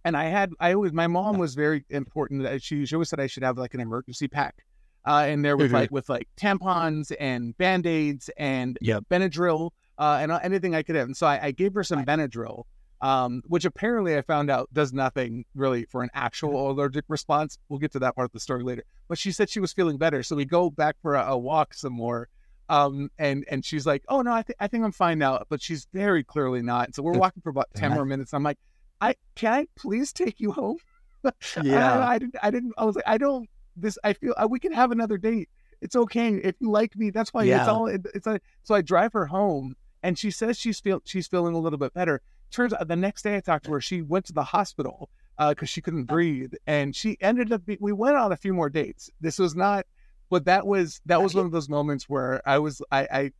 And 0.05 0.15
I 0.15 0.29
had, 0.29 0.51
I 0.61 0.73
always, 0.73 0.93
my 0.93 1.07
mom 1.07 1.39
was 1.39 1.55
very 1.55 1.83
important. 1.89 2.43
That 2.43 2.63
she, 2.63 2.85
she 2.85 2.95
always 2.95 3.09
said 3.09 3.19
I 3.19 3.27
should 3.27 3.43
have 3.43 3.57
like 3.57 3.73
an 3.73 3.81
emergency 3.81 4.29
pack 4.29 4.63
uh, 5.07 5.25
in 5.29 5.41
there 5.41 5.57
with 5.57 5.67
mm-hmm. 5.67 5.75
like 5.75 5.91
with 5.91 6.09
like 6.09 6.27
tampons 6.37 7.13
and 7.19 7.57
band 7.57 7.87
aids 7.87 8.29
and 8.37 8.77
yep. 8.81 9.03
Benadryl 9.09 9.71
uh, 9.97 10.19
and 10.21 10.31
uh, 10.31 10.39
anything 10.43 10.75
I 10.75 10.83
could 10.83 10.95
have. 10.95 11.07
And 11.07 11.17
so 11.17 11.25
I, 11.25 11.47
I 11.47 11.51
gave 11.51 11.73
her 11.73 11.83
some 11.83 12.05
Benadryl, 12.05 12.63
um, 13.01 13.41
which 13.47 13.65
apparently 13.65 14.17
I 14.17 14.21
found 14.21 14.49
out 14.49 14.69
does 14.73 14.93
nothing 14.93 15.45
really 15.55 15.85
for 15.85 16.03
an 16.03 16.09
actual 16.13 16.71
allergic 16.71 17.05
response. 17.07 17.57
We'll 17.69 17.79
get 17.79 17.91
to 17.93 17.99
that 17.99 18.15
part 18.15 18.25
of 18.25 18.31
the 18.31 18.39
story 18.39 18.63
later. 18.63 18.83
But 19.07 19.17
she 19.17 19.31
said 19.31 19.49
she 19.49 19.59
was 19.59 19.73
feeling 19.73 19.97
better, 19.97 20.23
so 20.23 20.35
we 20.35 20.45
go 20.45 20.69
back 20.69 20.95
for 21.01 21.15
a, 21.15 21.31
a 21.31 21.37
walk 21.37 21.73
some 21.73 21.93
more. 21.93 22.29
Um, 22.69 23.09
and 23.17 23.45
and 23.49 23.63
she's 23.63 23.85
like, 23.85 24.03
"Oh 24.09 24.21
no, 24.21 24.33
I 24.33 24.41
think 24.41 24.57
I 24.59 24.67
think 24.67 24.83
I'm 24.83 24.91
fine 24.91 25.19
now," 25.19 25.41
but 25.49 25.61
she's 25.61 25.87
very 25.93 26.23
clearly 26.23 26.61
not. 26.61 26.93
So 26.95 27.01
we're 27.01 27.13
walking 27.13 27.41
for 27.41 27.49
about 27.49 27.67
ten 27.73 27.93
more 27.93 28.03
minutes. 28.03 28.33
I'm 28.33 28.43
like, 28.43 28.57
"I 28.99 29.15
can 29.35 29.53
I 29.53 29.67
please 29.77 30.11
take 30.11 30.39
you 30.39 30.51
home?" 30.51 30.77
Yeah, 31.61 31.99
I, 31.99 32.13
I, 32.13 32.19
didn't. 32.19 32.35
I 32.41 32.51
didn't. 32.51 32.73
I 32.77 32.85
was 32.85 32.95
like, 32.95 33.07
I 33.07 33.17
don't 33.17 33.49
this 33.77 33.97
I 34.03 34.13
feel 34.13 34.33
uh, 34.37 34.47
we 34.49 34.59
can 34.59 34.73
have 34.73 34.91
another 34.91 35.17
date. 35.17 35.49
It's 35.81 35.95
okay 35.95 36.29
if 36.35 36.55
you 36.59 36.71
like 36.71 36.95
me. 36.95 37.11
That's 37.11 37.33
why 37.33 37.43
yeah. 37.43 37.59
it's 37.59 37.69
all. 37.69 37.87
It, 37.87 38.05
it's 38.13 38.27
a, 38.27 38.39
so 38.63 38.75
I 38.75 38.81
drive 38.81 39.13
her 39.13 39.27
home, 39.27 39.75
and 40.01 40.17
she 40.17 40.31
says 40.31 40.57
she's 40.57 40.79
feel 40.79 41.01
she's 41.05 41.27
feeling 41.27 41.53
a 41.53 41.59
little 41.59 41.79
bit 41.79 41.93
better. 41.93 42.21
Turns 42.51 42.73
out 42.73 42.87
the 42.87 42.95
next 42.95 43.23
day 43.23 43.35
I 43.35 43.39
talked 43.39 43.65
to 43.65 43.71
her, 43.73 43.81
she 43.81 44.01
went 44.01 44.25
to 44.25 44.33
the 44.33 44.43
hospital 44.43 45.09
because 45.37 45.63
uh, 45.63 45.65
she 45.65 45.81
couldn't 45.81 46.05
breathe, 46.05 46.53
and 46.65 46.95
she 46.95 47.17
ended 47.21 47.51
up. 47.51 47.65
Be, 47.65 47.77
we 47.79 47.93
went 47.93 48.15
on 48.15 48.31
a 48.31 48.37
few 48.37 48.53
more 48.53 48.69
dates. 48.69 49.09
This 49.21 49.37
was 49.37 49.55
not, 49.55 49.85
but 50.29 50.45
that 50.45 50.65
was 50.65 51.01
that 51.05 51.21
was 51.21 51.35
one 51.35 51.45
of 51.45 51.51
those 51.51 51.69
moments 51.69 52.09
where 52.09 52.41
I 52.47 52.59
was 52.59 52.81
I 52.91 53.07
I, 53.11 53.31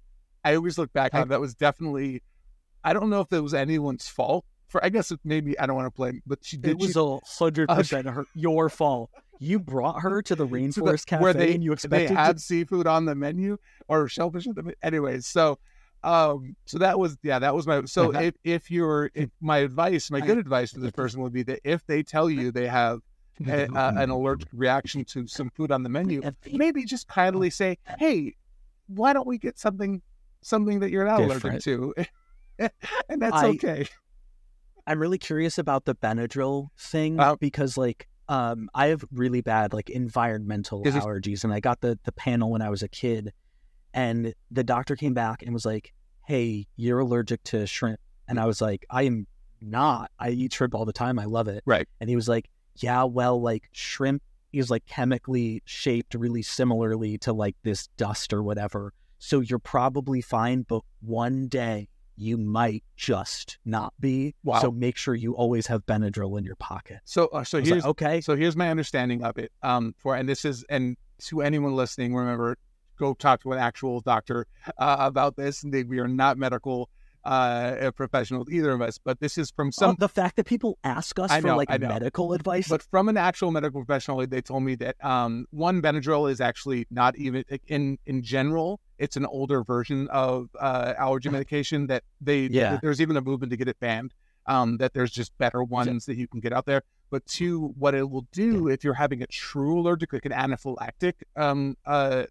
I 0.44 0.56
always 0.56 0.78
look 0.78 0.94
back 0.94 1.14
on 1.14 1.30
that 1.30 1.40
was 1.40 1.56
definitely. 1.56 2.22
I 2.84 2.94
don't 2.94 3.10
know 3.10 3.22
if 3.22 3.34
it 3.34 3.42
was 3.42 3.54
anyone's 3.54 4.08
fault 4.08 4.46
for 4.68 4.84
I 4.84 4.90
guess 4.90 5.12
maybe 5.24 5.58
I 5.60 5.66
don't 5.66 5.76
want 5.76 5.88
to 5.88 5.96
blame, 5.96 6.22
but 6.26 6.40
she 6.44 6.58
did. 6.58 6.72
It 6.72 6.80
was 6.80 6.96
a 6.96 7.20
hundred 7.40 7.70
percent 7.70 8.08
your 8.36 8.70
fault 8.70 9.10
You 9.40 9.60
brought 9.60 10.02
her 10.02 10.22
to 10.24 10.36
the 10.36 10.48
Rainforest 10.48 11.06
Cafe 11.06 11.22
where 11.22 11.34
they 11.34 11.54
and 11.54 11.64
you 11.64 11.74
expected 11.74 12.10
they 12.10 12.16
had 12.16 12.38
to... 12.38 12.44
seafood 12.44 12.88
on 12.88 13.06
the 13.06 13.16
menu 13.16 13.58
or 13.88 14.08
shellfish. 14.08 14.48
On 14.48 14.54
the, 14.54 14.76
anyways, 14.84 15.26
so 15.26 15.58
um, 16.08 16.56
so 16.66 16.78
that 16.78 16.98
was 16.98 17.18
yeah, 17.22 17.38
that 17.40 17.54
was 17.54 17.68
my. 17.68 17.84
So 17.84 18.12
if 18.12 18.36
if 18.46 18.72
you're 18.72 19.12
if 19.14 19.30
my 19.42 19.58
advice, 19.58 20.10
my 20.10 20.22
good 20.22 20.38
advice 20.38 20.72
to 20.72 20.80
this 20.80 20.92
person 20.92 21.22
would 21.22 21.34
be 21.34 21.44
that 21.44 21.60
if 21.66 21.86
they 21.86 22.02
tell 22.02 22.30
you 22.30 22.50
they 22.52 22.68
have 22.68 23.00
a, 23.46 23.68
a, 23.76 23.94
an 23.98 24.10
allergic 24.10 24.48
reaction 24.54 25.04
to 25.06 25.28
some 25.28 25.50
food 25.50 25.70
on 25.70 25.84
the 25.84 25.90
menu, 25.90 26.22
maybe 26.50 26.86
just 26.86 27.10
kindly 27.10 27.50
say, 27.50 27.78
"Hey, 28.00 28.36
why 28.88 29.12
don't 29.12 29.28
we 29.28 29.38
get 29.38 29.60
something 29.60 30.02
something 30.42 30.80
that 30.80 30.92
you're 30.92 31.06
not 31.06 31.18
Different. 31.18 31.66
allergic 31.68 31.96
to?" 31.98 32.06
and 33.10 33.22
that's 33.22 33.44
I- 33.44 33.48
okay. 33.48 33.86
I'm 34.90 35.00
really 35.00 35.18
curious 35.18 35.58
about 35.58 35.84
the 35.84 35.94
Benadryl 35.96 36.70
thing 36.80 37.20
Uh, 37.20 37.36
because 37.36 37.78
like 37.78 38.08
um 38.30 38.70
I 38.74 38.88
have 38.88 39.04
really 39.12 39.42
bad 39.42 39.74
like 39.74 39.90
environmental 39.90 40.84
allergies 40.84 41.44
and 41.44 41.52
I 41.52 41.60
got 41.60 41.82
the 41.82 42.00
the 42.06 42.14
panel 42.14 42.52
when 42.52 42.62
I 42.62 42.70
was 42.70 42.82
a 42.82 42.88
kid 42.88 43.34
and 43.94 44.34
the 44.52 44.64
doctor 44.64 44.96
came 44.96 45.14
back 45.14 45.42
and 45.42 45.54
was 45.54 45.66
like, 45.66 45.94
"Hey, 46.28 46.68
you're 46.76 47.00
allergic 47.00 47.42
to 47.46 47.66
shrimp." 47.66 48.00
And 48.28 48.40
I 48.40 48.46
was 48.46 48.62
like, 48.62 48.86
"I 48.90 49.04
am 49.04 49.26
not. 49.62 50.12
I 50.20 50.30
eat 50.30 50.54
shrimp 50.54 50.76
all 50.76 50.86
the 50.86 50.94
time. 50.94 51.18
I 51.18 51.26
love 51.26 51.48
it." 51.48 51.64
Right. 51.66 51.88
And 52.02 52.10
he 52.10 52.16
was 52.16 52.28
like, 52.28 52.50
"Yeah, 52.76 53.04
well, 53.04 53.42
like 53.42 53.70
shrimp 53.72 54.22
is 54.52 54.70
like 54.70 54.86
chemically 54.86 55.62
shaped 55.66 56.14
really 56.14 56.42
similarly 56.42 57.18
to 57.20 57.34
like 57.34 57.56
this 57.64 57.88
dust 57.98 58.34
or 58.34 58.44
whatever. 58.44 58.94
So 59.20 59.40
you're 59.40 59.60
probably 59.60 60.22
fine, 60.22 60.64
but 60.68 60.82
one 61.02 61.48
day 61.48 61.90
you 62.18 62.38
might 62.38 62.84
just 62.96 63.58
not 63.66 63.94
be. 64.00 64.36
Wow. 64.44 64.60
So 64.60 64.72
make 64.72 64.98
sure 64.98 65.16
you 65.16 65.36
always 65.36 65.68
have 65.68 65.86
Benadryl 65.86 66.38
in 66.38 66.44
your 66.44 66.56
pocket." 66.58 67.00
So 67.06 67.28
uh, 67.28 67.44
so 67.44 67.60
here's 67.60 67.84
like, 67.84 67.86
"Okay." 67.86 68.22
So 68.22 68.36
here's 68.36 68.56
my 68.56 68.70
understanding 68.70 69.24
of 69.24 69.38
it. 69.38 69.52
Um, 69.64 69.96
for 69.98 70.16
and 70.16 70.28
this 70.28 70.44
is 70.44 70.66
and 70.70 70.98
to 71.20 71.42
anyone 71.42 71.76
listening, 71.76 72.14
remember, 72.14 72.58
go 72.98 73.14
talk 73.14 73.42
to 73.44 73.52
an 73.54 73.60
actual 73.60 74.02
doctor 74.02 74.46
uh, 74.78 74.98
about 75.00 75.36
this. 75.36 75.62
They, 75.66 75.84
we 75.84 76.00
are 76.00 76.08
not 76.08 76.38
medical 76.38 76.90
uh, 77.28 77.92
professionals, 77.92 78.48
either 78.50 78.72
of 78.72 78.82
us, 78.82 78.98
but 79.04 79.20
this 79.20 79.38
is 79.38 79.52
from 79.52 79.72
Some, 79.72 79.90
some. 79.90 79.96
the 80.00 80.08
fact 80.08 80.38
that 80.38 80.46
people 80.46 80.78
ask 80.84 81.20
us 81.20 81.30
for 81.36 81.56
like 81.56 81.70
I 81.70 81.78
know. 81.78 81.90
medical 81.90 82.34
advice, 82.34 82.70
But 82.70 82.82
from 82.84 83.10
an 83.10 83.18
actual 83.18 83.52
medical 83.52 83.84
professional, 83.84 84.26
they 84.26 84.42
told 84.42 84.64
me 84.64 84.76
that 84.76 84.96
um, 85.04 85.46
one 85.52 85.82
Benadryl 85.82 86.32
is 86.32 86.40
actually 86.40 86.88
not 86.90 87.18
even 87.18 87.44
in 87.68 87.98
in 88.06 88.24
general. 88.24 88.80
It's 88.98 89.18
an 89.18 89.26
older 89.26 89.64
version 89.64 90.08
of 90.08 90.50
uh, 90.60 90.94
allergy 90.98 91.30
medication 91.38 91.88
that 91.88 92.04
they. 92.22 92.48
Yeah. 92.48 92.80
There's 92.82 93.02
even 93.02 93.18
a 93.18 93.22
movement 93.22 93.52
to 93.52 93.58
get 93.58 93.68
it 93.68 93.80
banned. 93.80 94.14
Um, 94.46 94.78
that 94.78 94.94
there's 94.94 95.12
just 95.12 95.38
better 95.38 95.62
ones 95.62 96.06
that 96.06 96.16
you 96.16 96.26
can 96.26 96.40
get 96.40 96.54
out 96.54 96.66
there. 96.66 96.84
But 97.10 97.26
two, 97.26 97.74
what 97.78 97.96
it 97.96 98.10
will 98.10 98.28
do 98.32 98.68
if 98.68 98.84
you're 98.84 98.94
having 98.96 99.22
a 99.22 99.28
true 99.28 99.80
allergic, 99.80 100.12
like 100.14 100.26
an 100.26 100.32
anaphylactic 100.34 101.14
um, 101.36 101.76
uh, 101.86 102.24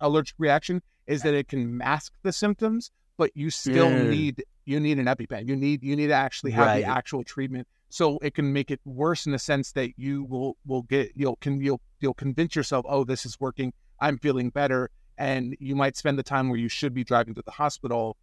allergic 0.00 0.34
reaction, 0.38 0.82
is 1.06 1.22
that 1.22 1.34
it 1.34 1.48
can 1.48 1.76
mask 1.76 2.12
the 2.22 2.32
symptoms, 2.32 2.90
but 3.16 3.30
you 3.34 3.50
still 3.50 3.90
Mm. 3.90 4.08
need 4.08 4.44
you 4.64 4.80
need 4.80 4.98
an 4.98 5.06
EpiPen. 5.06 5.46
You 5.48 5.54
need 5.54 5.82
you 5.84 5.94
need 5.94 6.08
to 6.08 6.14
actually 6.14 6.50
have 6.52 6.66
Right. 6.66 6.84
the 6.84 6.90
actual 6.90 7.22
treatment. 7.22 7.68
So 7.88 8.18
it 8.20 8.34
can 8.34 8.52
make 8.52 8.72
it 8.72 8.80
worse 8.84 9.26
in 9.26 9.32
the 9.32 9.38
sense 9.38 9.70
that 9.72 9.90
you 9.96 10.24
will 10.24 10.56
will 10.66 10.82
get 10.82 11.12
you'll 11.14 11.36
can 11.36 11.60
you'll 11.60 11.80
you'll 12.00 12.14
convince 12.14 12.56
yourself, 12.56 12.84
oh, 12.88 13.04
this 13.04 13.24
is 13.24 13.38
working. 13.38 13.72
I'm 14.00 14.18
feeling 14.18 14.50
better, 14.50 14.90
and 15.16 15.56
you 15.60 15.76
might 15.76 15.96
spend 15.96 16.18
the 16.18 16.24
time 16.24 16.48
where 16.50 16.58
you 16.58 16.68
should 16.68 16.92
be 16.92 17.04
driving 17.04 17.34
to 17.36 17.42
the 17.42 17.52
hospital, 17.52 18.16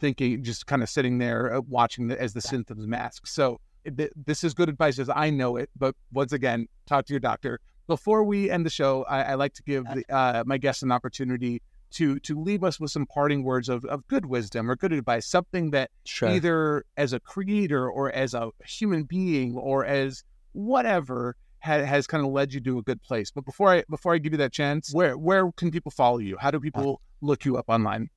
thinking 0.00 0.42
just 0.42 0.66
kind 0.66 0.82
of 0.82 0.88
sitting 0.88 1.18
there 1.18 1.54
uh, 1.54 1.60
watching 1.60 2.08
the, 2.08 2.20
as 2.20 2.32
the 2.32 2.40
symptoms 2.40 2.86
mask. 2.86 3.26
So 3.26 3.60
this 3.84 4.44
is 4.44 4.54
good 4.54 4.68
advice 4.68 4.98
as 4.98 5.08
I 5.08 5.30
know 5.30 5.56
it, 5.56 5.70
but 5.76 5.94
once 6.12 6.32
again, 6.32 6.66
talk 6.86 7.06
to 7.06 7.12
your 7.12 7.20
doctor. 7.20 7.60
Before 7.86 8.24
we 8.24 8.50
end 8.50 8.64
the 8.64 8.70
show, 8.70 9.04
I, 9.04 9.22
I 9.22 9.34
like 9.34 9.54
to 9.54 9.62
give 9.62 9.84
the, 9.84 10.04
uh, 10.08 10.44
my 10.46 10.58
guests 10.58 10.82
an 10.82 10.92
opportunity 10.92 11.62
to 11.92 12.18
to 12.20 12.40
leave 12.40 12.64
us 12.64 12.80
with 12.80 12.90
some 12.90 13.06
parting 13.06 13.44
words 13.44 13.68
of, 13.68 13.84
of 13.84 14.06
good 14.08 14.26
wisdom 14.26 14.70
or 14.70 14.76
good 14.76 14.92
advice, 14.92 15.26
something 15.26 15.70
that 15.72 15.90
sure. 16.04 16.30
either 16.30 16.84
as 16.96 17.12
a 17.12 17.20
creator 17.20 17.88
or 17.88 18.10
as 18.12 18.34
a 18.34 18.50
human 18.64 19.04
being 19.04 19.56
or 19.56 19.84
as 19.84 20.24
whatever 20.52 21.36
ha- 21.62 21.84
has 21.84 22.06
kind 22.06 22.24
of 22.24 22.32
led 22.32 22.52
you 22.52 22.60
to 22.60 22.78
a 22.78 22.82
good 22.82 23.02
place. 23.02 23.30
But 23.30 23.44
before 23.44 23.70
I 23.70 23.84
before 23.90 24.14
I 24.14 24.18
give 24.18 24.32
you 24.32 24.38
that 24.38 24.52
chance, 24.52 24.92
where 24.92 25.16
where 25.16 25.50
can 25.52 25.70
people 25.70 25.90
follow 25.90 26.18
you? 26.18 26.36
How 26.38 26.50
do 26.50 26.60
people 26.60 27.00
look 27.20 27.44
you 27.44 27.56
up 27.56 27.66
online? 27.68 28.10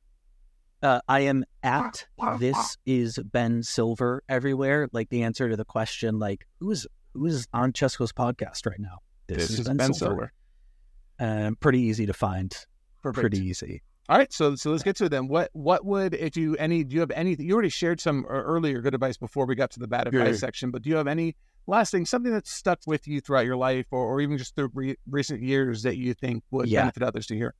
Uh, 0.86 1.02
I 1.08 1.22
am 1.22 1.44
at 1.64 2.06
this 2.38 2.78
is 2.86 3.18
Ben 3.18 3.64
Silver 3.64 4.22
everywhere. 4.30 4.88
Like 4.92 5.10
the 5.10 5.24
answer 5.24 5.50
to 5.50 5.56
the 5.56 5.66
question, 5.66 6.20
like 6.20 6.46
who's 6.60 6.86
who's 7.16 7.48
on 7.54 7.74
Chesko's 7.74 8.12
podcast 8.14 8.68
right 8.68 8.80
now? 8.80 9.00
This 9.26 9.50
is 9.50 9.68
Ben 9.68 9.80
Silver. 9.80 9.80
Ben 9.80 9.94
Silver. 9.96 11.48
Um, 11.48 11.56
pretty 11.56 11.80
easy 11.80 12.06
to 12.06 12.14
find. 12.14 12.56
Perfect. 13.02 13.20
Pretty 13.22 13.40
easy. 13.40 13.82
All 14.10 14.16
right, 14.20 14.32
so 14.32 14.54
so 14.56 14.70
let's 14.70 14.84
get 14.84 14.96
to 14.98 15.06
it 15.06 15.10
then. 15.10 15.28
What 15.28 15.50
what 15.54 15.84
would 15.86 16.14
if 16.14 16.38
you 16.38 16.56
any 16.58 16.84
do 16.84 16.94
you 16.94 17.00
have 17.00 17.10
anything? 17.10 17.48
You 17.48 17.54
already 17.56 17.70
shared 17.70 18.00
some 18.00 18.24
uh, 18.26 18.34
earlier 18.34 18.80
good 18.82 18.94
advice 18.94 19.18
before 19.18 19.48
we 19.48 19.56
got 19.56 19.72
to 19.72 19.80
the 19.80 19.88
bad 19.88 20.06
advice 20.08 20.28
Yeah. 20.34 20.38
section, 20.38 20.70
but 20.70 20.84
do 20.84 20.92
you 20.92 20.98
have 20.98 21.08
any 21.08 21.36
last 21.66 21.90
thing, 21.90 22.06
something 22.06 22.32
that's 22.32 22.52
stuck 22.52 22.82
with 22.86 23.08
you 23.08 23.22
throughout 23.22 23.48
your 23.48 23.58
life, 23.58 23.88
or, 23.90 24.06
or 24.06 24.22
even 24.22 24.38
just 24.38 24.56
through 24.56 24.70
re- 24.76 24.98
recent 25.10 25.42
years 25.42 25.82
that 25.82 25.98
you 25.98 26.14
think 26.14 26.44
would 26.52 26.70
Yeah. 26.70 26.82
benefit 26.82 27.02
others 27.02 27.26
to 27.28 27.36
hear? 27.36 27.56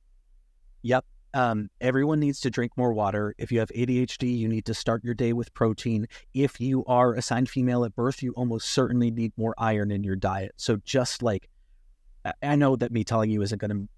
Um, 1.34 1.68
everyone 1.80 2.18
needs 2.20 2.40
to 2.40 2.50
drink 2.50 2.72
more 2.76 2.92
water. 2.92 3.34
If 3.36 3.52
you 3.52 3.58
have 3.58 3.68
ADHD, 3.70 4.38
you 4.38 4.48
need 4.48 4.64
to 4.66 4.74
start 4.74 5.04
your 5.04 5.14
day 5.14 5.32
with 5.34 5.52
protein. 5.52 6.06
If 6.32 6.60
you 6.60 6.84
are 6.86 7.14
assigned 7.14 7.50
female 7.50 7.84
at 7.84 7.94
birth, 7.94 8.22
you 8.22 8.32
almost 8.32 8.68
certainly 8.68 9.10
need 9.10 9.32
more 9.36 9.54
iron 9.58 9.90
in 9.90 10.02
your 10.02 10.16
diet. 10.16 10.52
So 10.56 10.76
just 10.84 11.22
like, 11.22 11.48
I- 12.24 12.32
I 12.42 12.56
know 12.56 12.76
that 12.76 12.90
me 12.90 13.04
telling 13.04 13.30
you 13.30 13.42
isn't 13.42 13.58
going 13.60 13.70
to 13.70 13.88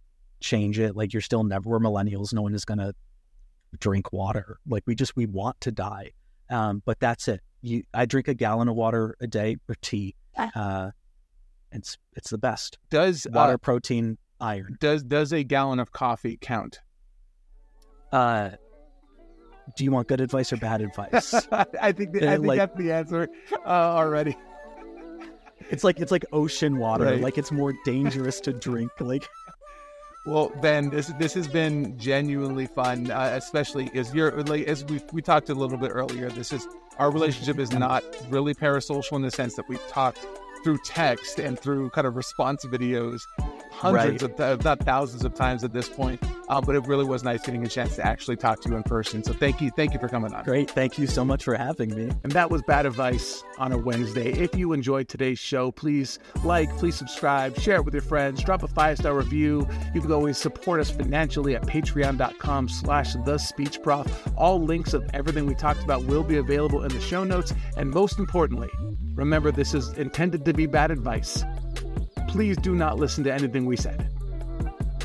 change 0.41 0.79
it. 0.81 0.97
Like 0.97 1.13
you're 1.13 1.23
still 1.23 1.45
never, 1.45 1.69
we're 1.71 1.79
millennials. 1.79 2.33
No 2.33 2.43
one 2.43 2.55
is 2.55 2.65
going 2.65 2.79
to 2.79 2.93
drink 3.79 4.13
water. 4.13 4.59
Like 4.67 4.83
we 4.87 4.95
just, 4.97 5.15
we 5.15 5.27
want 5.27 5.61
to 5.61 5.71
die. 5.71 6.13
Um, 6.51 6.83
but 6.85 6.99
that's 6.99 7.29
it. 7.29 7.41
You, 7.63 7.83
I 7.95 8.07
drink 8.07 8.27
a 8.29 8.35
gallon 8.35 8.69
of 8.69 8.75
water 8.75 9.17
a 9.21 9.27
day 9.29 9.59
or 9.69 9.77
tea. 9.81 10.17
Uh, 10.37 10.91
it's, 11.73 11.99
it's 12.17 12.31
the 12.31 12.39
best. 12.39 12.79
Does 12.91 13.27
Water, 13.31 13.55
uh, 13.55 13.59
protein, 13.59 14.17
iron. 14.41 14.77
does 14.81 15.03
does 15.03 15.33
a 15.33 15.43
gallon 15.43 15.79
of 15.81 15.93
coffee 15.93 16.39
count? 16.41 16.81
Uh, 18.13 18.51
do 19.77 19.85
you 19.85 19.91
want 19.93 20.09
good 20.09 20.21
advice 20.21 20.53
or 20.53 20.57
bad 20.57 20.81
advice? 20.81 21.35
I 21.53 21.93
think 21.93 22.13
that, 22.13 22.23
I 22.23 22.27
Uh, 22.27 22.31
think 22.37 22.47
like- 22.47 22.59
that's 22.59 22.77
the 22.77 22.93
answer 22.93 23.29
uh, 23.67 23.69
already. 23.69 24.37
It's 25.71 25.85
like 25.85 26.01
it's 26.01 26.11
like 26.13 26.25
ocean 26.33 26.79
water. 26.79 27.05
Right. 27.05 27.21
Like 27.21 27.37
it's 27.37 27.53
more 27.53 27.75
dangerous 27.85 28.41
to 28.41 28.53
drink. 28.53 28.91
Like 29.01 29.29
Well, 30.27 30.51
Ben, 30.63 30.89
this 30.91 31.09
this 31.19 31.35
has 31.35 31.47
been 31.49 31.99
genuinely 31.99 32.67
fun, 32.67 33.11
uh, 33.11 33.33
especially 33.35 33.91
as 33.95 34.15
you're 34.15 34.31
like 34.45 34.67
as 34.67 34.85
we 34.87 35.01
we 35.13 35.21
talked 35.21 35.51
a 35.51 35.55
little 35.55 35.77
bit 35.79 35.91
earlier. 35.93 36.31
This 36.31 36.53
is 36.53 36.67
our 36.99 37.11
relationship 37.11 37.59
is 37.59 37.71
not 37.87 38.03
really 38.31 38.55
parasocial 38.55 39.13
in 39.17 39.23
the 39.23 39.31
sense 39.31 39.55
that 39.57 39.69
we've 39.69 39.87
talked 39.89 40.27
through 40.65 40.79
text 40.85 41.39
and 41.39 41.59
through 41.59 41.91
kind 41.91 42.07
of 42.07 42.17
response 42.17 42.65
videos 42.65 43.21
hundreds 43.79 44.23
of 44.23 44.37
th- 44.37 44.65
not 44.65 44.81
thousands 44.81 45.25
of 45.25 45.35
times 45.35 45.65
at 45.65 45.73
this 45.73 45.89
point. 45.89 46.23
Uh, 46.49 46.61
but 46.63 46.75
it 46.75 46.87
really 46.87 47.05
was 47.05 47.23
nice 47.23 47.45
getting 47.45 47.63
a 47.65 47.69
chance 47.69 47.95
to 47.97 48.07
actually 48.07 48.37
talk 48.37 48.61
to 48.63 48.71
you 48.71 48.77
in 48.77 48.83
person. 48.83 49.23
So 49.23 49.35
thank 49.35 49.61
you, 49.61 49.71
thank 49.71 49.93
you 49.93 50.01
for 50.01 50.09
coming 50.09 50.33
on. 50.33 50.45
great. 50.45 50.71
Thank 50.71 50.99
you 50.99 51.07
so 51.07 51.23
much 51.23 51.45
for 51.45 51.55
having 51.55 51.95
me. 51.95 52.11
And 52.23 52.33
that 52.33 52.51
was 52.51 52.63
Bad 52.63 52.87
Advice 52.87 53.45
on 53.59 53.73
a 53.73 53.79
Wednesday. 53.79 54.33
If 54.33 54.55
you 54.55 54.73
enjoyed 54.73 55.09
today's 55.09 55.39
show, 55.39 55.71
please 55.71 56.19
like, 56.45 56.75
please 56.79 56.95
subscribe, 56.95 57.59
share 57.59 57.77
it 57.77 57.85
with 57.85 57.93
your 57.93 58.03
friends, 58.03 58.43
drop 58.43 58.63
a 58.63 58.69
five-star 58.69 59.15
review. 59.15 59.69
You 59.95 60.01
can 60.01 60.11
always 60.11 60.39
support 60.39 60.81
us 60.81 60.91
financially 60.91 61.55
at 61.55 61.63
patreon.com 61.63 62.69
slash 62.69 63.13
the 63.27 63.37
speech 63.37 63.83
prof. 63.83 64.07
All 64.37 64.63
links 64.63 64.95
of 64.95 65.09
everything 65.13 65.45
we 65.45 65.55
talked 65.55 65.83
about 65.83 66.05
will 66.05 66.25
be 66.25 66.39
available 66.39 66.83
in 66.83 66.91
the 66.91 67.01
show 67.01 67.25
notes. 67.25 67.53
And 67.77 67.91
most 67.91 68.19
importantly, 68.19 68.71
remember 69.15 69.51
this 69.51 69.75
is 69.75 69.91
intended 69.91 70.47
to 70.47 70.55
be 70.55 70.65
bad 70.67 70.91
advice. 70.91 71.45
Please 72.29 72.57
do 72.59 72.75
not 72.75 72.99
listen 72.99 73.25
to 73.25 73.33
anything 73.33 73.65
we 73.65 73.77
said. 73.77 74.09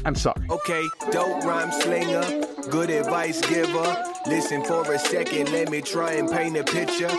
I'm 0.05 0.15
sorry. 0.15 0.45
Okay, 0.49 0.83
dope 1.11 1.43
rhyme 1.45 1.71
slinger, 1.71 2.43
good 2.69 2.89
advice 2.89 3.39
giver. 3.47 4.03
Listen 4.27 4.63
for 4.63 4.91
a 4.91 4.99
second, 4.99 5.51
let 5.51 5.69
me 5.69 5.81
try 5.81 6.13
and 6.13 6.29
paint 6.29 6.57
a 6.57 6.63
picture. 6.63 7.09